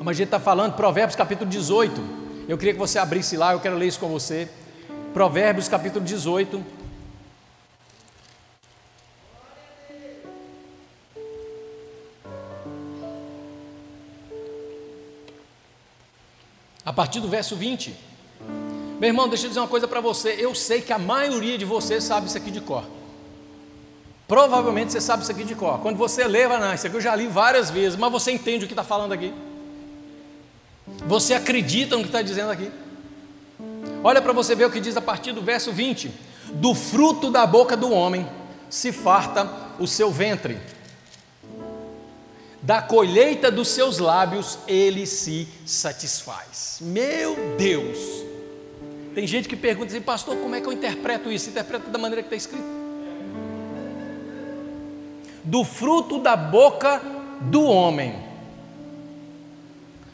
a 0.06 0.14
gente 0.14 0.26
está 0.26 0.40
falando, 0.40 0.74
Provérbios 0.74 1.16
capítulo 1.16 1.50
18. 1.50 2.02
Eu 2.48 2.58
queria 2.58 2.74
que 2.74 2.80
você 2.80 3.00
abrisse 3.00 3.38
lá, 3.38 3.54
eu 3.54 3.60
quero 3.60 3.78
ler 3.78 3.88
isso 3.88 4.00
com 4.00 4.08
você. 4.08 4.50
Provérbios 5.14 5.68
capítulo 5.68 6.04
18. 6.04 6.81
A 16.86 16.92
partir 16.92 17.20
do 17.20 17.28
verso 17.28 17.56
20. 17.56 17.94
Meu 19.00 19.10
irmão, 19.10 19.28
deixa 19.28 19.46
eu 19.46 19.50
dizer 19.50 19.60
uma 19.60 19.68
coisa 19.68 19.88
para 19.88 20.00
você. 20.00 20.36
Eu 20.38 20.54
sei 20.54 20.82
que 20.82 20.94
a 20.94 21.00
maioria 21.00 21.58
de 21.58 21.66
vocês 21.66 22.04
sabe 22.04 22.28
isso 22.28 22.38
aqui 22.38 22.52
de 22.52 22.62
cor. 22.62 22.84
Provavelmente 24.28 24.92
você 24.92 25.02
sabe 25.02 25.24
isso 25.24 25.32
aqui 25.32 25.44
de 25.44 25.56
cor. 25.56 25.80
Quando 25.80 25.98
você 25.98 26.26
lê, 26.26 26.48
vai, 26.48 26.60
não, 26.60 26.74
isso 26.74 26.88
aqui 26.88 26.96
eu 26.96 27.02
já 27.02 27.16
li 27.16 27.28
várias 27.28 27.70
vezes, 27.70 27.98
mas 27.98 28.12
você 28.12 28.32
entende 28.32 28.66
o 28.66 28.68
que 28.68 28.74
está 28.74 28.84
falando 28.84 29.12
aqui. 29.12 29.34
Você 31.08 31.34
acredita 31.34 31.96
no 31.96 32.04
que 32.04 32.10
está 32.10 32.22
dizendo 32.22 32.52
aqui. 32.52 32.72
Olha 34.04 34.22
para 34.22 34.34
você 34.34 34.56
ver 34.56 34.66
o 34.66 34.72
que 34.72 34.80
diz 34.80 34.96
a 34.98 35.02
partir 35.02 35.32
do 35.32 35.42
verso 35.42 35.72
20: 35.72 36.12
Do 36.54 36.74
fruto 36.74 37.30
da 37.30 37.46
boca 37.46 37.76
do 37.78 37.92
homem 37.92 38.28
se 38.70 38.92
farta 38.92 39.50
o 39.80 39.88
seu 39.88 40.12
ventre 40.12 40.58
da 42.62 42.82
colheita 42.82 43.50
dos 43.52 43.70
seus 43.70 43.98
lábios 43.98 44.60
ele 44.68 45.06
se 45.08 45.48
satisfaz. 45.66 46.78
Meu 46.82 47.56
Deus! 47.58 47.98
Tem 49.16 49.26
gente 49.26 49.50
que 49.50 49.56
pergunta 49.56 49.92
assim, 49.92 50.02
pastor, 50.02 50.38
como 50.38 50.56
é 50.56 50.62
que 50.62 50.68
eu 50.68 50.72
interpreto 50.72 51.32
isso? 51.32 51.50
Interpreta 51.50 51.90
da 51.90 51.98
maneira 51.98 52.22
que 52.22 52.28
está 52.28 52.36
escrito. 52.36 52.82
Do 55.44 55.64
fruto 55.64 56.20
da 56.20 56.36
boca 56.36 57.02
do 57.42 57.64
homem, 57.64 58.16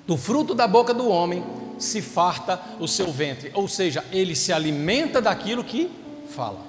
do 0.07 0.15
fruto 0.15 0.55
da 0.55 0.65
boca 0.65 0.93
do 0.93 1.09
homem 1.09 1.43
se 1.77 2.01
farta 2.01 2.61
o 2.79 2.87
seu 2.87 3.11
ventre, 3.11 3.51
ou 3.53 3.67
seja, 3.67 4.03
ele 4.11 4.35
se 4.35 4.53
alimenta 4.53 5.21
daquilo 5.21 5.63
que 5.63 5.91
fala. 6.29 6.65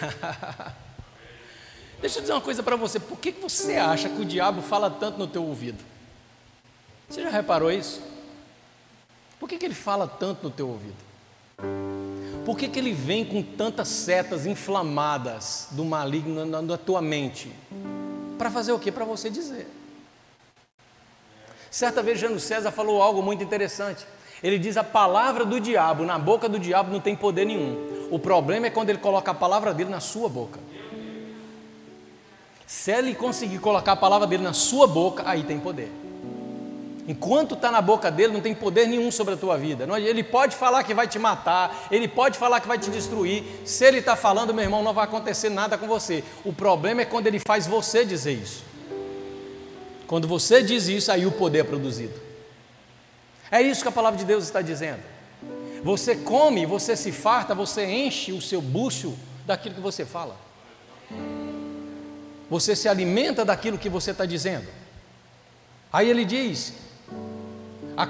Deixa 2.02 2.18
eu 2.18 2.22
dizer 2.22 2.32
uma 2.32 2.40
coisa 2.40 2.64
para 2.64 2.74
você: 2.74 2.98
por 2.98 3.16
que, 3.16 3.30
você 3.30 3.76
acha 3.76 4.08
que 4.08 4.20
o 4.20 4.24
diabo 4.24 4.60
fala 4.60 4.90
tanto 4.90 5.18
no 5.18 5.26
teu 5.28 5.44
ouvido? 5.44 5.82
Você 7.08 7.22
já 7.22 7.30
reparou 7.30 7.70
isso? 7.70 8.02
Por 9.38 9.48
que, 9.48 9.56
que 9.56 9.64
ele 9.64 9.74
fala 9.74 10.08
tanto 10.08 10.42
no 10.42 10.50
teu 10.50 10.68
ouvido? 10.68 10.96
Por 12.44 12.58
que, 12.58 12.66
que 12.66 12.78
ele 12.78 12.92
vem 12.92 13.24
com 13.24 13.40
tantas 13.40 13.86
setas 13.86 14.46
inflamadas 14.46 15.68
do 15.70 15.84
maligno 15.84 16.44
na, 16.44 16.60
na 16.60 16.76
tua 16.76 17.00
mente? 17.00 17.52
Para 18.36 18.50
fazer 18.50 18.72
o 18.72 18.80
que? 18.80 18.90
Para 18.90 19.04
você 19.04 19.30
dizer. 19.30 19.68
Certa 21.70 22.02
vez 22.02 22.18
Jano 22.18 22.40
César 22.40 22.72
falou 22.72 23.00
algo 23.00 23.22
muito 23.22 23.44
interessante. 23.44 24.04
Ele 24.42 24.58
diz: 24.58 24.76
a 24.76 24.82
palavra 24.82 25.44
do 25.44 25.60
diabo, 25.60 26.04
na 26.04 26.18
boca 26.18 26.48
do 26.48 26.58
diabo 26.58 26.90
não 26.90 26.98
tem 26.98 27.14
poder 27.14 27.44
nenhum. 27.44 28.08
O 28.10 28.18
problema 28.18 28.66
é 28.66 28.70
quando 28.70 28.90
ele 28.90 28.98
coloca 28.98 29.30
a 29.30 29.34
palavra 29.34 29.72
dele 29.72 29.88
na 29.88 30.00
sua 30.00 30.28
boca. 30.28 30.58
Se 32.72 32.90
ele 32.90 33.14
conseguir 33.14 33.58
colocar 33.58 33.92
a 33.92 33.96
palavra 33.96 34.26
dele 34.26 34.42
na 34.42 34.54
sua 34.54 34.86
boca, 34.86 35.22
aí 35.26 35.44
tem 35.44 35.60
poder. 35.60 35.92
Enquanto 37.06 37.54
está 37.54 37.70
na 37.70 37.82
boca 37.82 38.10
dele, 38.10 38.32
não 38.32 38.40
tem 38.40 38.54
poder 38.54 38.88
nenhum 38.88 39.12
sobre 39.12 39.34
a 39.34 39.36
tua 39.36 39.58
vida. 39.58 39.86
Ele 39.98 40.24
pode 40.24 40.56
falar 40.56 40.82
que 40.82 40.94
vai 40.94 41.06
te 41.06 41.18
matar, 41.18 41.86
ele 41.90 42.08
pode 42.08 42.38
falar 42.38 42.60
que 42.60 42.66
vai 42.66 42.78
te 42.78 42.90
destruir. 42.90 43.44
Se 43.66 43.84
ele 43.84 43.98
está 43.98 44.16
falando, 44.16 44.54
meu 44.54 44.64
irmão, 44.64 44.82
não 44.82 44.94
vai 44.94 45.04
acontecer 45.04 45.50
nada 45.50 45.76
com 45.76 45.86
você. 45.86 46.24
O 46.46 46.52
problema 46.52 47.02
é 47.02 47.04
quando 47.04 47.26
ele 47.26 47.38
faz 47.38 47.66
você 47.66 48.06
dizer 48.06 48.32
isso. 48.32 48.64
Quando 50.06 50.26
você 50.26 50.62
diz 50.62 50.88
isso, 50.88 51.12
aí 51.12 51.26
o 51.26 51.30
poder 51.30 51.58
é 51.58 51.64
produzido. 51.64 52.18
É 53.50 53.60
isso 53.60 53.82
que 53.82 53.88
a 53.88 53.92
palavra 53.92 54.18
de 54.18 54.24
Deus 54.24 54.44
está 54.44 54.62
dizendo. 54.62 55.02
Você 55.84 56.16
come, 56.16 56.64
você 56.64 56.96
se 56.96 57.12
farta, 57.12 57.54
você 57.54 57.84
enche 57.84 58.32
o 58.32 58.40
seu 58.40 58.62
bucho 58.62 59.14
daquilo 59.44 59.74
que 59.74 59.80
você 59.80 60.06
fala. 60.06 60.36
Você 62.52 62.76
se 62.76 62.86
alimenta 62.86 63.46
daquilo 63.46 63.78
que 63.78 63.88
você 63.88 64.10
está 64.10 64.26
dizendo. 64.26 64.66
Aí 65.90 66.10
ele 66.10 66.22
diz: 66.22 66.74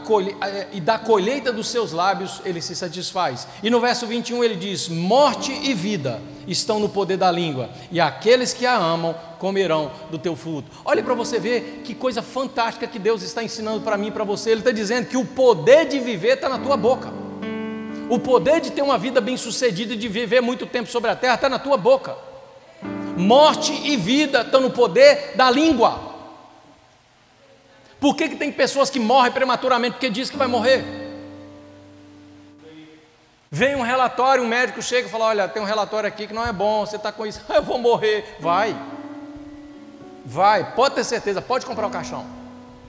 colhe... 0.04 0.36
É, 0.42 0.66
e 0.72 0.80
da 0.80 0.98
colheita 0.98 1.52
dos 1.52 1.68
seus 1.68 1.92
lábios 1.92 2.42
ele 2.44 2.60
se 2.60 2.74
satisfaz. 2.74 3.46
E 3.62 3.70
no 3.70 3.80
verso 3.80 4.04
21 4.04 4.42
ele 4.42 4.56
diz: 4.56 4.88
Morte 4.88 5.52
e 5.52 5.72
vida 5.72 6.20
estão 6.44 6.80
no 6.80 6.88
poder 6.88 7.16
da 7.18 7.30
língua, 7.30 7.70
e 7.88 8.00
aqueles 8.00 8.52
que 8.52 8.66
a 8.66 8.76
amam 8.76 9.14
comerão 9.38 9.92
do 10.10 10.18
teu 10.18 10.34
fruto. 10.34 10.68
Olhe 10.84 11.04
para 11.04 11.14
você 11.14 11.38
ver 11.38 11.82
que 11.84 11.94
coisa 11.94 12.20
fantástica 12.20 12.88
que 12.88 12.98
Deus 12.98 13.22
está 13.22 13.44
ensinando 13.44 13.82
para 13.82 13.96
mim 13.96 14.08
e 14.08 14.10
para 14.10 14.24
você. 14.24 14.50
Ele 14.50 14.60
está 14.60 14.72
dizendo 14.72 15.06
que 15.06 15.16
o 15.16 15.24
poder 15.24 15.86
de 15.86 16.00
viver 16.00 16.34
está 16.34 16.48
na 16.48 16.58
tua 16.58 16.76
boca. 16.76 17.12
O 18.10 18.18
poder 18.18 18.60
de 18.60 18.72
ter 18.72 18.82
uma 18.82 18.98
vida 18.98 19.20
bem 19.20 19.36
sucedida 19.36 19.94
e 19.94 19.96
de 19.96 20.08
viver 20.08 20.40
muito 20.40 20.66
tempo 20.66 20.90
sobre 20.90 21.12
a 21.12 21.14
terra 21.14 21.36
está 21.36 21.48
na 21.48 21.60
tua 21.60 21.76
boca. 21.76 22.31
Morte 23.16 23.72
e 23.72 23.96
vida 23.96 24.42
estão 24.42 24.60
no 24.60 24.70
poder 24.70 25.32
da 25.34 25.50
língua. 25.50 26.12
Por 28.00 28.16
que, 28.16 28.30
que 28.30 28.36
tem 28.36 28.50
pessoas 28.50 28.90
que 28.90 28.98
morrem 28.98 29.30
prematuramente? 29.30 29.92
Porque 29.92 30.10
diz 30.10 30.28
que 30.28 30.36
vai 30.36 30.48
morrer. 30.48 30.84
Vem 33.54 33.76
um 33.76 33.82
relatório, 33.82 34.42
um 34.42 34.48
médico 34.48 34.80
chega 34.82 35.06
e 35.06 35.10
fala: 35.10 35.26
Olha, 35.26 35.46
tem 35.46 35.62
um 35.62 35.66
relatório 35.66 36.08
aqui 36.08 36.26
que 36.26 36.32
não 36.32 36.44
é 36.44 36.52
bom, 36.52 36.86
você 36.86 36.96
está 36.96 37.12
com 37.12 37.26
isso, 37.26 37.40
eu 37.52 37.62
vou 37.62 37.78
morrer. 37.78 38.36
Vai, 38.40 38.74
vai, 40.24 40.74
pode 40.74 40.94
ter 40.94 41.04
certeza, 41.04 41.42
pode 41.42 41.66
comprar 41.66 41.86
o 41.86 41.90
caixão. 41.90 42.24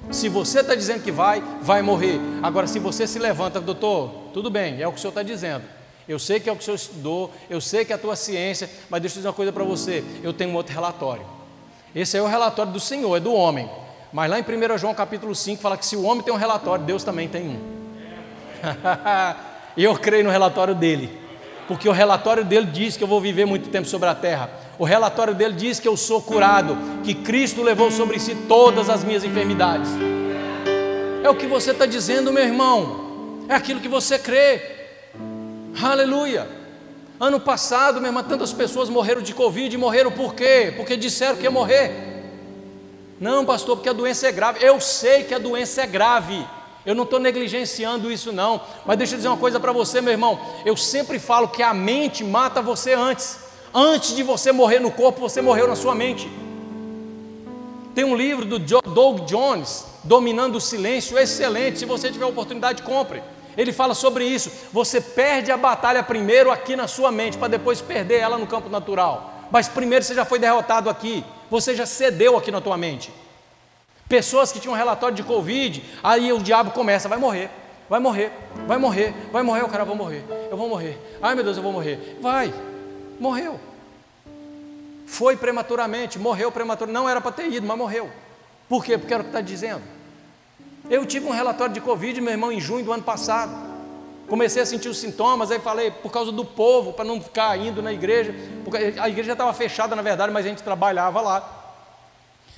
Se 0.10 0.28
você 0.30 0.62
está 0.62 0.74
dizendo 0.74 1.04
que 1.04 1.12
vai, 1.12 1.44
vai 1.62 1.82
morrer. 1.82 2.20
Agora, 2.42 2.66
se 2.66 2.80
você 2.80 3.06
se 3.06 3.20
levanta, 3.20 3.60
doutor, 3.62 4.10
tudo 4.34 4.50
bem, 4.50 4.82
é 4.82 4.88
o 4.88 4.92
que 4.92 4.98
o 4.98 5.02
senhor 5.02 5.12
está 5.12 5.24
dizendo. 5.24 5.64
Eu 6.08 6.20
sei 6.20 6.40
que 6.40 6.50
é 6.50 6.52
o 6.52 6.56
que 6.56 6.62
o 6.62 6.66
senhor 6.66 6.76
estudou, 6.76 7.32
eu 7.50 7.62
sei 7.62 7.86
que 7.86 7.94
é 7.94 7.96
a 7.96 8.00
tua 8.00 8.16
ciência, 8.16 8.70
mas 8.90 9.02
deixa 9.02 9.16
eu 9.16 9.20
dizer 9.20 9.28
uma 9.30 9.34
coisa 9.34 9.54
para 9.54 9.64
você: 9.64 10.04
eu 10.22 10.34
tenho 10.34 10.52
um 10.52 10.56
outro 10.56 10.74
relatório. 10.74 11.26
Esse 11.96 12.18
é 12.18 12.22
o 12.22 12.28
relatório 12.28 12.72
do 12.72 12.80
Senhor, 12.80 13.16
é 13.16 13.20
do 13.20 13.34
homem. 13.34 13.70
Mas 14.12 14.30
lá 14.30 14.40
em 14.40 14.44
1 14.44 14.78
João 14.78 14.94
capítulo 14.94 15.34
5 15.34 15.62
fala 15.62 15.78
que 15.78 15.86
se 15.86 15.96
o 15.96 16.04
homem 16.04 16.24
tem 16.24 16.34
um 16.34 16.38
relatório, 16.38 16.84
Deus 16.86 17.04
também 17.04 17.28
tem 17.28 17.48
um. 17.48 17.60
e 19.78 19.84
eu 19.84 19.96
creio 19.96 20.24
no 20.24 20.30
relatório 20.30 20.76
dele, 20.76 21.10
porque 21.68 21.88
o 21.88 21.92
relatório 21.92 22.44
dele 22.44 22.68
diz 22.68 22.98
que 22.98 23.04
eu 23.04 23.08
vou 23.08 23.22
viver 23.22 23.46
muito 23.46 23.70
tempo 23.70 23.88
sobre 23.88 24.10
a 24.10 24.16
terra. 24.16 24.50
O 24.78 24.84
relatório 24.84 25.34
dele 25.34 25.54
diz 25.54 25.80
que 25.80 25.88
eu 25.88 25.96
sou 25.96 26.22
curado, 26.22 26.78
que 27.04 27.14
Cristo 27.14 27.62
levou 27.62 27.92
sobre 27.92 28.20
si 28.20 28.36
todas 28.48 28.90
as 28.90 29.04
minhas 29.04 29.24
enfermidades. 29.24 29.90
É 31.24 31.30
o 31.30 31.36
que 31.36 31.48
você 31.48 31.72
está 31.72 31.86
dizendo, 31.86 32.34
meu 32.34 32.44
irmão. 32.44 33.46
É 33.48 33.56
aquilo 33.56 33.80
que 33.80 33.88
você 33.88 34.20
crê. 34.20 34.83
Aleluia. 35.82 36.48
Ano 37.20 37.40
passado, 37.40 37.96
minha 38.00 38.10
irmã, 38.10 38.24
tantas 38.24 38.52
pessoas 38.52 38.90
morreram 38.90 39.22
de 39.22 39.34
Covid 39.34 39.74
e 39.74 39.78
morreram 39.78 40.12
por 40.12 40.34
quê? 40.34 40.74
Porque 40.76 40.98
disseram 40.98 41.38
que 41.38 41.44
ia 41.44 41.52
morrer. 41.52 42.14
Não, 43.20 43.46
pastor, 43.46 43.78
porque 43.78 43.90
a 43.90 43.94
doença 43.94 44.28
é 44.28 44.32
grave. 44.32 44.64
Eu 44.64 44.80
sei 44.80 45.24
que 45.24 45.34
a 45.34 45.40
doença 45.40 45.82
é 45.82 45.88
grave. 45.88 46.46
Eu 46.86 46.94
não 46.94 47.04
estou 47.04 47.20
negligenciando 47.20 48.12
isso, 48.12 48.34
não. 48.34 48.62
Mas 48.86 48.98
deixa 48.98 49.14
eu 49.14 49.18
dizer 49.18 49.30
uma 49.30 49.38
coisa 49.38 49.60
para 49.60 49.72
você, 49.72 50.02
meu 50.02 50.12
irmão. 50.12 50.40
Eu 50.66 50.76
sempre 50.76 51.18
falo 51.20 51.48
que 51.48 51.64
a 51.64 51.74
mente 51.74 52.24
mata 52.24 52.62
você 52.62 52.94
antes. 52.94 53.40
Antes 53.74 54.16
de 54.16 54.22
você 54.22 54.52
morrer 54.52 54.80
no 54.80 54.92
corpo, 54.92 55.22
você 55.22 55.42
morreu 55.42 55.68
na 55.68 55.76
sua 55.76 55.96
mente. 55.96 56.30
Tem 57.96 58.04
um 58.04 58.16
livro 58.16 58.46
do 58.46 58.60
Doug 58.60 59.22
Jones, 59.22 59.86
Dominando 60.04 60.58
o 60.58 60.62
Silêncio, 60.62 61.18
excelente. 61.18 61.80
Se 61.80 61.86
você 61.86 62.12
tiver 62.12 62.26
oportunidade, 62.26 62.84
compre. 62.84 63.24
Ele 63.58 63.72
fala 63.72 63.94
sobre 63.94 64.26
isso. 64.26 64.52
Você 64.72 65.00
perde 65.00 65.52
a 65.52 65.58
batalha 65.58 66.02
primeiro 66.04 66.52
aqui 66.52 66.76
na 66.76 66.88
sua 66.88 67.12
mente, 67.12 67.38
para 67.38 67.48
depois 67.48 67.82
perder 67.82 68.20
ela 68.20 68.38
no 68.38 68.48
campo 68.48 68.70
natural. 68.70 69.48
Mas 69.52 69.68
primeiro 69.68 70.04
você 70.04 70.16
já 70.16 70.26
foi 70.26 70.40
derrotado 70.40 70.90
aqui. 70.90 71.24
Você 71.50 71.76
já 71.76 71.86
cedeu 71.86 72.38
aqui 72.38 72.52
na 72.52 72.60
tua 72.62 72.78
mente. 72.78 73.12
Pessoas 74.10 74.52
que 74.52 74.60
tinham 74.60 74.76
relatório 74.76 75.16
de 75.16 75.24
Covid, 75.24 75.84
aí 76.04 76.32
o 76.34 76.40
diabo 76.40 76.72
começa, 76.72 77.08
vai 77.08 77.18
morrer, 77.18 77.50
vai 77.90 78.00
morrer, 78.00 78.32
vai 78.68 78.78
morrer, 78.78 79.14
vai 79.32 79.44
morrer, 79.44 79.64
o 79.64 79.70
cara 79.70 79.86
vai 79.86 79.96
morrer, 79.96 80.24
eu 80.52 80.58
vou 80.58 80.68
morrer. 80.68 81.00
Ai 81.22 81.36
meu 81.36 81.44
Deus, 81.44 81.58
eu 81.58 81.64
vou 81.64 81.72
morrer. 81.72 82.18
Vai, 82.22 82.54
morreu. 83.20 83.60
Foi 85.06 85.38
prematuramente, 85.38 86.18
morreu 86.18 86.52
prematuramente. 86.52 87.00
Não 87.00 87.08
era 87.08 87.22
para 87.22 87.32
ter 87.32 87.48
ido, 87.52 87.66
mas 87.68 87.78
morreu. 87.78 88.10
Por 88.68 88.84
quê? 88.84 88.98
Porque 88.98 89.14
era 89.14 89.22
o 89.22 89.26
que 89.26 89.30
está 89.30 89.42
dizendo. 89.42 89.82
Eu 90.90 91.06
tive 91.06 91.26
um 91.26 91.32
relatório 91.32 91.74
de 91.74 91.80
Covid, 91.80 92.20
meu 92.20 92.32
irmão, 92.32 92.52
em 92.52 92.60
junho 92.60 92.84
do 92.84 92.92
ano 92.92 93.04
passado. 93.04 93.74
Comecei 94.28 94.62
a 94.62 94.66
sentir 94.66 94.90
os 94.90 94.98
sintomas, 94.98 95.52
aí 95.52 95.60
falei, 95.60 95.92
por 95.92 96.12
causa 96.12 96.32
do 96.32 96.44
povo, 96.44 96.94
para 96.94 97.06
não 97.06 97.22
ficar 97.22 97.58
indo 97.58 97.82
na 97.82 97.94
igreja, 97.94 98.34
porque 98.64 98.94
a 98.98 99.10
igreja 99.10 99.34
estava 99.34 99.54
fechada, 99.54 99.96
na 99.96 100.02
verdade, 100.02 100.32
mas 100.32 100.46
a 100.46 100.50
gente 100.50 100.64
trabalhava 100.64 101.22
lá. 101.22 101.64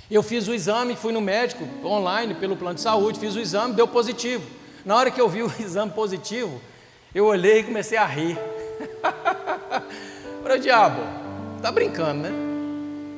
Eu 0.10 0.22
fiz 0.22 0.48
o 0.48 0.54
exame, 0.54 0.96
fui 0.96 1.12
no 1.12 1.22
médico 1.22 1.68
online 1.84 2.36
pelo 2.36 2.56
plano 2.56 2.76
de 2.76 2.82
saúde, 2.82 3.20
fiz 3.20 3.36
o 3.36 3.40
exame, 3.40 3.74
deu 3.74 3.88
positivo. 3.88 4.46
Na 4.86 4.96
hora 4.96 5.10
que 5.10 5.20
eu 5.20 5.28
vi 5.28 5.42
o 5.42 5.52
exame 5.60 5.92
positivo, 5.92 6.62
eu 7.14 7.26
olhei 7.26 7.60
e 7.60 7.64
comecei 7.64 7.98
a 7.98 8.06
rir. 8.06 8.38
O 10.46 10.58
diabo, 10.60 11.02
tá 11.60 11.72
brincando, 11.72 12.22
né? 12.22 12.30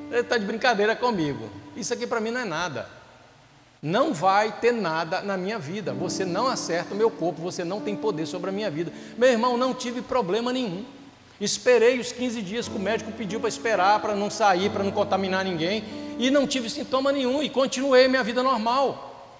Ele 0.09 0.21
está 0.21 0.37
de 0.37 0.45
brincadeira 0.45 0.95
comigo. 0.95 1.49
Isso 1.75 1.93
aqui 1.93 2.07
para 2.07 2.21
mim 2.21 2.31
não 2.31 2.41
é 2.41 2.45
nada. 2.45 2.96
Não 3.81 4.13
vai 4.13 4.51
ter 4.59 4.71
nada 4.71 5.21
na 5.21 5.37
minha 5.37 5.59
vida. 5.59 5.93
Você 5.93 6.25
não 6.25 6.47
acerta 6.47 6.93
o 6.93 6.97
meu 6.97 7.11
corpo, 7.11 7.41
você 7.41 7.63
não 7.63 7.79
tem 7.79 7.95
poder 7.95 8.25
sobre 8.25 8.49
a 8.49 8.53
minha 8.53 8.71
vida. 8.71 8.91
Meu 9.17 9.29
irmão, 9.29 9.57
não 9.57 9.73
tive 9.73 10.01
problema 10.01 10.51
nenhum. 10.51 10.83
Esperei 11.39 11.99
os 11.99 12.11
15 12.11 12.41
dias 12.41 12.67
que 12.67 12.75
o 12.75 12.79
médico 12.79 13.11
pediu 13.11 13.39
para 13.39 13.49
esperar, 13.49 13.99
para 14.01 14.15
não 14.15 14.29
sair, 14.29 14.71
para 14.71 14.83
não 14.83 14.91
contaminar 14.91 15.45
ninguém, 15.45 15.83
e 16.17 16.31
não 16.31 16.47
tive 16.47 16.69
sintoma 16.69 17.11
nenhum 17.11 17.43
e 17.43 17.49
continuei 17.49 18.07
minha 18.07 18.23
vida 18.23 18.41
normal. 18.41 19.35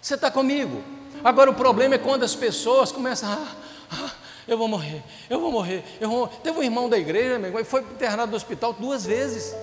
Você 0.00 0.14
está 0.14 0.30
comigo? 0.30 0.82
Agora 1.24 1.50
o 1.50 1.54
problema 1.54 1.96
é 1.96 1.98
quando 1.98 2.22
as 2.22 2.34
pessoas 2.34 2.92
começam 2.92 3.28
a. 3.28 3.34
Ah, 3.34 3.54
ah, 3.90 4.10
eu 4.46 4.56
vou 4.56 4.68
morrer, 4.68 5.02
eu 5.28 5.40
vou 5.40 5.50
morrer. 5.50 5.84
Eu 6.00 6.08
vou... 6.08 6.28
Teve 6.28 6.58
um 6.58 6.62
irmão 6.62 6.88
da 6.88 6.96
igreja, 6.96 7.38
meu 7.38 7.48
irmão, 7.50 7.64
foi 7.64 7.80
internado 7.80 8.30
no 8.30 8.36
hospital 8.36 8.72
duas 8.72 9.04
vezes. 9.04 9.54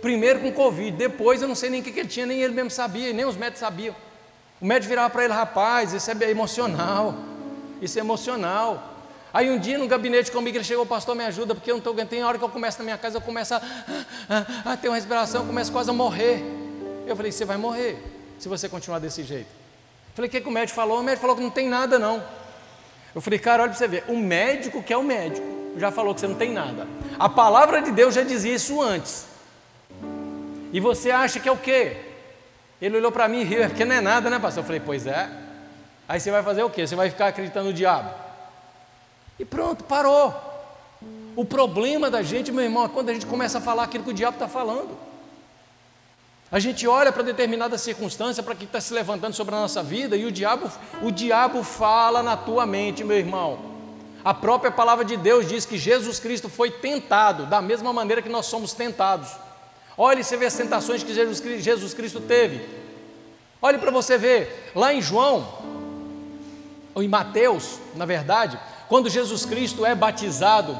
Primeiro 0.00 0.40
com 0.40 0.52
Covid, 0.52 0.96
depois 0.96 1.42
eu 1.42 1.48
não 1.48 1.54
sei 1.54 1.68
nem 1.70 1.80
o 1.80 1.84
que, 1.84 1.92
que 1.92 2.00
ele 2.00 2.08
tinha, 2.08 2.26
nem 2.26 2.40
ele 2.40 2.54
mesmo 2.54 2.70
sabia, 2.70 3.12
nem 3.12 3.24
os 3.24 3.36
médicos 3.36 3.60
sabiam. 3.60 3.94
O 4.60 4.66
médico 4.66 4.88
virava 4.88 5.10
para 5.10 5.24
ele, 5.24 5.32
rapaz, 5.32 5.92
isso 5.92 6.10
é 6.10 6.30
emocional, 6.30 7.14
isso 7.80 7.98
é 7.98 8.00
emocional. 8.00 8.96
Aí 9.32 9.50
um 9.50 9.58
dia 9.58 9.78
no 9.78 9.86
gabinete 9.86 10.32
comigo 10.32 10.56
ele 10.56 10.64
chegou, 10.64 10.84
pastor, 10.84 11.14
me 11.14 11.24
ajuda, 11.24 11.54
porque 11.54 11.70
eu 11.70 11.74
não 11.74 11.78
estou 11.78 11.92
aguentando. 11.92 12.10
Tem 12.10 12.24
hora 12.24 12.36
que 12.36 12.44
eu 12.44 12.48
começo 12.48 12.78
na 12.78 12.84
minha 12.84 12.98
casa, 12.98 13.18
eu 13.18 13.20
começo 13.20 13.54
a, 13.54 13.62
a, 14.28 14.72
a 14.72 14.76
ter 14.76 14.88
uma 14.88 14.96
respiração, 14.96 15.42
eu 15.42 15.46
começo 15.46 15.70
quase 15.70 15.88
a 15.88 15.92
morrer. 15.92 16.42
Eu 17.06 17.14
falei, 17.14 17.30
você 17.30 17.44
vai 17.44 17.56
morrer 17.56 18.02
se 18.38 18.48
você 18.48 18.68
continuar 18.68 18.98
desse 18.98 19.22
jeito. 19.22 19.48
Eu 19.48 20.16
falei, 20.16 20.28
o 20.28 20.30
que, 20.30 20.40
que 20.40 20.48
o 20.48 20.50
médico 20.50 20.74
falou? 20.74 20.98
O 20.98 21.02
médico 21.02 21.20
falou 21.20 21.36
que 21.36 21.42
não 21.42 21.50
tem 21.50 21.68
nada 21.68 21.98
não. 21.98 22.22
Eu 23.14 23.20
falei, 23.20 23.38
cara, 23.38 23.62
olha 23.62 23.70
para 23.70 23.78
você 23.78 23.88
ver, 23.88 24.04
o 24.08 24.16
médico 24.16 24.82
que 24.82 24.92
é 24.92 24.96
o 24.96 25.02
médico 25.02 25.46
já 25.76 25.90
falou 25.90 26.14
que 26.14 26.20
você 26.20 26.26
não 26.26 26.34
tem 26.34 26.52
nada. 26.52 26.86
A 27.18 27.28
palavra 27.28 27.80
de 27.80 27.92
Deus 27.92 28.14
já 28.14 28.22
dizia 28.22 28.54
isso 28.54 28.80
antes. 28.80 29.29
E 30.72 30.80
você 30.80 31.10
acha 31.10 31.40
que 31.40 31.48
é 31.48 31.52
o 31.52 31.56
quê? 31.56 31.96
Ele 32.80 32.96
olhou 32.96 33.12
para 33.12 33.28
mim 33.28 33.40
e 33.40 33.44
riu, 33.44 33.62
é 33.62 33.68
porque 33.68 33.84
não 33.84 33.94
é 33.94 34.00
nada, 34.00 34.30
né, 34.30 34.38
pastor? 34.38 34.62
Eu 34.62 34.66
falei, 34.66 34.80
pois 34.80 35.06
é. 35.06 35.28
Aí 36.08 36.18
você 36.18 36.30
vai 36.30 36.42
fazer 36.42 36.62
o 36.62 36.70
quê? 36.70 36.86
Você 36.86 36.96
vai 36.96 37.10
ficar 37.10 37.28
acreditando 37.28 37.66
no 37.66 37.72
diabo? 37.72 38.10
E 39.38 39.44
pronto, 39.44 39.84
parou. 39.84 40.34
O 41.36 41.44
problema 41.44 42.10
da 42.10 42.22
gente, 42.22 42.50
meu 42.50 42.64
irmão, 42.64 42.84
é 42.84 42.88
quando 42.88 43.10
a 43.10 43.12
gente 43.12 43.26
começa 43.26 43.58
a 43.58 43.60
falar 43.60 43.84
aquilo 43.84 44.04
que 44.04 44.10
o 44.10 44.14
diabo 44.14 44.36
está 44.36 44.48
falando. 44.48 44.96
A 46.52 46.58
gente 46.58 46.86
olha 46.86 47.12
para 47.12 47.22
determinada 47.22 47.78
circunstância, 47.78 48.42
para 48.42 48.56
que 48.56 48.64
está 48.64 48.80
se 48.80 48.92
levantando 48.92 49.34
sobre 49.34 49.54
a 49.54 49.58
nossa 49.58 49.82
vida, 49.82 50.16
e 50.16 50.24
o 50.24 50.32
diabo, 50.32 50.70
o 51.00 51.12
diabo 51.12 51.62
fala 51.62 52.22
na 52.22 52.36
tua 52.36 52.66
mente, 52.66 53.04
meu 53.04 53.16
irmão. 53.16 53.70
A 54.24 54.34
própria 54.34 54.70
palavra 54.70 55.04
de 55.04 55.16
Deus 55.16 55.48
diz 55.48 55.64
que 55.64 55.78
Jesus 55.78 56.18
Cristo 56.18 56.48
foi 56.48 56.70
tentado, 56.70 57.46
da 57.46 57.62
mesma 57.62 57.92
maneira 57.92 58.20
que 58.20 58.28
nós 58.28 58.46
somos 58.46 58.72
tentados. 58.72 59.30
Olhe, 60.02 60.24
você 60.24 60.34
vê 60.34 60.46
as 60.46 60.54
tentações 60.54 61.02
que 61.02 61.12
Jesus, 61.12 61.92
Cristo 61.92 62.22
teve. 62.22 62.66
Olhe 63.60 63.76
para 63.76 63.90
você 63.90 64.16
ver, 64.16 64.72
lá 64.74 64.94
em 64.94 65.02
João, 65.02 65.46
ou 66.94 67.02
em 67.02 67.06
Mateus, 67.06 67.78
na 67.94 68.06
verdade, 68.06 68.58
quando 68.88 69.10
Jesus 69.10 69.44
Cristo 69.44 69.84
é 69.84 69.94
batizado 69.94 70.74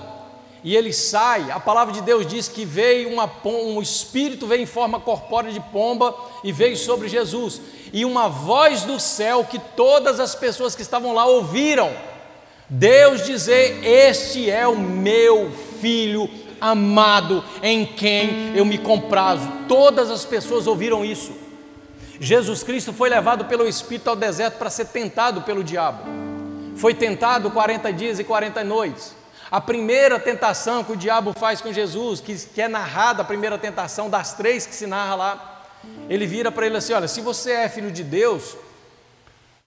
e 0.64 0.75
ele 0.75 0.91
sai, 0.91 1.51
a 1.51 1.61
palavra 1.61 1.93
de 1.93 2.01
Deus 2.01 2.27
diz 2.27 2.49
que 2.49 2.64
veio 2.64 3.12
uma, 3.12 3.31
um 3.45 3.83
espírito 3.83 4.47
veio 4.47 4.62
em 4.62 4.66
forma 4.66 4.99
corpórea 4.99 5.53
de 5.53 5.61
pomba 5.61 6.16
e 6.43 6.51
veio 6.51 6.75
sobre 6.75 7.07
Jesus, 7.07 7.61
e 7.93 8.07
uma 8.07 8.27
voz 8.27 8.85
do 8.85 8.99
céu 8.99 9.45
que 9.45 9.59
todas 9.59 10.18
as 10.18 10.35
pessoas 10.35 10.75
que 10.75 10.81
estavam 10.81 11.12
lá 11.12 11.27
ouviram. 11.27 11.95
Deus 12.71 13.27
dizer: 13.27 13.85
Este 13.85 14.49
é 14.49 14.66
o 14.66 14.79
meu 14.79 15.51
filho 15.79 16.27
amado, 16.61 17.45
em 17.63 17.87
quem 17.87 18.57
eu 18.57 18.65
me 18.65 18.79
comprazo. 18.79 19.49
Todas 19.67 20.11
as 20.11 20.25
pessoas 20.25 20.67
ouviram 20.67 21.05
isso. 21.05 21.33
Jesus 22.21 22.63
Cristo 22.63 22.93
foi 22.93 23.09
levado 23.09 23.47
pelo 23.47 23.67
Espírito 23.67 24.11
ao 24.11 24.17
deserto 24.17 24.59
para 24.59 24.69
ser 24.69 24.87
tentado 24.87 25.43
pelo 25.43 25.65
diabo. 25.65 26.05
Foi 26.77 26.93
tentado 26.93 27.51
40 27.51 27.93
dias 27.93 28.19
e 28.19 28.25
40 28.25 28.63
noites. 28.63 29.15
A 29.51 29.61
primeira 29.61 30.21
tentação 30.21 30.85
que 30.85 30.93
o 30.93 30.97
diabo 30.97 31.33
faz 31.33 31.61
com 31.61 31.73
Jesus, 31.73 32.21
que, 32.21 32.35
que 32.37 32.63
é 32.63 32.69
narrada 32.69 33.23
a 33.23 33.25
primeira 33.25 33.59
tentação 33.59 34.09
das 34.09 34.35
três 34.35 34.65
que 34.65 34.75
se 34.75 34.87
narra 34.87 35.15
lá, 35.15 35.63
ele 36.09 36.27
vira 36.27 36.53
para 36.53 36.67
ele 36.67 36.77
assim: 36.77 36.93
Olha, 36.93 37.09
se 37.09 37.21
você 37.21 37.53
é 37.53 37.69
filho 37.69 37.91
de 37.91 38.05
Deus, 38.05 38.57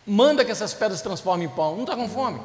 manda 0.06 0.46
que 0.46 0.52
essas 0.52 0.74
pedras 0.74 1.02
transformem 1.02 1.48
em 1.48 1.50
pão. 1.50 1.76
Não 1.76 1.84
está 1.84 1.96
com 1.96 2.08
fome. 2.08 2.40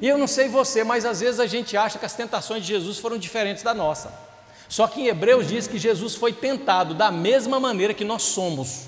E 0.00 0.08
eu 0.08 0.16
não 0.16 0.26
sei 0.26 0.48
você, 0.48 0.84
mas 0.84 1.04
às 1.04 1.20
vezes 1.20 1.40
a 1.40 1.46
gente 1.46 1.76
acha 1.76 1.98
que 1.98 2.06
as 2.06 2.14
tentações 2.14 2.62
de 2.62 2.68
Jesus 2.68 2.98
foram 2.98 3.18
diferentes 3.18 3.62
da 3.62 3.74
nossa. 3.74 4.12
Só 4.68 4.86
que 4.86 5.00
em 5.00 5.06
Hebreus 5.06 5.48
diz 5.48 5.66
que 5.66 5.78
Jesus 5.78 6.14
foi 6.14 6.32
tentado 6.32 6.94
da 6.94 7.10
mesma 7.10 7.58
maneira 7.58 7.94
que 7.94 8.04
nós 8.04 8.22
somos. 8.22 8.86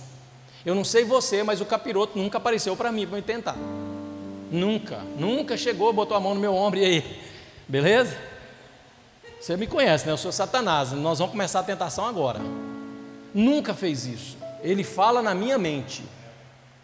Eu 0.65 0.75
não 0.75 0.85
sei 0.85 1.05
você, 1.05 1.43
mas 1.43 1.61
o 1.61 1.65
capiroto 1.65 2.19
nunca 2.19 2.39
apareceu 2.39 2.77
para 2.77 2.93
mim 2.93 3.07
para 3.07 3.17
me 3.17 3.23
tentar. 3.23 3.57
Nunca, 4.51 4.99
nunca 5.17 5.57
chegou, 5.57 5.93
botou 5.93 6.17
a 6.17 6.21
mão 6.21 6.35
no 6.35 6.41
meu 6.41 6.55
ombro 6.55 6.81
e 6.81 6.85
aí, 6.85 7.21
beleza? 7.67 8.17
Você 9.41 9.57
me 9.57 9.67
conhece, 9.67 10.05
né? 10.05 10.13
Eu 10.13 10.19
sou 10.19 10.31
Satanás, 10.31 10.93
nós 10.93 11.19
vamos 11.19 11.33
começar 11.33 11.61
a 11.61 11.63
tentação 11.63 12.05
agora. 12.05 12.41
Nunca 13.33 13.73
fez 13.73 14.05
isso. 14.05 14.37
Ele 14.63 14.85
fala 14.85 15.23
na 15.23 15.35
minha 15.35 15.57
mente. 15.57 16.05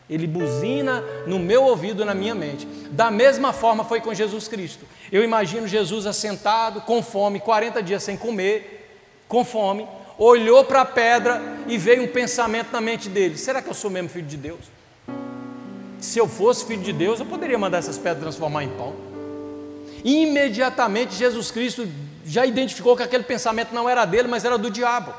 Ele 0.09 0.27
buzina 0.27 1.03
no 1.27 1.39
meu 1.39 1.65
ouvido, 1.65 2.05
na 2.05 2.15
minha 2.15 2.35
mente. 2.35 2.67
Da 2.91 3.11
mesma 3.11 3.53
forma 3.53 3.85
foi 3.85 4.01
com 4.01 4.15
Jesus 4.15 4.47
Cristo. 4.47 4.85
Eu 5.11 5.25
imagino 5.25 5.67
Jesus 5.67 6.07
assentado, 6.07 6.81
com 6.83 7.03
fome, 7.03 7.41
40 7.41 7.83
dias 7.83 8.03
sem 8.03 8.17
comer, 8.17 8.89
com 9.27 9.45
fome, 9.45 9.87
olhou 10.17 10.65
para 10.65 10.83
a 10.83 10.85
pedra 10.85 11.43
e 11.67 11.77
veio 11.77 12.05
um 12.05 12.09
pensamento 12.09 12.73
na 12.73 12.81
mente 12.81 13.09
dele: 13.09 13.37
será 13.37 13.61
que 13.61 13.69
eu 13.69 13.75
sou 13.75 13.91
mesmo 13.91 14.09
filho 14.09 14.27
de 14.27 14.37
Deus? 14.37 14.61
Se 15.99 16.19
eu 16.19 16.29
fosse 16.29 16.65
filho 16.65 16.83
de 16.83 16.93
Deus, 16.93 17.19
eu 17.19 17.27
poderia 17.27 17.59
mandar 17.59 17.79
essas 17.79 17.99
pedras 17.99 18.23
transformar 18.23 18.63
em 18.63 18.69
pão. 18.69 18.95
Imediatamente 20.05 21.17
Jesus 21.17 21.51
Cristo 21.51 21.89
já 22.25 22.47
identificou 22.47 22.97
que 22.97 23.03
aquele 23.03 23.25
pensamento 23.25 23.75
não 23.75 23.89
era 23.89 24.05
dele, 24.05 24.29
mas 24.29 24.45
era 24.45 24.57
do 24.57 24.71
diabo. 24.71 25.13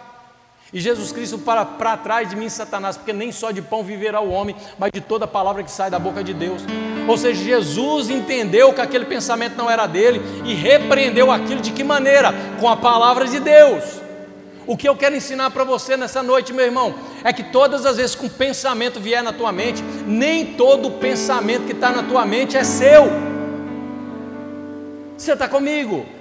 E 0.73 0.81
Jesus 0.81 1.13
Cristo 1.13 1.37
para, 1.39 1.63
para 1.63 1.95
trás 1.95 2.29
de 2.29 2.35
mim, 2.35 2.49
Satanás, 2.49 2.97
porque 2.97 3.13
nem 3.13 3.31
só 3.31 3.51
de 3.51 3.61
pão 3.61 3.83
viverá 3.83 4.19
o 4.19 4.29
homem, 4.29 4.55
mas 4.77 4.91
de 4.93 4.99
toda 4.99 5.25
palavra 5.25 5.63
que 5.63 5.71
sai 5.71 5.89
da 5.89 5.97
boca 5.97 6.23
de 6.23 6.33
Deus. 6.33 6.61
Ou 7.07 7.17
seja, 7.17 7.41
Jesus 7.41 8.09
entendeu 8.09 8.73
que 8.73 8.81
aquele 8.81 9.05
pensamento 9.05 9.55
não 9.55 9.69
era 9.69 9.87
dele 9.87 10.21
e 10.43 10.53
repreendeu 10.53 11.31
aquilo 11.31 11.61
de 11.61 11.71
que 11.71 11.83
maneira? 11.83 12.33
Com 12.59 12.67
a 12.67 12.75
palavra 12.75 13.25
de 13.25 13.39
Deus. 13.39 14.01
O 14.67 14.75
que 14.75 14.89
eu 14.89 14.97
quero 14.97 15.15
ensinar 15.15 15.49
para 15.51 15.63
você 15.63 15.95
nessa 15.95 16.21
noite, 16.21 16.51
meu 16.51 16.65
irmão, 16.65 16.93
é 17.23 17.31
que 17.31 17.43
todas 17.43 17.85
as 17.85 17.95
vezes 17.95 18.15
que 18.15 18.25
um 18.25 18.29
pensamento 18.29 18.99
vier 18.99 19.23
na 19.23 19.31
tua 19.31 19.53
mente, 19.53 19.81
nem 20.05 20.45
todo 20.57 20.91
pensamento 20.91 21.65
que 21.65 21.71
está 21.71 21.91
na 21.91 22.03
tua 22.03 22.25
mente 22.25 22.57
é 22.57 22.65
seu. 22.65 23.05
Você 25.17 25.31
está 25.31 25.47
comigo? 25.47 26.16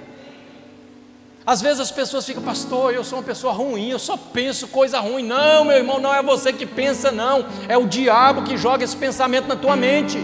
Às 1.47 1.61
vezes 1.61 1.79
as 1.79 1.91
pessoas 1.91 2.25
ficam, 2.25 2.43
pastor, 2.43 2.93
eu 2.93 3.05
sou 3.05 3.19
uma 3.19 3.23
pessoa 3.23 3.53
ruim, 3.53 3.89
eu 3.89 3.97
só 3.97 4.17
penso 4.17 4.67
coisa 4.67 4.99
ruim. 4.99 5.23
Não, 5.23 5.63
meu 5.63 5.77
irmão, 5.77 5.97
não 5.97 6.13
é 6.13 6.21
você 6.21 6.51
que 6.51 6.65
pensa, 6.65 7.09
não. 7.09 7.45
É 7.69 7.77
o 7.77 7.87
diabo 7.87 8.43
que 8.43 8.57
joga 8.57 8.83
esse 8.83 8.97
pensamento 8.97 9.47
na 9.47 9.55
tua 9.55 9.73
mente. 9.77 10.17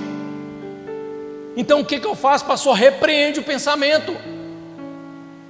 Então 1.56 1.80
o 1.80 1.86
que, 1.86 1.98
que 1.98 2.06
eu 2.06 2.14
faço, 2.14 2.44
pastor? 2.44 2.76
Repreende 2.76 3.40
o 3.40 3.44
pensamento. 3.44 4.14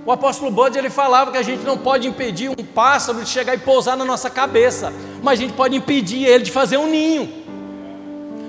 O 0.06 0.12
apóstolo 0.12 0.52
Bud 0.52 0.78
ele 0.78 0.92
falava 0.92 1.32
que 1.32 1.38
a 1.40 1.42
gente 1.42 1.64
não 1.64 1.76
pode 1.76 2.08
impedir 2.08 2.52
um 2.52 2.64
pássaro 2.64 3.24
de 3.24 3.30
chegar 3.30 3.56
e 3.56 3.58
pousar 3.58 3.98
na 3.98 4.06
nossa 4.06 4.30
cabeça, 4.30 4.94
mas 5.24 5.40
a 5.40 5.42
gente 5.42 5.54
pode 5.54 5.76
impedir 5.76 6.24
ele 6.24 6.44
de 6.44 6.52
fazer 6.52 6.78
um 6.78 6.86
ninho. 6.86 7.43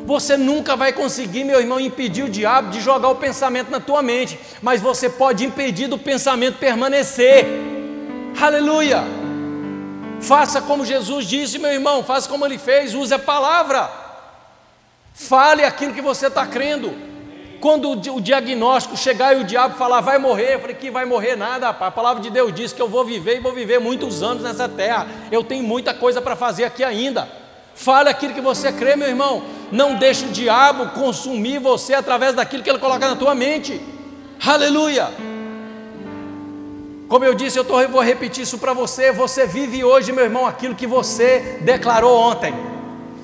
Você 0.05 0.37
nunca 0.37 0.77
vai 0.77 0.93
conseguir, 0.93 1.45
meu 1.45 1.59
irmão, 1.59 1.81
impedir 1.81 2.25
o 2.25 2.29
diabo 2.29 2.71
de 2.71 2.81
jogar 2.81 3.09
o 3.09 3.17
pensamento 3.17 3.71
na 3.71 3.81
tua 3.81 4.03
mente, 4.03 4.39
mas 4.61 4.81
você 4.81 5.09
pode 5.09 5.45
impedir 5.45 5.87
do 5.89 5.97
pensamento 5.97 6.59
permanecer. 6.59 7.47
Aleluia! 8.39 9.03
Faça 10.21 10.61
como 10.61 10.85
Jesus 10.85 11.27
disse, 11.27 11.59
meu 11.59 11.73
irmão, 11.73 12.05
faça 12.05 12.29
como 12.29 12.45
ele 12.45 12.59
fez, 12.59 12.95
use 12.95 13.15
a 13.15 13.19
palavra. 13.19 13.91
Fale 15.15 15.65
aquilo 15.65 15.95
que 15.95 16.03
você 16.03 16.27
está 16.27 16.47
crendo. 16.47 16.93
Quando 17.61 17.93
o 17.93 18.21
diagnóstico 18.21 18.95
chegar 18.95 19.35
e 19.35 19.41
o 19.41 19.45
diabo 19.45 19.77
falar, 19.77 20.03
vai 20.03 20.19
morrer, 20.19 20.55
eu 20.55 20.61
falei 20.61 20.77
que 20.77 20.91
vai 20.91 21.07
morrer 21.07 21.35
nada, 21.35 21.69
rapaz. 21.69 21.89
A 21.89 21.93
palavra 21.93 22.23
de 22.23 22.29
Deus 22.29 22.53
diz 22.53 22.75
que 22.75 22.83
eu 22.83 22.89
vou 22.89 23.07
viver 23.07 23.37
e 23.37 23.41
vou 23.41 23.55
viver 23.55 23.81
muitos 23.81 24.23
anos 24.23 24.43
nessa 24.43 24.69
terra. 24.69 25.07
Eu 25.33 25.43
tenho 25.43 25.65
muita 25.65 25.95
coisa 25.95 26.21
para 26.21 26.37
fazer 26.37 26.65
aqui 26.65 26.85
ainda. 26.85 27.44
Fale 27.75 28.09
aquilo 28.09 28.33
que 28.33 28.41
você 28.41 28.73
crê, 28.73 28.97
meu 28.97 29.09
irmão. 29.09 29.43
Não 29.73 29.97
deixe 29.97 30.27
o 30.27 30.31
diabo 30.31 30.91
consumir 30.91 31.59
você 31.59 31.95
através 31.95 32.35
daquilo 32.35 32.63
que 32.63 32.71
ele 32.71 32.79
coloca 32.79 33.09
na 33.09 33.17
tua 33.17 33.35
mente. 33.35 33.81
Aleluia! 34.45 35.09
Como 37.09 37.25
eu 37.25 37.35
disse, 37.35 37.59
eu 37.59 37.65
tô, 37.65 37.87
vou 37.89 38.03
repetir 38.03 38.45
isso 38.45 38.59
para 38.59 38.73
você. 38.73 39.13
Você 39.13 39.47
vive 39.47 39.85
hoje, 39.85 40.13
meu 40.13 40.25
irmão, 40.25 40.47
aquilo 40.47 40.75
que 40.75 40.87
você 40.87 41.59
declarou 41.63 42.19
ontem. 42.19 42.55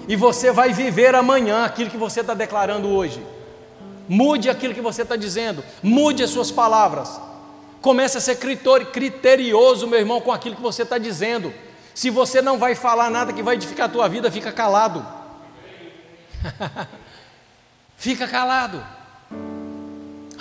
E 0.07 0.17
você 0.17 0.51
vai 0.51 0.73
viver 0.73 1.15
amanhã 1.15 1.65
aquilo 1.65 1.91
que 1.91 1.97
você 1.97 2.21
está 2.21 2.35
declarando 2.35 2.89
hoje. 2.89 3.25
Mude 4.09 4.51
aquilo 4.51 4.75
que 4.75 4.81
você 4.81 5.03
está 5.03 5.17
dizendo. 5.17 5.65
Mude 5.83 6.23
as 6.23 6.31
suas 6.31 6.51
palavras. 6.51 7.21
Comece 7.81 8.19
a 8.19 8.21
ser 8.21 8.37
criterioso, 8.93 9.87
meu 9.87 9.99
irmão, 9.99 10.21
com 10.21 10.33
aquilo 10.33 10.57
que 10.57 10.63
você 10.63 10.83
está 10.83 10.99
dizendo. 10.99 11.53
Se 12.01 12.09
você 12.09 12.41
não 12.41 12.57
vai 12.57 12.75
falar 12.75 13.11
nada 13.11 13.31
que 13.31 13.43
vai 13.43 13.57
edificar 13.57 13.85
a 13.85 13.93
tua 13.93 14.09
vida, 14.09 14.31
fica 14.31 14.51
calado. 14.51 15.07
fica 17.95 18.27
calado. 18.27 18.83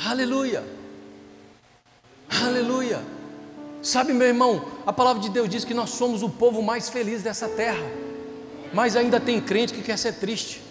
Aleluia. 0.07 0.63
Aleluia. 2.29 3.01
Sabe, 3.81 4.13
meu 4.13 4.27
irmão, 4.27 4.71
a 4.87 4.93
palavra 4.93 5.21
de 5.21 5.29
Deus 5.29 5.49
diz 5.49 5.65
que 5.65 5.73
nós 5.73 5.89
somos 5.89 6.23
o 6.23 6.29
povo 6.29 6.61
mais 6.63 6.87
feliz 6.87 7.23
dessa 7.23 7.49
terra. 7.49 7.85
Mas 8.73 8.95
ainda 8.95 9.19
tem 9.19 9.41
crente 9.41 9.73
que 9.73 9.81
quer 9.81 9.97
ser 9.97 10.13
triste. 10.13 10.61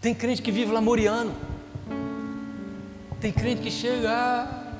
Tem 0.00 0.14
crente 0.14 0.40
que 0.40 0.52
vive 0.52 0.70
lamuriano. 0.70 1.34
Tem 3.20 3.32
crente 3.32 3.60
que 3.60 3.72
chega. 3.72 4.08
Ah, 4.08 4.72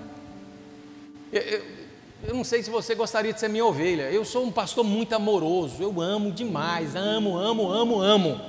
eu, 1.33 1.41
eu, 1.41 1.82
eu 2.25 2.35
não 2.35 2.45
sei 2.45 2.63
se 2.63 2.71
você 2.71 2.95
gostaria 2.95 3.33
de 3.33 3.41
ser 3.41 3.49
minha 3.49 3.65
ovelha. 3.65 4.11
Eu 4.11 4.25
sou 4.25 4.45
um 4.45 4.51
pastor 4.51 4.85
muito 4.85 5.13
amoroso. 5.13 5.83
Eu 5.83 6.01
amo 6.01 6.31
demais. 6.31 6.95
Amo, 6.95 7.37
amo, 7.37 7.69
amo, 7.69 8.01
amo. 8.01 8.41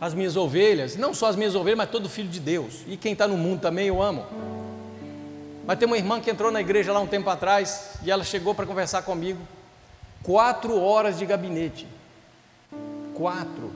As 0.00 0.14
minhas 0.14 0.36
ovelhas. 0.36 0.96
Não 0.96 1.12
só 1.12 1.26
as 1.26 1.36
minhas 1.36 1.54
ovelhas, 1.54 1.78
mas 1.78 1.90
todo 1.90 2.08
filho 2.08 2.28
de 2.28 2.40
Deus. 2.40 2.82
E 2.86 2.96
quem 2.96 3.12
está 3.12 3.28
no 3.28 3.36
mundo 3.36 3.60
também 3.60 3.86
eu 3.86 4.02
amo. 4.02 4.24
Mas 5.66 5.78
tem 5.78 5.86
uma 5.86 5.98
irmã 5.98 6.20
que 6.20 6.30
entrou 6.30 6.50
na 6.50 6.60
igreja 6.60 6.92
lá 6.92 7.00
um 7.00 7.06
tempo 7.06 7.28
atrás. 7.28 7.98
E 8.02 8.10
ela 8.10 8.24
chegou 8.24 8.54
para 8.54 8.64
conversar 8.64 9.02
comigo. 9.02 9.40
Quatro 10.22 10.80
horas 10.80 11.18
de 11.18 11.26
gabinete. 11.26 11.86
Quatro. 13.14 13.70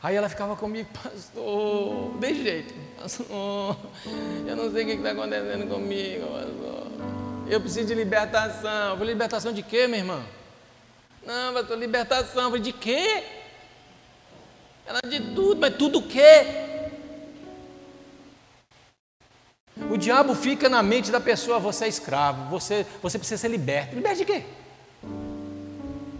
Aí 0.00 0.14
ela 0.14 0.28
ficava 0.28 0.54
comigo, 0.54 0.88
pastor, 1.02 2.16
de 2.20 2.34
jeito, 2.34 2.72
pastor, 3.00 3.76
eu 4.46 4.54
não 4.54 4.70
sei 4.70 4.84
o 4.84 4.86
que 4.86 4.92
está 4.92 5.10
acontecendo 5.10 5.68
comigo, 5.68 6.24
pastor. 6.24 6.57
Eu 7.50 7.60
preciso 7.60 7.86
de 7.86 7.94
libertação. 7.94 8.90
Eu 8.90 8.98
falei, 8.98 9.14
libertação 9.14 9.52
de 9.52 9.62
quê, 9.62 9.86
minha 9.86 10.00
irmã? 10.00 10.22
Não, 11.24 11.54
pastor, 11.54 11.78
libertação. 11.78 12.42
Eu 12.42 12.50
falei, 12.50 12.62
de 12.62 12.72
quê? 12.72 13.24
Ela 14.86 15.00
de 15.08 15.20
tudo, 15.34 15.58
mas 15.60 15.74
tudo 15.76 15.98
o 15.98 16.02
quê? 16.02 16.44
O 19.90 19.96
diabo 19.96 20.34
fica 20.34 20.68
na 20.68 20.82
mente 20.82 21.10
da 21.10 21.20
pessoa, 21.20 21.58
você 21.58 21.86
é 21.86 21.88
escravo, 21.88 22.50
você, 22.50 22.84
você 23.00 23.18
precisa 23.18 23.40
ser 23.40 23.48
liberto. 23.48 23.94
Liberto 23.94 24.18
de 24.18 24.24
quê? 24.26 24.44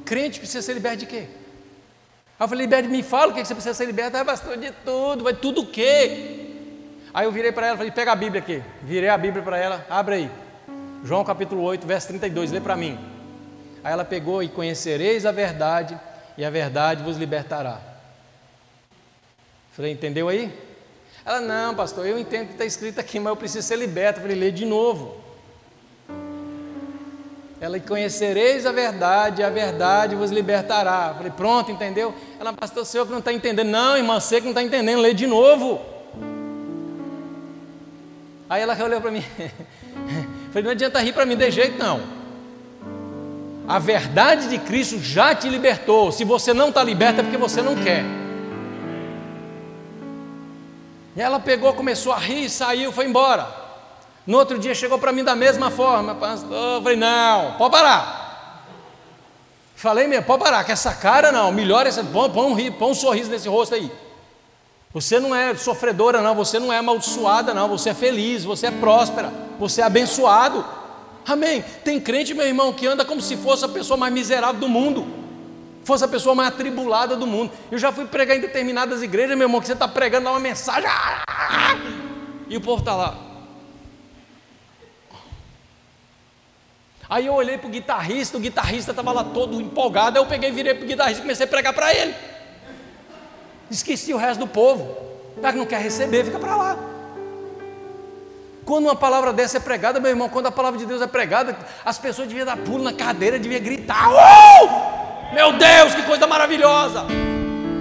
Crente 0.06 0.38
precisa 0.38 0.62
ser 0.62 0.72
liberto 0.72 0.98
de 0.98 1.06
quê? 1.06 1.28
Aí 2.38 2.44
eu 2.44 2.48
falei, 2.48 2.64
liberto, 2.64 2.88
me 2.88 3.02
fala 3.02 3.32
o 3.32 3.34
que 3.34 3.44
você 3.44 3.54
precisa 3.54 3.74
ser 3.74 3.84
liberto. 3.84 4.16
Ah, 4.16 4.24
pastor, 4.24 4.56
de 4.56 4.70
tudo, 4.84 5.24
mas 5.24 5.38
tudo 5.38 5.60
o 5.62 5.66
quê? 5.66 6.54
Aí 7.12 7.26
eu 7.26 7.32
virei 7.32 7.52
para 7.52 7.66
ela 7.66 7.76
falei, 7.76 7.92
pega 7.92 8.12
a 8.12 8.16
Bíblia 8.16 8.40
aqui. 8.40 8.62
Virei 8.82 9.10
a 9.10 9.18
Bíblia 9.18 9.42
para 9.42 9.58
ela, 9.58 9.86
abre 9.90 10.14
aí. 10.14 10.47
João 11.04 11.24
capítulo 11.24 11.62
8, 11.62 11.86
verso 11.86 12.08
32, 12.08 12.50
lê 12.50 12.60
para 12.60 12.76
mim. 12.76 12.98
Aí 13.84 13.92
ela 13.92 14.04
pegou 14.04 14.42
e 14.42 14.48
conhecereis 14.48 15.24
a 15.24 15.32
verdade, 15.32 15.98
e 16.36 16.44
a 16.44 16.50
verdade 16.50 17.02
vos 17.02 17.16
libertará. 17.16 17.80
Falei, 19.72 19.92
entendeu 19.92 20.28
aí? 20.28 20.52
Ela, 21.24 21.40
não, 21.40 21.74
pastor, 21.74 22.06
eu 22.06 22.18
entendo 22.18 22.46
que 22.46 22.52
está 22.52 22.64
escrito 22.64 22.98
aqui, 22.98 23.20
mas 23.20 23.30
eu 23.30 23.36
preciso 23.36 23.66
ser 23.66 23.76
liberta. 23.76 24.20
Falei, 24.20 24.36
lê 24.36 24.50
de 24.50 24.64
novo. 24.64 25.16
Ela, 27.60 27.78
conhecereis 27.80 28.66
a 28.66 28.72
verdade, 28.72 29.42
e 29.42 29.44
a 29.44 29.50
verdade 29.50 30.16
vos 30.16 30.30
libertará. 30.30 31.14
Falei, 31.16 31.30
pronto, 31.30 31.70
entendeu? 31.70 32.14
Ela, 32.40 32.52
pastor, 32.52 32.82
o 32.82 32.86
senhor 32.86 33.04
que 33.04 33.12
não 33.12 33.18
está 33.18 33.32
entendendo. 33.32 33.68
Não, 33.68 33.96
irmã, 33.96 34.18
você 34.18 34.36
que 34.40 34.44
não 34.44 34.50
está 34.52 34.62
entendendo, 34.62 35.00
lê 35.00 35.14
de 35.14 35.26
novo. 35.26 35.80
Aí 38.50 38.62
ela 38.62 38.76
olhou 38.82 39.00
para 39.00 39.10
mim. 39.10 39.24
Falei, 40.48 40.62
não 40.64 40.70
adianta 40.70 41.00
rir 41.00 41.12
para 41.12 41.26
mim 41.26 41.36
de 41.36 41.50
jeito 41.50 41.78
não. 41.78 42.00
A 43.68 43.78
verdade 43.78 44.48
de 44.48 44.58
Cristo 44.58 44.98
já 44.98 45.34
te 45.34 45.48
libertou. 45.48 46.10
Se 46.10 46.24
você 46.24 46.54
não 46.54 46.70
está 46.70 46.82
liberto 46.82 47.20
é 47.20 47.22
porque 47.22 47.36
você 47.36 47.60
não 47.60 47.76
quer. 47.76 48.02
E 51.14 51.20
ela 51.20 51.38
pegou, 51.38 51.74
começou 51.74 52.12
a 52.12 52.18
rir, 52.18 52.48
saiu, 52.48 52.92
foi 52.92 53.06
embora. 53.06 53.46
No 54.26 54.38
outro 54.38 54.58
dia 54.58 54.74
chegou 54.74 54.98
para 54.98 55.12
mim 55.12 55.24
da 55.24 55.34
mesma 55.34 55.70
forma, 55.70 56.14
pastor. 56.14 56.82
Falei, 56.82 56.96
não, 56.96 57.54
pode 57.58 57.72
parar. 57.72 58.64
Falei 59.74 60.06
mesmo, 60.06 60.24
pode 60.24 60.42
parar, 60.42 60.64
que 60.64 60.72
essa 60.72 60.92
cara 60.94 61.30
não, 61.30 61.52
melhor 61.52 61.86
essa, 61.86 62.02
põe, 62.02 62.30
põe, 62.30 62.46
um, 62.46 62.72
põe 62.72 62.90
um 62.90 62.94
sorriso 62.94 63.30
nesse 63.30 63.48
rosto 63.48 63.74
aí. 63.74 63.92
Você 64.92 65.20
não 65.20 65.34
é 65.34 65.54
sofredora, 65.54 66.20
não, 66.20 66.34
você 66.34 66.58
não 66.58 66.72
é 66.72 66.78
amaldiçoada, 66.78 67.54
não, 67.54 67.68
você 67.68 67.90
é 67.90 67.94
feliz, 67.94 68.44
você 68.44 68.66
é 68.66 68.70
próspera, 68.70 69.32
você 69.58 69.80
é 69.80 69.84
abençoado. 69.84 70.64
Amém. 71.26 71.62
Tem 71.84 72.00
crente, 72.00 72.32
meu 72.32 72.46
irmão, 72.46 72.72
que 72.72 72.86
anda 72.86 73.04
como 73.04 73.20
se 73.20 73.36
fosse 73.36 73.64
a 73.64 73.68
pessoa 73.68 73.96
mais 73.96 74.12
miserável 74.12 74.60
do 74.60 74.68
mundo, 74.68 75.06
fosse 75.84 76.04
a 76.04 76.08
pessoa 76.08 76.34
mais 76.34 76.48
atribulada 76.48 77.16
do 77.16 77.26
mundo. 77.26 77.52
Eu 77.70 77.78
já 77.78 77.92
fui 77.92 78.06
pregar 78.06 78.36
em 78.36 78.40
determinadas 78.40 79.02
igrejas, 79.02 79.36
meu 79.36 79.46
irmão, 79.46 79.60
que 79.60 79.66
você 79.66 79.72
está 79.74 79.88
pregando 79.88 80.28
uma 80.28 80.40
mensagem, 80.40 80.88
e 82.48 82.56
o 82.56 82.60
povo 82.60 82.80
está 82.80 82.94
lá. 82.94 83.18
Aí 87.10 87.26
eu 87.26 87.32
olhei 87.32 87.56
para 87.56 87.68
o 87.68 87.70
guitarrista, 87.70 88.36
o 88.36 88.40
guitarrista 88.40 88.92
estava 88.92 89.12
lá 89.12 89.24
todo 89.24 89.60
empolgado, 89.60 90.18
aí 90.18 90.24
eu 90.24 90.28
peguei, 90.28 90.50
virei 90.50 90.74
para 90.74 90.84
o 90.84 90.86
guitarrista 90.86 91.20
e 91.20 91.22
comecei 91.22 91.46
a 91.46 91.48
pregar 91.48 91.72
para 91.72 91.92
ele. 91.94 92.14
Esqueci 93.70 94.12
o 94.12 94.18
resto 94.18 94.40
do 94.40 94.46
povo. 94.46 94.96
Já 95.40 95.52
que 95.52 95.58
não 95.58 95.66
quer 95.66 95.80
receber, 95.80 96.24
fica 96.24 96.38
para 96.38 96.56
lá. 96.56 96.97
Quando 98.68 98.84
uma 98.84 98.94
palavra 98.94 99.32
dessa 99.32 99.56
é 99.56 99.60
pregada, 99.60 99.98
meu 99.98 100.10
irmão, 100.10 100.28
quando 100.28 100.44
a 100.44 100.52
palavra 100.52 100.78
de 100.78 100.84
Deus 100.84 101.00
é 101.00 101.06
pregada, 101.06 101.56
as 101.82 101.96
pessoas 101.96 102.28
deviam 102.28 102.44
dar 102.44 102.58
pulo 102.58 102.84
na 102.84 102.92
cadeira, 102.92 103.38
deviam 103.38 103.62
gritar: 103.62 104.10
uh! 104.10 105.34
Meu 105.34 105.54
Deus, 105.54 105.94
que 105.94 106.02
coisa 106.02 106.26
maravilhosa! 106.26 107.06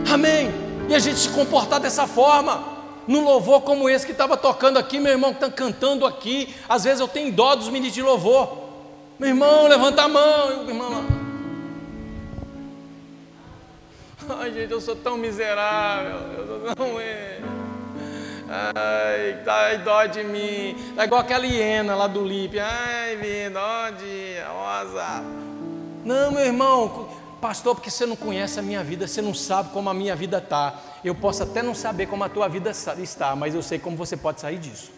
Amém. 0.10 0.50
E 0.88 0.96
a 0.96 1.00
gente 1.00 1.20
se 1.20 1.28
comportar 1.28 1.82
dessa 1.82 2.08
forma 2.08 2.64
num 3.06 3.22
louvor 3.22 3.64
como 3.64 3.90
esse 3.90 4.06
que 4.06 4.14
estava 4.14 4.38
tocando 4.38 4.80
aqui, 4.80 4.98
meu 4.98 5.12
irmão 5.12 5.34
que 5.34 5.44
está 5.44 5.54
cantando 5.54 6.06
aqui. 6.06 6.56
Às 6.70 6.86
vezes 6.86 7.02
eu 7.02 7.08
tenho 7.10 7.34
dó 7.34 7.54
dos 7.54 7.68
ministros 7.68 7.96
de 7.96 8.02
louvor. 8.02 8.58
Meu 9.20 9.28
irmão, 9.28 9.68
levanta 9.68 10.04
a 10.04 10.08
mão. 10.08 10.64
O 10.64 10.70
irmão 10.70 10.90
lá. 10.90 11.04
Ai, 14.40 14.54
gente, 14.54 14.72
eu 14.72 14.80
sou 14.80 14.96
tão 14.96 15.18
miserável. 15.18 16.16
Eu 16.38 16.48
sou 16.48 16.60
tão 16.76 17.02
Ai, 18.50 19.41
tá, 19.43 19.74
dó 19.76 20.06
de 20.06 20.24
mim. 20.24 20.93
Tá 20.95 21.06
igual 21.06 21.22
aquela 21.22 21.45
hiena 21.45 21.95
lá 21.95 22.08
do 22.08 22.24
Lipe. 22.24 22.60
Ai, 22.60 23.18
vi, 23.18 23.50
dó 23.50 23.89
de 23.89 24.36
rosa. 24.48 25.24
Não, 26.06 26.32
meu 26.32 26.45
irmão, 26.45 27.10
pastor, 27.41 27.76
porque 27.76 27.91
você 27.91 28.06
não 28.06 28.16
conhece 28.16 28.60
a 28.60 28.62
minha 28.62 28.84
vida, 28.84 29.08
você 29.08 29.22
não 29.22 29.34
sabe 29.34 29.72
como 29.72 29.89
a 29.89 29.93
minha 29.93 30.16
vida 30.16 30.38
está. 30.38 30.76
Eu 31.04 31.14
posso 31.14 31.43
até 31.43 31.62
não 31.62 31.76
saber 31.76 32.06
como 32.08 32.24
a 32.24 32.30
tua 32.30 32.48
vida 32.48 32.72
está, 32.72 33.36
mas 33.36 33.54
eu 33.54 33.62
sei 33.62 33.78
como 33.78 33.98
você 33.98 34.16
pode 34.16 34.39
sair 34.39 34.58
disso. 34.58 34.91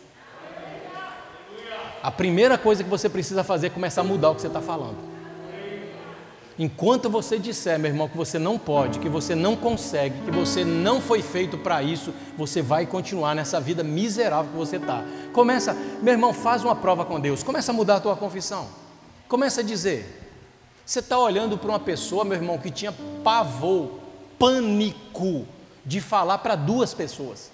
A 2.01 2.11
primeira 2.11 2.57
coisa 2.57 2.83
que 2.83 2.89
você 2.89 3.09
precisa 3.09 3.43
fazer 3.43 3.67
é 3.67 3.69
começar 3.69 4.01
a 4.01 4.03
mudar 4.03 4.29
o 4.29 4.35
que 4.35 4.41
você 4.41 4.47
está 4.47 4.61
falando. 4.61 5.18
Enquanto 6.61 7.09
você 7.09 7.39
disser, 7.39 7.79
meu 7.79 7.89
irmão, 7.89 8.09
que 8.09 8.17
você 8.17 8.37
não 8.37 8.59
pode, 8.59 8.99
que 8.99 9.07
você 9.07 9.33
não 9.33 9.55
consegue, 9.55 10.19
que 10.25 10.29
você 10.29 10.65
não 10.65 10.99
foi 10.99 11.21
feito 11.21 11.57
para 11.57 11.81
isso, 11.81 12.13
você 12.37 12.61
vai 12.61 12.85
continuar 12.85 13.33
nessa 13.33 13.61
vida 13.61 13.81
miserável 13.81 14.51
que 14.51 14.57
você 14.57 14.75
está. 14.75 15.01
Começa, 15.31 15.73
meu 16.01 16.13
irmão, 16.13 16.33
faz 16.33 16.61
uma 16.61 16.75
prova 16.75 17.05
com 17.05 17.17
Deus. 17.17 17.43
Começa 17.43 17.71
a 17.71 17.73
mudar 17.73 17.95
a 17.95 17.99
tua 18.01 18.17
confissão. 18.17 18.67
Começa 19.29 19.61
a 19.61 19.63
dizer. 19.63 20.17
Você 20.85 20.99
está 20.99 21.17
olhando 21.17 21.57
para 21.57 21.69
uma 21.69 21.79
pessoa, 21.79 22.25
meu 22.25 22.35
irmão, 22.35 22.57
que 22.57 22.69
tinha 22.69 22.93
pavor, 23.23 23.91
pânico 24.37 25.47
de 25.85 26.01
falar 26.01 26.39
para 26.39 26.55
duas 26.55 26.93
pessoas. 26.93 27.51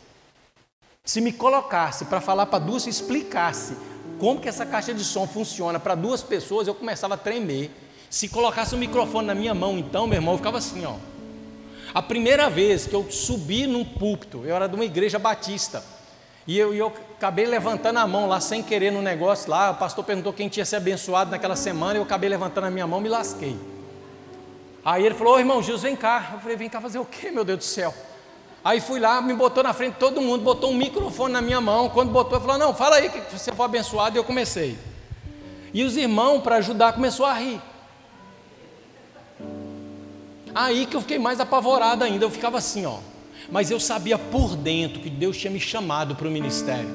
Se 1.04 1.22
me 1.22 1.32
colocasse 1.32 2.06
para 2.06 2.20
falar 2.20 2.48
para 2.48 2.58
duas, 2.58 2.88
explicasse 2.88 3.78
como 4.18 4.40
que 4.40 4.50
essa 4.50 4.66
caixa 4.66 4.96
de 4.96 5.04
som 5.04 5.28
funciona 5.28 5.80
para 5.80 5.94
duas 5.94 6.24
pessoas, 6.24 6.68
eu 6.68 6.74
começava 6.74 7.14
a 7.14 7.18
tremer 7.18 7.70
se 8.16 8.30
colocasse 8.30 8.74
um 8.74 8.78
microfone 8.78 9.28
na 9.28 9.36
minha 9.36 9.54
mão, 9.54 9.78
então, 9.78 10.08
meu 10.08 10.16
irmão, 10.16 10.36
eu 10.36 10.38
ficava 10.38 10.58
assim, 10.58 10.86
ó. 10.86 10.96
A 11.94 12.02
primeira 12.02 12.50
vez 12.50 12.88
que 12.88 12.94
eu 12.94 13.12
subi 13.12 13.68
num 13.68 13.84
púlpito, 13.84 14.44
eu 14.46 14.56
era 14.56 14.70
de 14.70 14.76
uma 14.76 14.86
igreja 14.86 15.20
batista, 15.20 15.84
e 16.48 16.58
eu, 16.58 16.74
eu 16.74 16.94
acabei 17.18 17.46
levantando 17.46 18.00
a 18.00 18.08
mão 18.08 18.26
lá 18.26 18.40
sem 18.40 18.64
querer 18.64 18.90
no 18.90 19.02
negócio 19.02 19.50
lá. 19.50 19.72
O 19.72 19.76
pastor 19.76 20.02
perguntou 20.06 20.32
quem 20.32 20.48
tinha 20.48 20.64
se 20.64 20.78
abençoado 20.78 21.30
naquela 21.30 21.58
semana, 21.58 21.96
e 21.96 21.98
eu 21.98 22.04
acabei 22.04 22.30
levantando 22.30 22.68
a 22.68 22.72
minha 22.72 22.88
mão 22.88 23.02
e 23.02 23.04
me 23.04 23.10
lasquei. 23.10 23.58
Aí 24.86 25.06
ele 25.06 25.16
falou: 25.16 25.34
Ô 25.34 25.40
irmão 25.40 25.62
Gilson, 25.62 25.82
vem 25.82 25.96
cá. 25.98 26.30
Eu 26.36 26.40
falei: 26.40 26.56
Vem 26.56 26.70
cá 26.70 26.80
fazer 26.80 27.00
o 27.00 27.06
quê, 27.06 27.32
meu 27.32 27.44
Deus 27.44 27.60
do 27.60 27.66
céu? 27.66 27.94
Aí 28.64 28.80
fui 28.80 29.02
lá, 29.02 29.22
me 29.22 29.34
botou 29.34 29.62
na 29.62 29.74
frente 29.74 29.96
todo 29.96 30.22
mundo, 30.22 30.42
botou 30.42 30.72
um 30.72 30.76
microfone 30.76 31.34
na 31.34 31.42
minha 31.42 31.60
mão. 31.60 31.90
Quando 31.90 32.12
botou, 32.12 32.40
falou: 32.40 32.58
Não, 32.58 32.74
fala 32.74 32.96
aí 32.96 33.10
que 33.10 33.38
você 33.38 33.52
foi 33.52 33.66
abençoado. 33.66 34.16
E 34.16 34.20
eu 34.20 34.24
comecei. 34.24 34.78
E 35.74 35.84
os 35.84 35.98
irmãos, 35.98 36.42
para 36.42 36.56
ajudar, 36.56 36.94
começou 36.94 37.26
a 37.26 37.34
rir. 37.34 37.62
Aí 40.56 40.86
que 40.86 40.96
eu 40.96 41.02
fiquei 41.02 41.20
mais 41.20 41.42
apavorado 41.42 42.06
ainda, 42.06 42.24
eu 42.24 42.30
ficava 42.30 42.58
assim, 42.58 42.86
ó. 42.86 43.00
Mas 43.52 43.70
eu 43.70 43.80
sabia 43.80 44.18
por 44.18 44.56
dentro 44.56 45.02
que 45.02 45.10
Deus 45.10 45.38
tinha 45.38 45.52
me 45.52 45.60
chamado 45.60 46.16
para 46.16 46.28
o 46.28 46.32
ministério. 46.32 46.90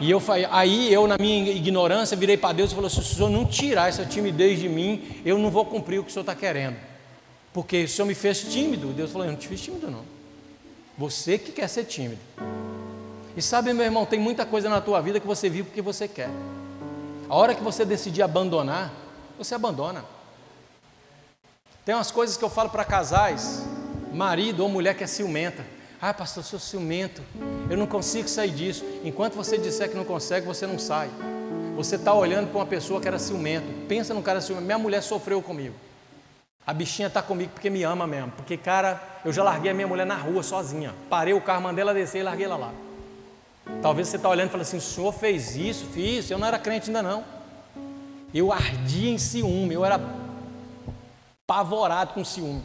E 0.00 0.10
eu 0.10 0.20
aí 0.50 0.92
eu, 0.92 1.06
na 1.06 1.16
minha 1.16 1.52
ignorância, 1.52 2.16
virei 2.16 2.36
para 2.36 2.52
Deus 2.52 2.72
e 2.72 2.74
falei: 2.74 2.90
se 2.90 2.98
o 2.98 3.04
Senhor 3.04 3.30
não 3.30 3.46
tirar 3.46 3.88
essa 3.88 4.04
timidez 4.04 4.58
de 4.58 4.68
mim, 4.68 5.22
eu 5.24 5.38
não 5.38 5.48
vou 5.48 5.64
cumprir 5.64 6.00
o 6.00 6.02
que 6.02 6.10
o 6.10 6.12
Senhor 6.12 6.24
está 6.24 6.34
querendo. 6.34 6.76
Porque 7.52 7.84
o 7.84 7.88
Senhor 7.88 8.06
me 8.06 8.14
fez 8.14 8.40
tímido. 8.40 8.88
Deus 8.88 9.12
falou: 9.12 9.26
eu 9.28 9.30
não 9.30 9.38
te 9.38 9.46
fiz 9.46 9.60
tímido, 9.60 9.88
não. 9.88 10.02
Você 10.98 11.38
que 11.38 11.52
quer 11.52 11.68
ser 11.68 11.84
tímido. 11.84 12.20
E 13.36 13.40
sabe, 13.40 13.72
meu 13.72 13.84
irmão, 13.84 14.04
tem 14.04 14.18
muita 14.18 14.44
coisa 14.44 14.68
na 14.68 14.80
tua 14.80 15.00
vida 15.00 15.20
que 15.20 15.26
você 15.26 15.48
vive 15.48 15.68
porque 15.68 15.80
você 15.80 16.08
quer. 16.08 16.28
A 17.28 17.36
hora 17.36 17.54
que 17.54 17.62
você 17.62 17.84
decidir 17.84 18.22
abandonar, 18.22 18.92
você 19.38 19.54
abandona. 19.54 20.04
Tem 21.84 21.94
umas 21.96 22.12
coisas 22.12 22.36
que 22.36 22.44
eu 22.44 22.50
falo 22.50 22.70
para 22.70 22.84
casais, 22.84 23.64
marido 24.12 24.62
ou 24.62 24.68
mulher 24.68 24.94
que 24.96 25.02
é 25.02 25.06
ciumenta. 25.06 25.64
Ah, 26.00 26.14
pastor, 26.14 26.42
eu 26.42 26.46
sou 26.48 26.58
ciumento, 26.58 27.22
eu 27.68 27.76
não 27.76 27.88
consigo 27.88 28.28
sair 28.28 28.50
disso. 28.50 28.84
Enquanto 29.04 29.34
você 29.34 29.58
disser 29.58 29.88
que 29.90 29.96
não 29.96 30.04
consegue, 30.04 30.46
você 30.46 30.64
não 30.64 30.78
sai. 30.78 31.10
Você 31.74 31.96
está 31.96 32.14
olhando 32.14 32.48
para 32.48 32.58
uma 32.58 32.66
pessoa 32.66 33.00
que 33.00 33.08
era 33.08 33.18
ciumento. 33.18 33.66
Pensa 33.88 34.14
no 34.14 34.22
cara 34.22 34.40
ciumento. 34.40 34.64
Minha 34.64 34.78
mulher 34.78 35.02
sofreu 35.02 35.42
comigo. 35.42 35.74
A 36.64 36.72
bichinha 36.72 37.08
está 37.08 37.20
comigo 37.20 37.50
porque 37.52 37.68
me 37.68 37.82
ama 37.82 38.06
mesmo. 38.06 38.30
Porque, 38.32 38.56
cara, 38.56 39.02
eu 39.24 39.32
já 39.32 39.42
larguei 39.42 39.70
a 39.70 39.74
minha 39.74 39.88
mulher 39.88 40.06
na 40.06 40.14
rua 40.14 40.44
sozinha. 40.44 40.94
Parei 41.10 41.34
o 41.34 41.40
carro, 41.40 41.62
mandei 41.62 41.82
ela 41.82 41.92
descer 41.92 42.20
e 42.20 42.22
larguei 42.22 42.46
ela 42.46 42.56
lá. 42.56 42.72
Talvez 43.80 44.06
você 44.06 44.16
está 44.16 44.28
olhando 44.28 44.48
e 44.48 44.50
fala 44.50 44.62
assim: 44.62 44.76
o 44.76 44.80
senhor 44.80 45.12
fez 45.12 45.56
isso, 45.56 45.86
fiz. 45.86 46.30
Eu 46.30 46.38
não 46.38 46.46
era 46.46 46.58
crente 46.60 46.88
ainda 46.88 47.02
não. 47.02 47.24
Eu 48.32 48.52
ardia 48.52 49.10
em 49.10 49.18
ciúme, 49.18 49.74
eu 49.74 49.84
era 49.84 49.98
apavorado 51.52 52.14
com 52.14 52.24
ciúme. 52.24 52.62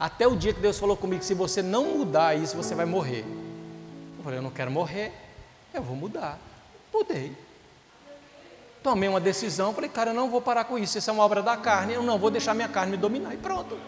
Até 0.00 0.26
o 0.26 0.34
dia 0.34 0.52
que 0.54 0.60
Deus 0.60 0.78
falou 0.78 0.96
comigo: 0.96 1.22
se 1.22 1.34
você 1.34 1.62
não 1.62 1.98
mudar 1.98 2.34
isso, 2.34 2.56
você 2.56 2.74
vai 2.74 2.86
morrer. 2.86 3.24
Eu 4.18 4.24
falei: 4.24 4.38
eu 4.38 4.42
não 4.42 4.50
quero 4.50 4.70
morrer, 4.70 5.12
eu 5.74 5.82
vou 5.82 5.94
mudar. 5.94 6.38
Mudei. 6.92 7.36
Tomei 8.82 9.08
uma 9.08 9.20
decisão, 9.20 9.74
falei: 9.74 9.90
cara, 9.90 10.10
eu 10.10 10.14
não 10.14 10.30
vou 10.30 10.40
parar 10.40 10.64
com 10.64 10.78
isso, 10.78 10.96
isso 10.96 11.10
é 11.10 11.12
uma 11.12 11.22
obra 11.24 11.42
da 11.42 11.56
carne, 11.56 11.94
eu 11.94 12.02
não 12.02 12.18
vou 12.18 12.30
deixar 12.30 12.54
minha 12.54 12.68
carne 12.68 12.92
me 12.92 12.96
dominar. 12.96 13.34
E 13.34 13.36
pronto. 13.36 13.78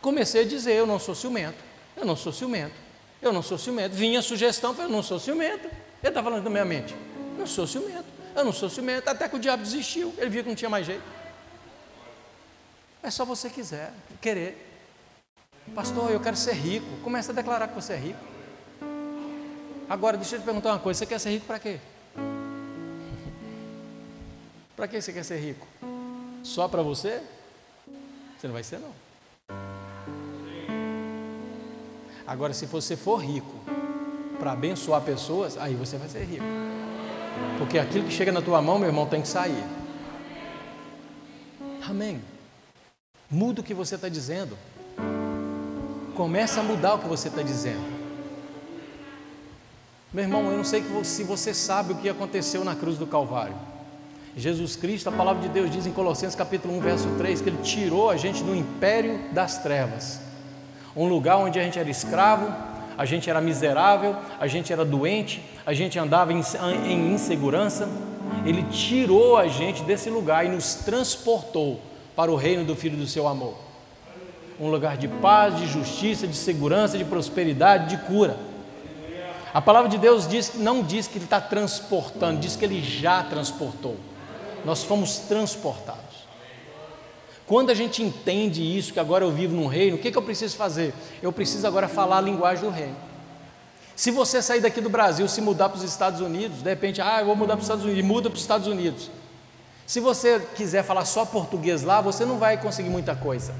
Comecei 0.00 0.42
a 0.42 0.46
dizer: 0.46 0.72
eu 0.72 0.86
não 0.86 0.98
sou 0.98 1.14
ciumento, 1.14 1.58
eu 1.96 2.04
não 2.04 2.16
sou 2.16 2.32
ciumento, 2.32 2.74
eu 3.22 3.32
não 3.32 3.42
sou 3.42 3.58
ciumento. 3.58 3.94
Vinha 3.94 4.18
a 4.18 4.22
sugestão, 4.22 4.74
eu 4.78 4.88
não 4.88 5.02
sou 5.02 5.18
ciumento. 5.18 5.66
Ele 5.66 6.08
está 6.08 6.22
falando 6.22 6.44
na 6.44 6.50
minha 6.50 6.64
mente: 6.64 6.94
não 7.38 7.46
sou 7.46 7.66
ciumento, 7.66 8.06
eu 8.34 8.44
não 8.44 8.52
sou 8.52 8.68
ciumento. 8.68 9.08
Até 9.08 9.28
que 9.28 9.36
o 9.36 9.38
diabo 9.38 9.62
desistiu, 9.62 10.14
ele 10.18 10.30
viu 10.30 10.42
que 10.42 10.48
não 10.48 10.56
tinha 10.56 10.70
mais 10.70 10.86
jeito. 10.86 11.15
É 13.06 13.10
só 13.12 13.24
você 13.24 13.48
quiser, 13.48 13.92
querer. 14.20 14.82
Pastor, 15.76 16.10
eu 16.10 16.18
quero 16.18 16.36
ser 16.36 16.54
rico. 16.54 16.84
Começa 17.04 17.30
a 17.30 17.34
declarar 17.36 17.68
que 17.68 17.74
você 17.76 17.92
é 17.92 17.96
rico. 17.96 18.18
Agora, 19.88 20.16
deixa 20.16 20.34
eu 20.34 20.40
te 20.40 20.44
perguntar 20.44 20.72
uma 20.72 20.80
coisa: 20.80 20.98
você 20.98 21.06
quer 21.06 21.20
ser 21.20 21.30
rico 21.30 21.46
para 21.46 21.60
quê? 21.60 21.78
para 24.74 24.88
que 24.88 25.00
você 25.00 25.12
quer 25.12 25.24
ser 25.24 25.38
rico? 25.38 25.64
Só 26.42 26.66
para 26.66 26.82
você? 26.82 27.22
Você 28.36 28.48
não 28.48 28.54
vai 28.54 28.64
ser, 28.64 28.80
não. 28.80 28.90
Agora, 32.26 32.52
se 32.52 32.66
você 32.66 32.96
for 32.96 33.18
rico 33.18 33.54
para 34.36 34.50
abençoar 34.50 35.00
pessoas, 35.00 35.56
aí 35.56 35.76
você 35.76 35.96
vai 35.96 36.08
ser 36.08 36.24
rico. 36.24 36.44
Porque 37.56 37.78
aquilo 37.78 38.06
que 38.06 38.12
chega 38.12 38.32
na 38.32 38.42
tua 38.42 38.60
mão, 38.60 38.80
meu 38.80 38.88
irmão, 38.88 39.06
tem 39.06 39.22
que 39.22 39.28
sair. 39.28 39.62
Amém. 41.88 42.20
Muda 43.30 43.60
o 43.60 43.64
que 43.64 43.74
você 43.74 43.96
está 43.96 44.08
dizendo. 44.08 44.56
Começa 46.14 46.60
a 46.60 46.62
mudar 46.62 46.94
o 46.94 46.98
que 47.00 47.08
você 47.08 47.26
está 47.26 47.42
dizendo. 47.42 47.84
Meu 50.12 50.22
irmão, 50.22 50.50
eu 50.50 50.56
não 50.56 50.64
sei 50.64 50.84
se 51.02 51.24
você 51.24 51.52
sabe 51.52 51.92
o 51.92 51.96
que 51.96 52.08
aconteceu 52.08 52.64
na 52.64 52.76
cruz 52.76 52.96
do 52.96 53.06
Calvário. 53.06 53.56
Jesus 54.36 54.76
Cristo, 54.76 55.08
a 55.08 55.12
palavra 55.12 55.42
de 55.42 55.48
Deus 55.48 55.70
diz 55.70 55.86
em 55.86 55.92
Colossenses 55.92 56.36
capítulo 56.36 56.76
1, 56.78 56.80
verso 56.80 57.08
3, 57.18 57.40
que 57.40 57.48
Ele 57.48 57.62
tirou 57.62 58.10
a 58.10 58.16
gente 58.16 58.44
do 58.44 58.54
império 58.54 59.18
das 59.32 59.58
trevas. 59.58 60.20
Um 60.94 61.08
lugar 61.08 61.38
onde 61.38 61.58
a 61.58 61.64
gente 61.64 61.78
era 61.78 61.90
escravo, 61.90 62.54
a 62.96 63.04
gente 63.04 63.28
era 63.28 63.40
miserável, 63.40 64.14
a 64.38 64.46
gente 64.46 64.72
era 64.72 64.84
doente, 64.84 65.42
a 65.66 65.74
gente 65.74 65.98
andava 65.98 66.32
em, 66.32 66.40
em 66.86 67.12
insegurança. 67.12 67.88
Ele 68.44 68.62
tirou 68.64 69.36
a 69.36 69.48
gente 69.48 69.82
desse 69.82 70.08
lugar 70.08 70.46
e 70.46 70.48
nos 70.48 70.76
transportou 70.76 71.80
para 72.16 72.32
o 72.32 72.34
reino 72.34 72.64
do 72.64 72.74
Filho 72.74 72.96
do 72.96 73.06
seu 73.06 73.28
amor. 73.28 73.54
Um 74.58 74.70
lugar 74.70 74.96
de 74.96 75.06
paz, 75.06 75.56
de 75.58 75.66
justiça, 75.66 76.26
de 76.26 76.34
segurança, 76.34 76.96
de 76.96 77.04
prosperidade, 77.04 77.94
de 77.94 78.02
cura. 78.04 78.38
A 79.52 79.60
palavra 79.60 79.90
de 79.90 79.98
Deus 79.98 80.26
diz, 80.26 80.54
não 80.54 80.82
diz 80.82 81.06
que 81.06 81.18
Ele 81.18 81.24
está 81.24 81.40
transportando, 81.40 82.40
diz 82.40 82.56
que 82.56 82.64
Ele 82.64 82.82
já 82.82 83.22
transportou. 83.22 83.96
Nós 84.64 84.82
fomos 84.82 85.18
transportados. 85.18 86.26
Quando 87.46 87.70
a 87.70 87.74
gente 87.74 88.02
entende 88.02 88.62
isso, 88.62 88.92
que 88.92 88.98
agora 88.98 89.24
eu 89.24 89.30
vivo 89.30 89.54
num 89.54 89.66
reino, 89.66 89.96
o 89.96 90.00
que, 90.00 90.10
que 90.10 90.18
eu 90.18 90.22
preciso 90.22 90.56
fazer? 90.56 90.92
Eu 91.22 91.32
preciso 91.32 91.66
agora 91.66 91.86
falar 91.86 92.18
a 92.18 92.20
linguagem 92.20 92.64
do 92.64 92.70
reino. 92.70 92.96
Se 93.94 94.10
você 94.10 94.42
sair 94.42 94.60
daqui 94.60 94.80
do 94.80 94.90
Brasil, 94.90 95.28
se 95.28 95.40
mudar 95.40 95.68
para 95.68 95.78
os 95.78 95.84
Estados 95.84 96.20
Unidos, 96.20 96.60
de 96.60 96.68
repente, 96.68 97.00
ah, 97.00 97.20
eu 97.20 97.26
vou 97.26 97.36
mudar 97.36 97.54
para 97.54 97.60
os 97.60 97.64
Estados 97.64 97.84
Unidos, 97.84 98.04
e 98.04 98.06
muda 98.06 98.28
para 98.28 98.36
os 98.36 98.42
Estados 98.42 98.66
Unidos. 98.66 99.10
Se 99.86 100.00
você 100.00 100.40
quiser 100.56 100.82
falar 100.82 101.04
só 101.04 101.24
português 101.24 101.84
lá, 101.84 102.00
você 102.00 102.24
não 102.24 102.38
vai 102.38 102.60
conseguir 102.60 102.90
muita 102.90 103.14
coisa. 103.14 103.54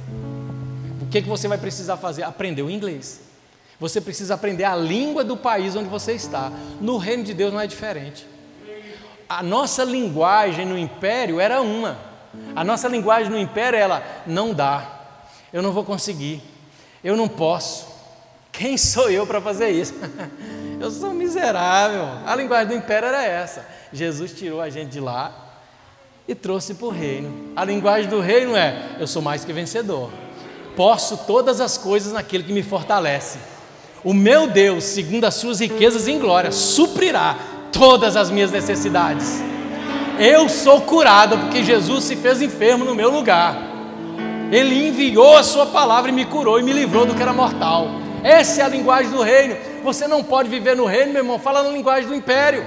O 1.01 1.07
que, 1.07 1.23
que 1.23 1.29
você 1.29 1.47
vai 1.47 1.57
precisar 1.57 1.97
fazer? 1.97 2.25
Aprender 2.25 2.63
o 2.63 2.71
inglês. 2.71 3.21
Você 3.79 4.01
precisa 4.01 4.35
aprender 4.35 4.65
a 4.65 4.75
língua 4.75 5.23
do 5.23 5.37
país 5.37 5.77
onde 5.77 5.89
você 5.89 6.13
está. 6.15 6.51
No 6.81 6.97
reino 6.97 7.23
de 7.23 7.33
Deus 7.33 7.53
não 7.53 7.61
é 7.61 7.67
diferente. 7.69 8.27
A 9.29 9.41
nossa 9.41 9.85
linguagem 9.85 10.67
no 10.67 10.77
império 10.77 11.39
era 11.39 11.61
uma. 11.61 11.97
A 12.57 12.65
nossa 12.65 12.89
linguagem 12.89 13.31
no 13.31 13.39
império 13.39 13.79
ela 13.79 14.03
não 14.27 14.53
dá. 14.53 14.95
Eu 15.53 15.63
não 15.63 15.71
vou 15.71 15.85
conseguir. 15.85 16.43
Eu 17.05 17.17
não 17.17 17.29
posso. 17.29 17.87
Quem 18.51 18.77
sou 18.77 19.09
eu 19.11 19.27
para 19.29 19.41
fazer 19.41 19.69
isso? 19.71 19.95
eu 20.81 20.91
sou 20.91 21.15
miserável. 21.15 22.05
A 22.27 22.35
linguagem 22.35 22.69
do 22.69 22.75
império 22.75 23.07
era 23.07 23.25
essa. 23.25 23.65
Jesus 23.93 24.33
tirou 24.33 24.61
a 24.61 24.69
gente 24.69 24.91
de 24.91 24.99
lá 24.99 25.46
e 26.29 26.35
trouxe 26.35 26.75
para 26.75 26.87
o 26.87 26.91
reino. 26.91 27.53
A 27.55 27.65
linguagem 27.65 28.09
do 28.09 28.21
reino 28.21 28.57
é: 28.57 28.97
eu 28.99 29.07
sou 29.07 29.23
mais 29.23 29.45
que 29.45 29.53
vencedor. 29.53 30.11
Posso 30.75 31.19
todas 31.27 31.61
as 31.61 31.79
coisas 31.79 32.13
naquele 32.13 32.43
que 32.43 32.53
me 32.53 32.63
fortalece. 32.63 33.39
O 34.05 34.13
meu 34.13 34.47
Deus, 34.47 34.85
segundo 34.85 35.25
as 35.25 35.35
suas 35.35 35.61
riquezas 35.61 36.07
em 36.07 36.19
glória, 36.19 36.53
suprirá 36.53 37.37
todas 37.73 38.17
as 38.17 38.31
minhas 38.31 38.51
necessidades. 38.51 39.41
Eu 40.19 40.49
sou 40.49 40.81
curado 40.83 41.39
porque 41.39 41.65
Jesus 41.65 42.05
se 42.05 42.17
fez 42.17 42.41
enfermo 42.41 42.85
no 42.85 42.95
meu 42.95 43.11
lugar. 43.11 43.57
Ele 44.51 44.87
enviou 44.87 45.37
a 45.37 45.43
sua 45.43 45.67
palavra 45.67 46.11
e 46.11 46.15
me 46.15 46.25
curou 46.25 46.61
e 46.61 46.63
me 46.63 46.73
livrou 46.73 47.05
do 47.05 47.15
que 47.15 47.23
era 47.23 47.33
mortal. 47.33 47.89
Essa 48.23 48.63
é 48.63 48.65
a 48.65 48.69
linguagem 48.69 49.11
do 49.11 49.23
reino. 49.23 49.57
Você 49.83 50.07
não 50.07 50.23
pode 50.23 50.49
viver 50.49 50.77
no 50.77 50.85
reino, 50.85 51.13
meu 51.13 51.23
irmão, 51.23 51.39
fala 51.39 51.63
na 51.63 51.71
linguagem 51.71 52.09
do 52.09 52.15
império. 52.15 52.65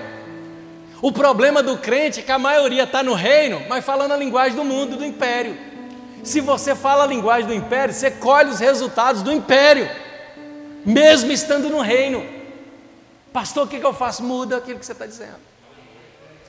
O 1.01 1.11
problema 1.11 1.63
do 1.63 1.77
crente 1.77 2.19
é 2.19 2.23
que 2.23 2.31
a 2.31 2.39
maioria 2.39 2.83
está 2.83 3.01
no 3.01 3.13
reino, 3.13 3.61
mas 3.69 3.85
falando 3.85 4.11
a 4.11 4.17
linguagem 4.17 4.55
do 4.55 4.65
mundo, 4.65 4.97
do 4.97 5.05
império. 5.05 5.57
Se 6.23 6.41
você 6.41 6.75
fala 6.75 7.03
a 7.03 7.07
linguagem 7.07 7.47
do 7.47 7.53
império, 7.53 7.93
você 7.93 8.11
colhe 8.11 8.49
os 8.49 8.59
resultados 8.59 9.21
do 9.21 9.31
império, 9.31 9.89
mesmo 10.85 11.31
estando 11.31 11.69
no 11.69 11.79
reino. 11.79 12.25
Pastor, 13.31 13.65
o 13.65 13.69
que, 13.69 13.79
que 13.79 13.85
eu 13.85 13.93
faço? 13.93 14.23
Muda 14.23 14.57
aquilo 14.57 14.79
que 14.79 14.85
você 14.85 14.91
está 14.91 15.05
dizendo. 15.05 15.39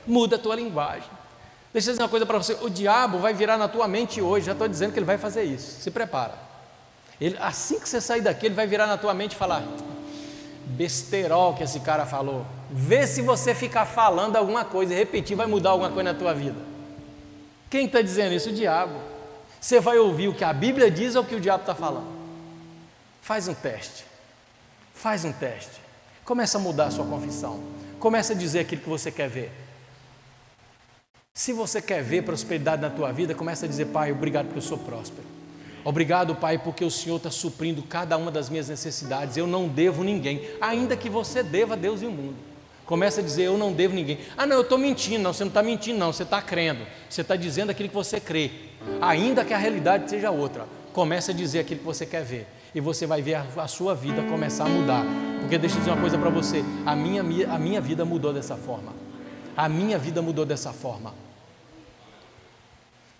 Muda 0.05 0.35
a 0.35 0.39
tua 0.39 0.55
linguagem. 0.55 1.09
Deixa 1.71 1.89
eu 1.89 1.93
dizer 1.93 2.03
uma 2.03 2.09
coisa 2.09 2.25
para 2.25 2.37
você: 2.37 2.57
o 2.61 2.69
diabo 2.69 3.19
vai 3.19 3.33
virar 3.33 3.57
na 3.57 3.67
tua 3.67 3.87
mente 3.87 4.21
hoje, 4.21 4.47
já 4.47 4.51
estou 4.51 4.67
dizendo 4.67 4.91
que 4.91 4.99
ele 4.99 5.05
vai 5.05 5.17
fazer 5.17 5.43
isso. 5.43 5.81
Se 5.81 5.89
prepara. 5.89 6.33
Ele, 7.19 7.37
assim 7.39 7.79
que 7.79 7.87
você 7.87 8.01
sair 8.01 8.21
daqui, 8.21 8.47
ele 8.47 8.55
vai 8.55 8.67
virar 8.67 8.87
na 8.87 8.97
tua 8.97 9.13
mente 9.13 9.33
e 9.33 9.35
falar: 9.35 9.63
besterol 10.71 11.53
que 11.53 11.63
esse 11.63 11.79
cara 11.79 12.05
falou. 12.05 12.45
Vê 12.69 13.05
se 13.05 13.21
você 13.21 13.53
ficar 13.53 13.85
falando 13.85 14.35
alguma 14.35 14.65
coisa 14.65 14.93
e 14.93 14.97
repetir, 14.97 15.35
vai 15.35 15.47
mudar 15.47 15.71
alguma 15.71 15.89
coisa 15.89 16.13
na 16.13 16.17
tua 16.17 16.33
vida. 16.33 16.59
Quem 17.69 17.85
está 17.85 18.01
dizendo 18.01 18.33
isso? 18.33 18.49
O 18.49 18.53
diabo. 18.53 18.95
Você 19.59 19.79
vai 19.79 19.97
ouvir 19.97 20.27
o 20.27 20.33
que 20.33 20.43
a 20.43 20.51
Bíblia 20.51 20.89
diz 20.89 21.15
ou 21.15 21.23
o 21.23 21.25
que 21.25 21.35
o 21.35 21.39
diabo 21.39 21.61
está 21.61 21.75
falando. 21.75 22.07
Faz 23.21 23.47
um 23.47 23.53
teste. 23.53 24.05
Faz 24.93 25.23
um 25.23 25.31
teste. 25.31 25.79
Começa 26.25 26.57
a 26.57 26.61
mudar 26.61 26.85
a 26.85 26.91
sua 26.91 27.05
confissão. 27.05 27.61
Começa 27.99 28.33
a 28.33 28.35
dizer 28.35 28.59
aquilo 28.59 28.81
que 28.81 28.89
você 28.89 29.11
quer 29.11 29.29
ver. 29.29 29.51
Se 31.33 31.53
você 31.53 31.81
quer 31.81 32.03
ver 32.03 32.23
prosperidade 32.23 32.81
na 32.81 32.89
tua 32.89 33.11
vida, 33.11 33.33
começa 33.33 33.65
a 33.65 33.69
dizer, 33.69 33.85
Pai, 33.85 34.11
obrigado 34.11 34.45
porque 34.45 34.59
eu 34.59 34.63
sou 34.63 34.77
próspero. 34.77 35.40
Obrigado, 35.83 36.35
Pai, 36.35 36.57
porque 36.57 36.85
o 36.85 36.91
Senhor 36.91 37.17
está 37.17 37.31
suprindo 37.31 37.81
cada 37.81 38.15
uma 38.17 38.29
das 38.29 38.49
minhas 38.49 38.69
necessidades. 38.69 39.37
Eu 39.37 39.47
não 39.47 39.67
devo 39.67 40.03
ninguém, 40.03 40.41
ainda 40.59 40.95
que 40.95 41.09
você 41.09 41.41
deva 41.41 41.73
a 41.73 41.77
Deus 41.77 42.01
e 42.01 42.05
o 42.05 42.11
mundo. 42.11 42.51
Começa 42.91 43.21
a 43.21 43.23
dizer, 43.23 43.43
eu 43.43 43.57
não 43.57 43.71
devo 43.71 43.95
ninguém. 43.95 44.17
Ah, 44.37 44.45
não, 44.45 44.57
eu 44.57 44.63
estou 44.63 44.77
mentindo. 44.77 45.23
Não, 45.23 45.31
você 45.31 45.45
não 45.45 45.49
está 45.49 45.63
mentindo, 45.63 45.97
não. 45.97 46.11
Você 46.11 46.23
está 46.23 46.41
crendo. 46.41 46.85
Você 47.09 47.21
está 47.21 47.37
dizendo 47.37 47.69
aquilo 47.69 47.87
que 47.87 47.95
você 47.95 48.19
crê. 48.19 48.51
Ainda 48.99 49.45
que 49.45 49.53
a 49.53 49.57
realidade 49.57 50.09
seja 50.09 50.29
outra. 50.29 50.65
Começa 50.91 51.31
a 51.31 51.33
dizer 51.33 51.59
aquilo 51.59 51.79
que 51.79 51.85
você 51.85 52.05
quer 52.05 52.23
ver. 52.25 52.47
E 52.75 52.81
você 52.81 53.05
vai 53.05 53.21
ver 53.21 53.35
a, 53.35 53.67
sua 53.67 53.95
vida 53.95 54.21
começar 54.23 54.65
a 54.65 54.69
mudar. 54.69 55.05
Porque 55.39 55.57
deixa 55.57 55.75
eu 55.75 55.79
dizer 55.79 55.91
uma 55.91 56.01
coisa 56.01 56.17
para 56.17 56.29
você. 56.29 56.65
A 56.85 56.93
minha, 56.93 57.21
a 57.21 57.57
minha 57.57 57.79
vida 57.79 58.03
mudou 58.03 58.33
dessa 58.33 58.57
forma. 58.57 58.91
A 59.55 59.69
minha 59.69 59.97
vida 59.97 60.21
mudou 60.21 60.45
dessa 60.45 60.73
forma. 60.73 61.13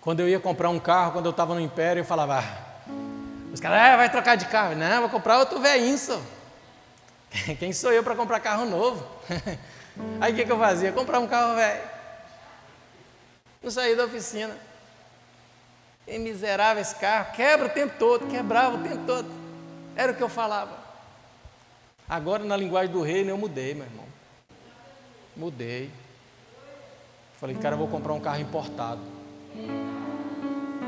Quando 0.02 0.18
eu 0.18 0.28
ia 0.28 0.40
comprar 0.40 0.68
um 0.68 0.80
carro, 0.80 1.12
quando 1.12 1.26
eu 1.26 1.30
estava 1.30 1.54
no 1.54 1.60
Império, 1.60 2.00
eu 2.00 2.04
falava, 2.04 2.40
ah, 2.40 2.72
os 3.52 3.60
caras, 3.60 3.78
ah, 3.78 3.96
vai 3.96 4.10
trocar 4.10 4.34
de 4.34 4.46
carro. 4.46 4.74
Não, 4.74 5.00
vou 5.00 5.08
comprar 5.08 5.38
outro 5.38 5.60
velhinho. 5.60 5.96
Quem 7.60 7.72
sou 7.72 7.92
eu 7.92 8.02
para 8.02 8.16
comprar 8.16 8.40
carro 8.40 8.66
novo? 8.66 9.06
Aí 10.20 10.32
o 10.32 10.36
que, 10.36 10.44
que 10.44 10.50
eu 10.50 10.58
fazia? 10.58 10.90
Comprar 10.90 11.20
um 11.20 11.28
carro 11.28 11.54
velho. 11.54 11.82
Não 13.62 13.70
saí 13.70 13.94
da 13.94 14.06
oficina. 14.06 14.56
E 16.04 16.18
miserável 16.18 16.82
esse 16.82 16.96
carro, 16.96 17.32
quebra 17.32 17.66
o 17.66 17.70
tempo 17.70 17.94
todo, 17.96 18.26
quebrava 18.26 18.76
o 18.76 18.82
tempo 18.82 19.06
todo. 19.06 19.30
Era 19.94 20.10
o 20.10 20.16
que 20.16 20.22
eu 20.22 20.28
falava. 20.28 20.76
Agora, 22.08 22.42
na 22.42 22.56
linguagem 22.56 22.90
do 22.90 23.02
reino, 23.02 23.30
eu 23.30 23.38
mudei, 23.38 23.72
meu 23.72 23.84
irmão. 23.84 24.06
Mudei. 25.36 25.92
Falei, 27.38 27.54
cara, 27.54 27.76
vou 27.76 27.86
comprar 27.86 28.12
um 28.14 28.20
carro 28.20 28.40
importado. 28.40 29.21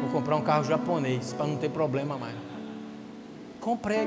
Vou 0.01 0.11
comprar 0.11 0.37
um 0.37 0.43
carro 0.43 0.65
japonês 0.65 1.33
para 1.33 1.47
não 1.47 1.57
ter 1.57 1.71
problema 1.71 2.19
mais. 2.19 2.37
Comprei. 3.61 4.07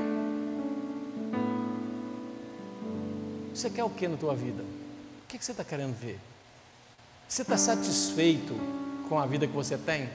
Você 3.53 3.69
quer 3.69 3.83
o 3.83 3.89
que 3.89 4.07
na 4.07 4.17
tua 4.17 4.35
vida? 4.35 4.63
O 5.23 5.27
que 5.27 5.43
você 5.43 5.51
está 5.51 5.63
querendo 5.63 5.95
ver? 5.95 6.19
Você 7.27 7.41
está 7.41 7.57
satisfeito 7.57 8.53
com 9.09 9.17
a 9.19 9.25
vida 9.25 9.47
que 9.47 9.53
você 9.53 9.77
tem? 9.77 10.09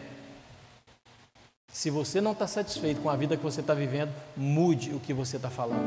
Se 1.73 1.91
você 1.91 2.21
não 2.21 2.33
está 2.33 2.47
satisfeito 2.47 3.01
com 3.01 3.11
a 3.11 3.17
vida 3.17 3.37
que 3.37 3.43
você 3.43 3.61
está 3.61 3.75
vivendo, 3.75 4.13
mude 4.37 4.95
o 4.95 5.01
que 5.01 5.13
você 5.13 5.37
está 5.37 5.51
falando. 5.51 5.83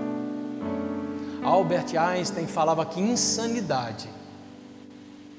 Albert 1.43 1.95
Einstein 1.95 2.47
falava 2.47 2.85
que 2.85 2.99
insanidade 2.99 4.09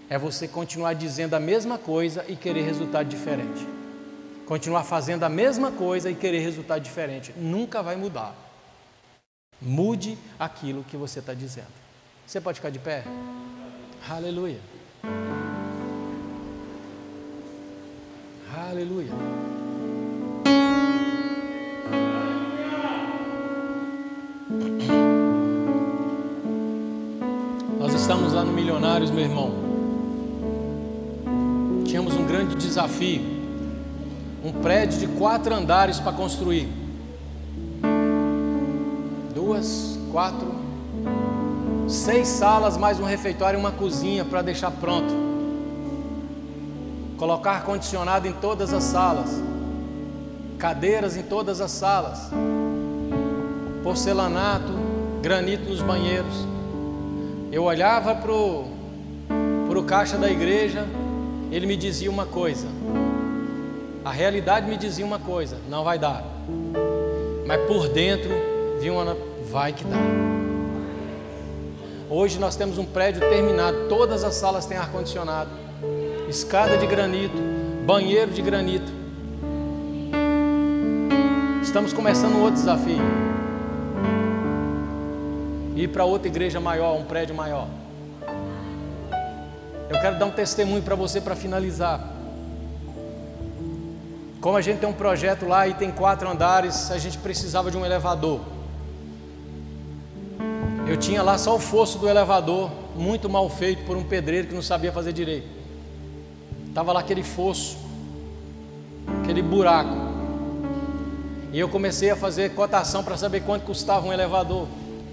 é 0.09 0.19
você 0.19 0.47
continuar 0.47 0.95
dizendo 0.95 1.35
a 1.35 1.41
mesma 1.41 1.79
coisa 1.79 2.25
e 2.29 2.37
querer 2.37 2.63
resultado 2.63 3.09
diferente. 3.09 3.67
Continuar 4.47 4.85
fazendo 4.85 5.25
a 5.25 5.29
mesma 5.29 5.73
coisa 5.73 6.09
e 6.09 6.15
querer 6.15 6.39
resultado 6.39 6.81
diferente. 6.81 7.33
Nunca 7.37 7.83
vai 7.83 7.97
mudar. 7.97 8.35
Mude 9.61 10.17
aquilo 10.39 10.85
que 10.85 10.97
você 10.97 11.19
está 11.19 11.35
dizendo. 11.35 11.67
Você 12.25 12.41
pode 12.41 12.57
ficar 12.57 12.71
de 12.71 12.79
pé? 12.79 13.03
Aleluia. 14.09 14.61
Aleluia. 18.55 19.11
Nós 27.79 27.93
estamos 27.95 28.33
lá 28.33 28.45
no 28.45 28.53
Milionários, 28.53 29.11
meu 29.11 29.25
irmão. 29.25 29.66
Tínhamos 31.97 32.15
um 32.15 32.27
grande 32.27 32.55
desafio. 32.57 33.23
Um 34.45 34.53
prédio 34.53 34.99
de 34.99 35.07
quatro 35.07 35.55
andares 35.55 35.99
para 35.99 36.13
construir. 36.13 36.69
Duas, 39.35 39.99
quatro, 40.13 40.47
seis 41.89 42.29
salas, 42.29 42.77
mais 42.77 43.01
um 43.01 43.05
refeitório 43.05 43.57
e 43.57 43.61
uma 43.61 43.73
cozinha 43.73 44.27
para 44.27 44.43
deixar 44.43 44.73
pronto. 44.73 45.11
Colocar 47.17 47.53
ar-condicionado 47.53 48.29
em 48.29 48.33
todas 48.35 48.75
as 48.75 48.85
salas, 48.85 49.43
cadeiras 50.59 51.17
em 51.17 51.23
todas 51.23 51.63
as 51.63 51.71
salas, 51.71 52.29
porcelanato, 53.83 54.75
granito 55.23 55.71
nos 55.71 55.81
banheiros. 55.81 56.47
Eu 57.51 57.65
olhava 57.65 58.15
para 58.15 58.33
o 58.33 59.83
caixa 59.87 60.19
da 60.19 60.31
igreja, 60.31 60.87
ele 61.57 61.67
me 61.67 61.75
dizia 61.75 62.11
uma 62.11 62.27
coisa, 62.27 62.67
a 64.05 64.11
realidade 64.11 64.69
me 64.69 64.77
dizia 64.77 65.07
uma 65.07 65.19
coisa: 65.19 65.57
não 65.71 65.83
vai 65.83 65.99
dar, 65.99 66.23
mas 67.47 67.63
por 67.63 67.89
dentro 67.89 68.29
vinha 68.79 68.93
uma, 68.93 69.17
vai 69.51 69.73
que 69.73 69.83
dá. 69.85 69.97
Hoje 72.11 72.39
nós 72.39 72.57
temos 72.57 72.77
um 72.77 72.85
prédio 72.85 73.21
terminado, 73.21 73.89
todas 73.89 74.23
as 74.23 74.35
salas 74.35 74.67
têm 74.67 74.77
ar-condicionado, 74.77 75.49
escada 76.29 76.77
de 76.77 76.87
granito, 76.87 77.39
banheiro 77.87 78.31
de 78.33 78.43
granito. 78.43 78.93
Estamos 81.63 81.95
começando 81.95 82.39
outro 82.39 82.57
desafio. 82.57 83.01
Ir 85.75 85.89
para 85.89 86.05
outra 86.05 86.29
igreja 86.29 86.61
maior, 86.61 86.99
um 86.99 87.05
prédio 87.05 87.35
maior. 87.35 87.67
Eu 89.89 90.01
quero 90.01 90.19
dar 90.19 90.27
um 90.27 90.31
testemunho 90.31 90.83
para 90.83 90.97
você 90.97 91.21
para 91.21 91.37
finalizar. 91.37 92.01
Como 94.41 94.57
a 94.57 94.61
gente 94.61 94.79
tem 94.79 94.89
um 94.89 94.93
projeto 94.93 95.47
lá 95.47 95.67
e 95.67 95.75
tem 95.75 95.91
quatro 95.91 96.29
andares, 96.29 96.91
a 96.91 96.99
gente 96.99 97.19
precisava 97.19 97.71
de 97.71 97.77
um 97.77 97.85
elevador. 97.85 98.41
Eu 100.89 100.97
tinha 100.97 101.23
lá 101.23 101.37
só 101.39 101.57
o 101.57 101.59
fosso 101.59 101.99
do 101.99 102.09
elevador, 102.09 102.71
muito 102.95 103.29
mal 103.29 103.49
feito 103.49 103.85
por 103.85 103.97
um 103.97 104.05
pedreiro 104.05 104.49
que 104.49 104.55
não 104.55 104.63
sabia 104.63 104.93
fazer 104.93 105.13
direito. 105.13 105.49
Estava 106.69 106.93
lá 106.93 107.01
aquele 107.01 107.23
fosso, 107.23 107.77
aquele 109.23 109.43
buraco. 109.43 109.97
E 111.53 111.59
eu 111.59 111.69
comecei 111.69 112.11
a 112.11 112.17
fazer 112.17 112.55
cotação 112.55 113.03
para 113.03 113.17
saber 113.17 113.41
quanto 113.41 113.65
custava 113.65 114.07
um 114.07 114.13
elevador. 114.13 114.69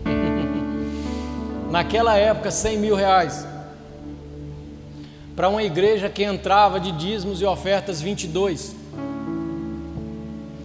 Naquela 1.72 2.18
época, 2.18 2.52
100 2.52 2.78
mil 2.78 2.96
reais. 2.96 3.53
Para 5.36 5.50
uma 5.50 5.64
igreja 5.64 6.10
que 6.10 6.24
entrava 6.24 6.80
de 6.80 6.92
dízimos 6.92 7.42
e 7.42 7.46
ofertas 7.46 8.00
22. 8.00 8.76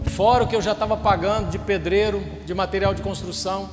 Fora 0.09 0.45
o 0.45 0.47
que 0.47 0.55
eu 0.55 0.61
já 0.61 0.73
estava 0.73 0.95
pagando 0.95 1.49
de 1.49 1.59
pedreiro, 1.59 2.23
de 2.45 2.53
material 2.53 2.93
de 2.93 3.01
construção. 3.01 3.69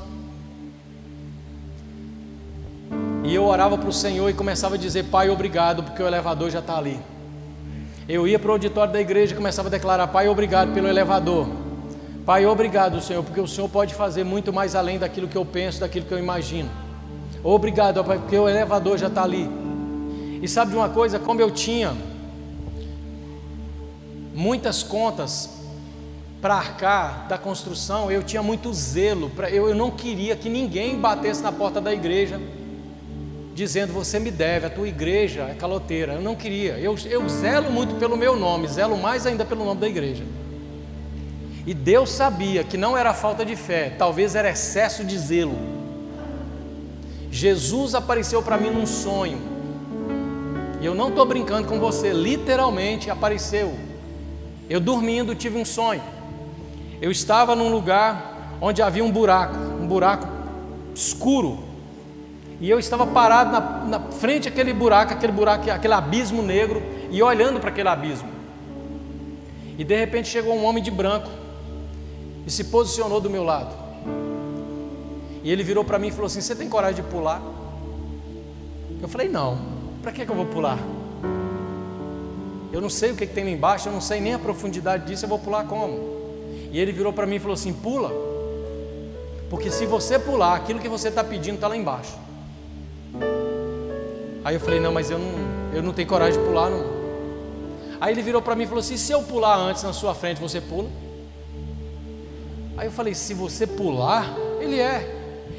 E 3.25 3.35
eu 3.35 3.43
orava 3.43 3.77
para 3.77 3.89
o 3.89 3.93
Senhor 3.93 4.29
e 4.29 4.33
começava 4.33 4.75
a 4.75 4.77
dizer: 4.77 5.05
Pai, 5.05 5.29
obrigado, 5.29 5.83
porque 5.83 6.01
o 6.01 6.07
elevador 6.07 6.49
já 6.49 6.59
está 6.59 6.77
ali. 6.77 6.97
Eu 8.07 8.25
ia 8.25 8.39
para 8.39 8.49
o 8.49 8.51
auditório 8.53 8.93
da 8.93 9.01
igreja 9.01 9.33
e 9.33 9.35
começava 9.35 9.67
a 9.67 9.71
declarar: 9.71 10.07
Pai, 10.07 10.29
obrigado 10.29 10.73
pelo 10.73 10.87
elevador. 10.87 11.49
Pai, 12.25 12.45
obrigado, 12.45 13.01
Senhor, 13.01 13.21
porque 13.21 13.41
o 13.41 13.47
Senhor 13.47 13.67
pode 13.67 13.93
fazer 13.93 14.23
muito 14.23 14.53
mais 14.53 14.75
além 14.75 14.97
daquilo 14.97 15.27
que 15.27 15.35
eu 15.35 15.43
penso, 15.43 15.81
daquilo 15.81 16.05
que 16.05 16.13
eu 16.13 16.19
imagino. 16.19 16.69
Obrigado, 17.43 18.01
porque 18.03 18.37
o 18.37 18.47
elevador 18.47 18.97
já 18.97 19.07
está 19.07 19.23
ali. 19.23 19.64
E 20.41 20.47
sabe 20.47 20.71
de 20.71 20.77
uma 20.77 20.89
coisa? 20.89 21.19
Como 21.19 21.41
eu 21.41 21.51
tinha 21.51 21.95
muitas 24.33 24.83
contas 24.83 25.49
para 26.41 26.55
arcar 26.55 27.27
da 27.27 27.38
construção, 27.38 28.11
eu 28.11 28.21
tinha 28.21 28.43
muito 28.43 28.71
zelo, 28.73 29.29
pra, 29.29 29.49
eu, 29.49 29.67
eu 29.69 29.75
não 29.75 29.89
queria 29.89 30.36
que 30.36 30.49
ninguém 30.49 30.99
batesse 30.99 31.41
na 31.41 31.51
porta 31.51 31.81
da 31.81 31.93
igreja 31.93 32.39
dizendo: 33.55 33.93
Você 33.93 34.19
me 34.19 34.29
deve, 34.29 34.67
a 34.67 34.69
tua 34.69 34.88
igreja 34.88 35.43
é 35.43 35.55
caloteira. 35.55 36.13
Eu 36.13 36.21
não 36.21 36.36
queria, 36.36 36.77
eu, 36.77 36.95
eu 37.05 37.27
zelo 37.29 37.71
muito 37.71 37.95
pelo 37.95 38.17
meu 38.17 38.36
nome, 38.36 38.67
zelo 38.67 38.97
mais 38.97 39.25
ainda 39.25 39.45
pelo 39.45 39.65
nome 39.65 39.81
da 39.81 39.88
igreja. 39.88 40.23
E 41.65 41.73
Deus 41.73 42.11
sabia 42.11 42.63
que 42.63 42.77
não 42.77 42.95
era 42.95 43.11
falta 43.13 43.43
de 43.43 43.55
fé, 43.55 43.95
talvez 43.97 44.36
era 44.36 44.49
excesso 44.49 45.03
de 45.03 45.17
zelo. 45.17 45.57
Jesus 47.31 47.95
apareceu 47.95 48.43
para 48.43 48.57
mim 48.57 48.69
num 48.69 48.86
sonho, 48.86 49.39
eu 50.86 50.93
não 50.93 51.09
estou 51.09 51.25
brincando 51.25 51.67
com 51.67 51.79
você, 51.79 52.13
literalmente 52.13 53.09
apareceu. 53.09 53.75
Eu 54.69 54.79
dormindo 54.79 55.36
tive 55.36 55.57
um 55.57 55.65
sonho. 55.65 56.01
Eu 57.01 57.11
estava 57.11 57.55
num 57.55 57.69
lugar 57.69 58.57
onde 58.61 58.81
havia 58.81 59.03
um 59.03 59.11
buraco, 59.11 59.55
um 59.57 59.88
buraco 59.88 60.27
escuro, 60.93 61.59
e 62.59 62.69
eu 62.69 62.79
estava 62.79 63.05
parado 63.05 63.51
na, 63.51 63.59
na 63.86 63.99
frente 64.11 64.49
daquele 64.49 64.73
buraco, 64.73 65.13
aquele 65.13 65.33
buraco, 65.33 65.69
aquele 65.69 65.93
abismo 65.93 66.41
negro, 66.41 66.81
e 67.11 67.21
olhando 67.21 67.59
para 67.59 67.69
aquele 67.69 67.89
abismo. 67.89 68.29
E 69.77 69.83
de 69.83 69.95
repente 69.95 70.29
chegou 70.29 70.55
um 70.55 70.63
homem 70.63 70.81
de 70.81 70.89
branco 70.89 71.29
e 72.47 72.51
se 72.51 72.65
posicionou 72.65 73.19
do 73.19 73.29
meu 73.29 73.43
lado. 73.43 73.75
E 75.43 75.51
ele 75.51 75.63
virou 75.63 75.83
para 75.83 75.99
mim 75.99 76.07
e 76.07 76.11
falou 76.11 76.27
assim: 76.27 76.41
Você 76.41 76.55
tem 76.55 76.69
coragem 76.69 77.03
de 77.03 77.09
pular? 77.09 77.41
Eu 79.01 79.07
falei: 79.07 79.27
Não, 79.27 79.74
para 80.06 80.12
que, 80.12 80.24
que 80.24 80.32
eu 80.32 80.36
vou 80.36 80.45
pular? 80.45 80.78
Eu 82.72 82.80
não 82.80 82.91
sei 82.91 83.10
o 83.10 83.16
que, 83.16 83.26
que 83.26 83.34
tem 83.34 83.43
lá 83.43 83.49
embaixo, 83.49 83.89
eu 83.89 83.91
não 83.91 83.99
sei 83.99 84.22
nem 84.22 84.36
a 84.36 84.39
profundidade 84.39 85.08
disso, 85.08 85.26
eu 85.26 85.30
vou 85.30 85.39
pular 85.39 85.66
como? 85.66 85.97
E 86.72 86.80
ele 86.80 86.91
virou 86.91 87.12
para 87.12 87.26
mim 87.26 87.38
e 87.38 87.39
falou 87.39 87.56
assim: 87.56 87.74
Pula, 87.74 88.12
porque 89.49 89.72
se 89.72 89.88
você 89.88 90.20
pular, 90.20 90.58
aquilo 90.58 90.80
que 90.80 90.88
você 90.88 91.08
está 91.08 91.24
pedindo 91.24 91.56
está 91.56 91.68
lá 91.68 91.76
embaixo. 91.76 92.14
Aí 94.43 94.53
eu 94.53 94.60
falei, 94.60 94.80
não, 94.80 94.93
mas 94.93 95.10
eu 95.10 95.18
não, 95.18 95.74
eu 95.74 95.82
não 95.82 95.91
tenho 95.91 96.08
coragem 96.08 96.39
de 96.39 96.47
pular, 96.47 96.70
não. 96.70 96.86
Aí 97.99 98.14
ele 98.14 98.22
virou 98.22 98.43
para 98.43 98.56
mim 98.56 98.66
e 98.66 98.68
falou 98.68 98.82
assim: 98.82 98.97
se 98.97 99.12
eu 99.12 99.24
pular 99.24 99.58
antes 99.58 99.82
na 99.82 99.91
sua 99.91 100.14
frente, 100.14 100.39
você 100.39 100.62
pula? 100.62 100.88
Aí 102.78 102.86
eu 102.86 102.91
falei, 102.91 103.16
se 103.16 103.34
você 103.34 103.66
pular, 103.66 104.38
ele 104.60 104.80
é. 104.80 105.03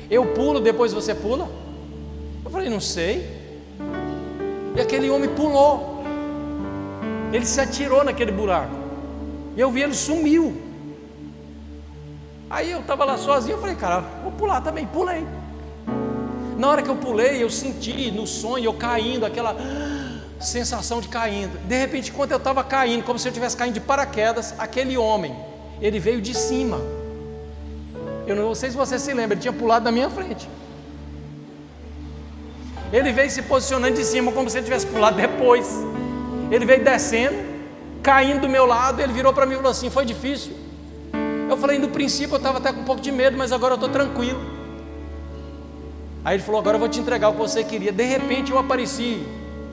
Eu 0.09 0.25
pulo, 0.25 0.61
depois 0.61 0.93
você 0.93 1.17
pula? 1.17 1.49
Eu 2.45 2.51
falei, 2.53 2.71
não 2.71 2.81
sei. 2.81 3.36
E 4.77 4.81
aquele 4.81 5.09
homem 5.09 5.31
pulou. 5.31 6.05
Ele 7.33 7.47
se 7.47 7.59
atirou 7.61 8.05
naquele 8.05 8.31
buraco. 8.31 8.75
E 9.57 9.61
eu 9.61 9.71
vi 9.71 9.83
ele 9.83 9.95
sumiu. 9.95 10.55
Aí 12.51 12.71
eu 12.71 12.81
estava 12.81 13.05
lá 13.05 13.17
sozinho, 13.17 13.57
eu 13.57 13.61
falei, 13.61 13.75
cara, 13.75 14.01
vou 14.23 14.33
pular 14.33 14.61
também, 14.61 14.87
pulei. 14.87 15.27
Na 16.59 16.69
hora 16.69 16.83
que 16.83 16.89
eu 16.89 16.97
pulei, 16.97 17.43
eu 17.43 17.51
senti 17.51 18.11
no 18.11 18.27
sonho 18.27 18.67
eu 18.67 18.75
caindo, 18.75 19.27
aquela 19.27 19.57
sensação 20.39 21.01
de 21.01 21.09
caindo. 21.09 21.59
De 21.67 21.79
repente, 21.79 22.11
enquanto 22.11 22.31
eu 22.33 22.37
estava 22.37 22.63
caindo, 22.63 23.03
como 23.03 23.19
se 23.19 23.27
eu 23.27 23.31
estivesse 23.31 23.57
caindo 23.57 23.75
de 23.75 23.81
paraquedas, 23.81 24.55
aquele 24.59 24.97
homem, 24.97 25.35
ele 25.81 25.99
veio 25.99 26.21
de 26.21 26.35
cima. 26.35 26.79
Eu 28.27 28.37
não 28.37 28.55
sei 28.55 28.71
se 28.71 28.77
você 28.77 28.99
se 28.99 29.13
lembra, 29.13 29.35
ele 29.35 29.41
tinha 29.41 29.53
pulado 29.53 29.85
na 29.85 29.93
minha 29.93 30.11
frente. 30.11 30.49
Ele 32.93 33.13
veio 33.13 33.31
se 33.31 33.43
posicionando 33.43 33.97
de 33.97 34.05
cima, 34.05 34.31
como 34.33 34.49
se 34.49 34.59
ele 34.59 34.65
tivesse 34.65 34.87
pulado 34.87 35.17
depois. 35.17 35.67
Ele 36.51 36.65
veio 36.65 36.85
descendo, 36.85 37.37
caindo 38.03 38.43
do 38.43 38.49
meu 38.49 38.67
lado, 38.67 39.01
ele 39.01 39.13
virou 39.13 39.33
para 39.33 39.45
mim 39.45 39.55
e 39.55 39.57
falou 39.57 39.71
assim: 39.71 39.91
Foi 39.91 40.05
difícil. 40.05 40.53
Eu 41.49 41.57
falei: 41.57 41.79
No 41.79 41.89
princípio 41.89 42.35
eu 42.35 42.37
estava 42.37 42.59
até 42.59 42.73
com 42.73 42.81
um 42.81 42.85
pouco 42.85 43.01
de 43.01 43.11
medo, 43.11 43.37
mas 43.37 43.53
agora 43.53 43.73
eu 43.73 43.77
estou 43.77 43.91
tranquilo. 43.91 44.41
Aí 46.25 46.37
ele 46.37 46.43
falou: 46.43 46.61
Agora 46.61 46.77
eu 46.77 46.81
vou 46.81 46.89
te 46.89 47.01
entregar 47.01 47.29
o 47.29 47.33
que 47.33 47.39
você 47.39 47.65
queria. 47.65 47.91
De 47.91 48.05
repente 48.05 48.53
eu 48.53 48.59
apareci, 48.59 49.27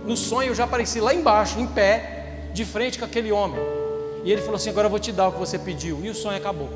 no 0.05 0.17
sonho 0.17 0.49
eu 0.49 0.55
já 0.55 0.63
apareci 0.63 0.99
lá 0.99 1.13
embaixo, 1.13 1.59
em 1.59 1.67
pé, 1.67 2.49
de 2.53 2.65
frente 2.65 2.97
com 2.97 3.05
aquele 3.05 3.31
homem. 3.31 3.59
E 4.23 4.31
ele 4.31 4.41
falou 4.41 4.55
assim: 4.55 4.71
Agora 4.71 4.87
eu 4.87 4.91
vou 4.91 4.99
te 4.99 5.11
dar 5.11 5.27
o 5.27 5.31
que 5.33 5.39
você 5.39 5.59
pediu. 5.59 5.99
E 6.03 6.09
o 6.09 6.15
sonho 6.15 6.37
acabou. 6.37 6.69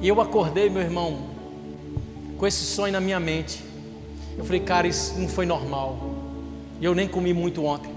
E 0.00 0.08
eu 0.08 0.20
acordei, 0.20 0.68
meu 0.68 0.82
irmão, 0.82 1.28
com 2.36 2.46
esse 2.46 2.64
sonho 2.64 2.92
na 2.92 3.00
minha 3.00 3.20
mente. 3.20 3.71
Eu 4.36 4.44
falei: 4.44 4.60
Cara, 4.60 4.86
isso 4.86 5.18
não 5.18 5.28
foi 5.28 5.46
normal. 5.46 5.98
Eu 6.80 6.94
nem 6.94 7.06
comi 7.06 7.32
muito 7.32 7.64
ontem. 7.64 7.90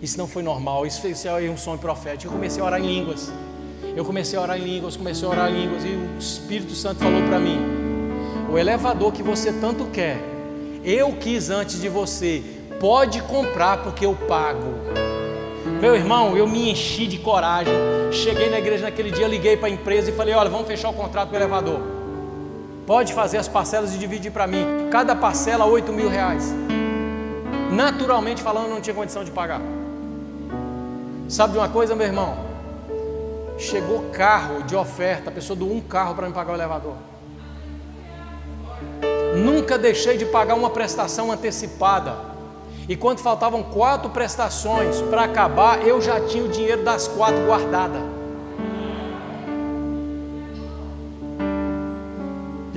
Isso 0.00 0.16
não 0.16 0.28
foi 0.28 0.42
normal. 0.42 0.86
Isso 0.86 1.00
foi 1.00 1.50
um 1.50 1.56
sonho 1.56 1.78
profético. 1.78 2.32
Eu 2.32 2.36
comecei 2.36 2.62
a 2.62 2.66
orar 2.66 2.80
em 2.80 2.86
línguas. 2.86 3.32
Eu 3.96 4.04
comecei 4.04 4.38
a 4.38 4.42
orar 4.42 4.56
em 4.56 4.64
línguas, 4.64 4.96
comecei 4.96 5.26
a 5.26 5.30
orar 5.30 5.50
em 5.50 5.62
línguas. 5.62 5.84
E 5.84 5.88
o 5.88 6.18
Espírito 6.18 6.74
Santo 6.74 7.00
falou 7.00 7.22
para 7.22 7.38
mim: 7.38 7.58
o 8.50 8.56
elevador 8.56 9.12
que 9.12 9.22
você 9.22 9.52
tanto 9.52 9.86
quer, 9.86 10.18
eu 10.84 11.12
quis 11.14 11.50
antes 11.50 11.80
de 11.80 11.88
você, 11.88 12.42
pode 12.78 13.20
comprar 13.22 13.82
porque 13.82 14.06
eu 14.06 14.14
pago. 14.14 14.74
Meu 15.80 15.94
irmão, 15.94 16.36
eu 16.36 16.46
me 16.46 16.70
enchi 16.70 17.06
de 17.06 17.18
coragem. 17.18 17.72
Cheguei 18.12 18.48
na 18.48 18.58
igreja 18.58 18.84
naquele 18.84 19.10
dia, 19.10 19.26
liguei 19.26 19.56
para 19.56 19.68
a 19.68 19.70
empresa 19.70 20.10
e 20.10 20.14
falei: 20.14 20.34
Olha, 20.34 20.48
vamos 20.48 20.66
fechar 20.66 20.90
o 20.90 20.94
contrato 20.94 21.28
com 21.28 21.34
o 21.34 21.38
elevador. 21.38 21.97
Pode 22.88 23.12
fazer 23.12 23.36
as 23.36 23.46
parcelas 23.46 23.94
e 23.94 23.98
dividir 23.98 24.32
para 24.32 24.46
mim. 24.46 24.88
Cada 24.90 25.14
parcela, 25.14 25.66
8 25.66 25.92
mil 25.92 26.08
reais. 26.08 26.54
Naturalmente 27.70 28.40
falando, 28.40 28.70
não 28.70 28.80
tinha 28.80 28.94
condição 28.94 29.22
de 29.22 29.30
pagar. 29.30 29.60
Sabe 31.28 31.52
de 31.52 31.58
uma 31.58 31.68
coisa, 31.68 31.94
meu 31.94 32.06
irmão? 32.06 32.38
Chegou 33.58 34.08
carro 34.10 34.62
de 34.62 34.74
oferta, 34.74 35.28
a 35.28 35.32
pessoa 35.32 35.54
doou 35.54 35.70
um 35.70 35.82
carro 35.82 36.14
para 36.14 36.28
me 36.28 36.32
pagar 36.32 36.52
o 36.52 36.56
elevador. 36.56 36.94
Nunca 39.36 39.76
deixei 39.76 40.16
de 40.16 40.24
pagar 40.24 40.54
uma 40.54 40.70
prestação 40.70 41.30
antecipada. 41.30 42.16
E 42.88 42.96
quando 42.96 43.18
faltavam 43.18 43.62
quatro 43.64 44.08
prestações 44.08 45.02
para 45.02 45.24
acabar, 45.24 45.86
eu 45.86 46.00
já 46.00 46.22
tinha 46.22 46.42
o 46.42 46.48
dinheiro 46.48 46.82
das 46.82 47.06
quatro 47.06 47.44
guardada. 47.44 48.07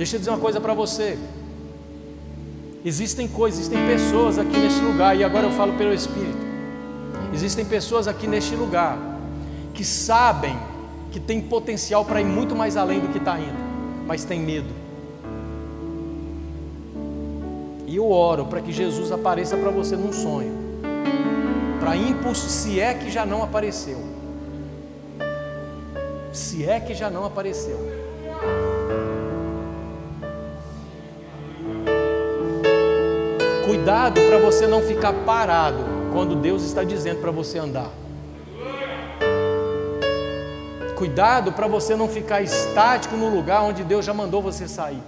Deixa 0.02 0.16
eu 0.16 0.18
dizer 0.18 0.30
uma 0.30 0.40
coisa 0.40 0.60
para 0.60 0.74
você. 0.74 1.16
Existem 2.84 3.28
coisas, 3.28 3.60
existem 3.60 3.86
pessoas 3.86 4.36
aqui 4.36 4.58
neste 4.58 4.80
lugar, 4.80 5.16
e 5.16 5.22
agora 5.22 5.46
eu 5.46 5.52
falo 5.52 5.74
pelo 5.74 5.94
Espírito. 5.94 6.44
Existem 7.32 7.64
pessoas 7.64 8.08
aqui 8.08 8.26
neste 8.26 8.56
lugar 8.56 8.98
que 9.72 9.84
sabem 9.84 10.58
que 11.12 11.20
tem 11.20 11.40
potencial 11.40 12.04
para 12.04 12.20
ir 12.20 12.24
muito 12.24 12.56
mais 12.56 12.76
além 12.76 12.98
do 12.98 13.12
que 13.12 13.18
está 13.18 13.38
indo, 13.38 13.56
mas 14.04 14.24
tem 14.24 14.40
medo. 14.40 14.74
E 17.86 17.94
eu 17.94 18.10
oro 18.10 18.46
para 18.46 18.60
que 18.60 18.72
Jesus 18.72 19.12
apareça 19.12 19.56
para 19.56 19.70
você 19.70 19.94
num 19.94 20.12
sonho, 20.12 20.52
para 21.78 21.96
impulso, 21.96 22.48
se 22.48 22.80
é 22.80 22.92
que 22.92 23.08
já 23.08 23.24
não 23.24 23.40
apareceu. 23.40 24.02
Se 26.32 26.68
é 26.68 26.80
que 26.80 26.92
já 26.92 27.08
não 27.08 27.24
apareceu. 27.24 28.01
Cuidado 33.92 34.22
para 34.22 34.38
você 34.38 34.66
não 34.66 34.80
ficar 34.80 35.12
parado 35.12 35.84
quando 36.14 36.34
Deus 36.34 36.62
está 36.62 36.82
dizendo 36.82 37.20
para 37.20 37.30
você 37.30 37.58
andar. 37.58 37.90
Cuidado 40.96 41.52
para 41.52 41.66
você 41.66 41.94
não 41.94 42.08
ficar 42.08 42.40
estático 42.40 43.14
no 43.18 43.28
lugar 43.28 43.62
onde 43.64 43.84
Deus 43.84 44.06
já 44.06 44.14
mandou 44.14 44.40
você 44.40 44.66
sair. 44.66 45.02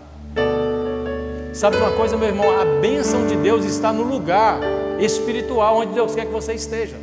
Sabe 1.55 1.79
uma 1.79 1.93
coisa, 1.93 2.15
meu 2.19 2.29
irmão? 2.29 2.61
A 2.61 2.67
bênção 2.83 3.27
de 3.27 3.37
Deus 3.37 3.65
está 3.65 3.91
no 3.91 4.03
lugar 4.03 4.61
espiritual 5.01 5.79
onde 5.79 5.95
Deus 5.95 6.15
quer 6.15 6.27
que 6.27 6.33
você 6.33 6.53
esteja. 6.53 6.97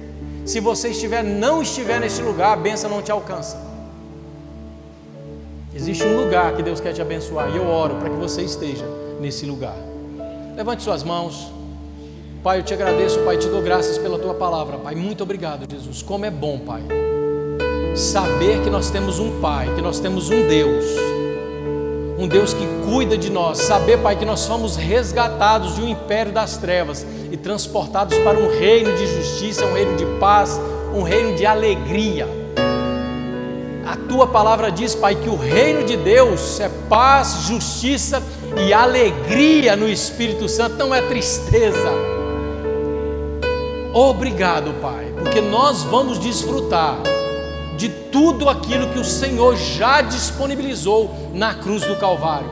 Se 0.45 0.59
você 0.59 0.89
estiver, 0.89 1.23
não 1.23 1.63
estiver 1.63 1.99
neste 1.99 2.21
lugar, 2.21 2.53
a 2.53 2.57
bênção 2.57 2.91
não 2.91 3.01
te 3.01 3.11
alcança. 3.11 3.59
Existe 5.73 6.03
um 6.03 6.25
lugar 6.25 6.55
que 6.55 6.61
Deus 6.61 6.79
quer 6.79 6.93
te 6.93 7.01
abençoar 7.01 7.49
e 7.49 7.57
eu 7.57 7.65
oro 7.65 7.95
para 7.95 8.11
que 8.11 8.17
você 8.17 8.43
esteja 8.43 8.85
nesse 9.19 9.47
lugar. 9.47 9.75
Levante 10.55 10.83
suas 10.83 11.03
mãos. 11.03 11.59
Pai, 12.43 12.59
eu 12.59 12.63
te 12.63 12.73
agradeço, 12.73 13.19
Pai, 13.19 13.37
te 13.37 13.47
dou 13.47 13.61
graças 13.61 13.97
pela 13.97 14.17
tua 14.17 14.33
palavra, 14.33 14.77
Pai. 14.77 14.95
Muito 14.95 15.21
obrigado, 15.23 15.69
Jesus. 15.69 16.01
Como 16.01 16.25
é 16.25 16.31
bom, 16.31 16.59
Pai, 16.59 16.81
saber 17.95 18.61
que 18.63 18.69
nós 18.69 18.89
temos 18.89 19.19
um 19.19 19.39
Pai, 19.39 19.73
que 19.75 19.81
nós 19.81 19.99
temos 19.99 20.29
um 20.29 20.47
Deus 20.47 20.85
um 22.21 22.27
Deus 22.27 22.53
que 22.53 22.67
cuida 22.85 23.17
de 23.17 23.31
nós. 23.31 23.57
Saber, 23.57 23.97
Pai, 23.97 24.15
que 24.15 24.25
nós 24.25 24.45
fomos 24.45 24.75
resgatados 24.75 25.75
de 25.75 25.81
um 25.81 25.87
império 25.87 26.31
das 26.31 26.57
trevas 26.57 27.05
e 27.31 27.37
transportados 27.37 28.17
para 28.19 28.37
um 28.37 28.47
reino 28.47 28.95
de 28.95 29.07
justiça, 29.07 29.65
um 29.65 29.73
reino 29.73 29.97
de 29.97 30.05
paz, 30.19 30.59
um 30.93 31.01
reino 31.01 31.35
de 31.35 31.45
alegria. 31.45 32.27
A 33.85 33.97
tua 34.07 34.27
palavra 34.27 34.71
diz, 34.71 34.93
Pai, 34.93 35.15
que 35.15 35.29
o 35.29 35.35
reino 35.35 35.83
de 35.83 35.97
Deus 35.97 36.59
é 36.59 36.69
paz, 36.87 37.45
justiça 37.47 38.21
e 38.67 38.71
alegria 38.71 39.75
no 39.75 39.89
Espírito 39.89 40.47
Santo, 40.47 40.77
não 40.77 40.93
é 40.93 41.01
tristeza. 41.01 42.20
Obrigado, 43.93 44.73
Pai, 44.81 45.13
porque 45.19 45.41
nós 45.41 45.83
vamos 45.83 46.17
desfrutar 46.17 46.97
de 47.75 47.89
tudo 47.89 48.47
aquilo 48.47 48.87
que 48.87 48.99
o 48.99 49.03
Senhor 49.03 49.57
já 49.57 50.01
disponibilizou 50.01 51.13
na 51.33 51.53
cruz 51.53 51.83
do 51.83 51.97
Calvário. 51.97 52.49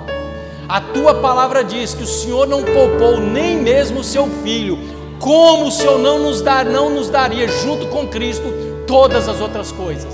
A 0.67 0.81
tua 0.81 1.15
palavra 1.15 1.63
diz 1.63 1.93
que 1.93 2.03
o 2.03 2.07
Senhor 2.07 2.45
não 2.45 2.61
poupou 2.61 3.21
nem 3.21 3.57
mesmo 3.57 4.01
o 4.01 4.03
seu 4.03 4.27
filho, 4.43 4.77
como 5.17 5.67
o 5.67 5.71
Senhor 5.71 5.97
não 5.97 6.19
nos 6.19 6.41
dar, 6.41 6.65
não 6.65 6.89
nos 6.89 7.09
daria 7.09 7.47
junto 7.47 7.87
com 7.87 8.05
Cristo 8.07 8.53
todas 8.85 9.29
as 9.29 9.39
outras 9.39 9.71
coisas. 9.71 10.13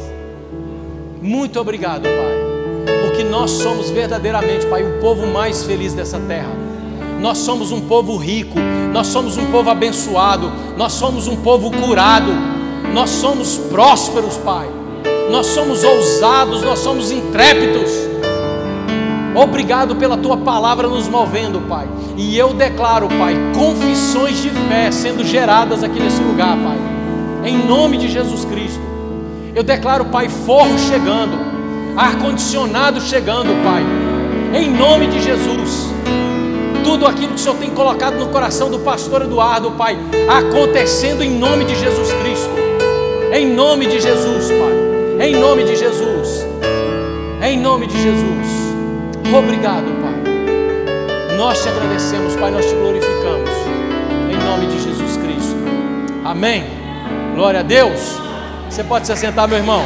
Muito 1.22 1.60
obrigado, 1.60 2.04
Pai, 2.04 3.04
porque 3.04 3.24
nós 3.24 3.50
somos 3.50 3.90
verdadeiramente, 3.90 4.68
Pai, 4.68 4.84
o 4.84 5.00
povo 5.00 5.26
mais 5.26 5.64
feliz 5.64 5.94
dessa 5.96 6.20
terra. 6.20 6.64
Nós 7.20 7.38
somos 7.39 7.72
um 7.72 7.82
povo 7.82 8.18
rico, 8.18 8.59
nós 8.91 9.07
somos 9.07 9.38
um 9.38 9.45
povo 9.47 9.70
abençoado, 9.70 10.51
nós 10.78 10.93
somos 10.93 11.28
um 11.28 11.36
povo 11.38 11.72
curado, 11.72 12.32
nós 12.93 13.09
somos 13.09 13.57
prósperos, 13.57 14.38
Pai. 14.38 14.68
Nós 15.30 15.47
somos 15.47 15.84
ousados, 15.84 16.61
nós 16.61 16.80
somos 16.80 17.11
intrépidos. 17.11 17.91
Obrigado 19.36 19.95
pela 19.95 20.16
tua 20.16 20.38
palavra 20.38 20.88
nos 20.88 21.07
movendo, 21.09 21.59
Pai. 21.68 21.88
E 22.16 22.38
eu 22.38 22.53
declaro, 22.53 23.07
Pai, 23.09 23.36
confissões 23.53 24.41
de 24.41 24.49
fé 24.49 24.91
sendo 24.91 25.26
geradas 25.26 25.84
aqui 25.84 25.99
nesse 25.99 26.22
lugar, 26.22 26.55
Pai. 26.57 26.78
Em 27.43 27.57
nome 27.57 27.97
de 27.97 28.07
Jesus 28.07 28.45
Cristo. 28.45 28.82
Eu 29.53 29.63
declaro, 29.63 30.05
Pai, 30.05 30.30
forro 30.30 30.78
chegando, 30.78 31.38
ar-condicionado 31.97 33.01
chegando, 33.01 33.49
Pai. 33.63 33.84
Em 34.57 34.70
nome 34.70 35.07
de 35.07 35.22
Jesus. 35.22 35.89
Tudo 36.96 37.08
aquilo 37.08 37.34
que 37.34 37.36
o 37.36 37.38
Senhor 37.38 37.58
tem 37.58 37.72
colocado 37.72 38.16
no 38.16 38.30
coração 38.30 38.72
do 38.72 38.80
pastor 38.80 39.24
Eduardo, 39.24 39.70
Pai, 39.72 39.98
acontecendo 40.30 41.22
em 41.22 41.30
nome 41.30 41.66
de 41.66 41.76
Jesus 41.76 42.08
Cristo. 42.14 42.52
Em 43.34 43.54
nome 43.54 43.86
de 43.86 44.00
Jesus, 44.00 44.48
Pai. 44.48 45.28
Em 45.28 45.36
nome 45.36 45.66
de 45.66 45.76
Jesus. 45.76 46.48
Em 47.43 47.60
nome 47.60 47.88
de 47.88 48.02
Jesus. 48.02 48.48
Obrigado, 49.38 49.88
Pai. 50.02 51.36
Nós 51.36 51.62
te 51.62 51.68
agradecemos, 51.68 52.34
Pai, 52.38 52.50
nós 52.50 52.66
te 52.66 52.74
glorificamos. 52.76 53.50
Em 54.32 54.38
nome 54.41 54.68
de 54.68 54.82
Jesus 54.82 55.18
Cristo. 55.18 55.58
Amém. 56.24 56.64
Glória 57.36 57.60
a 57.60 57.64
Deus. 57.64 58.22
Você 58.70 58.86
pode 58.86 59.06
se 59.06 59.12
assentar, 59.12 59.50
meu 59.50 59.58
irmão. 59.58 59.84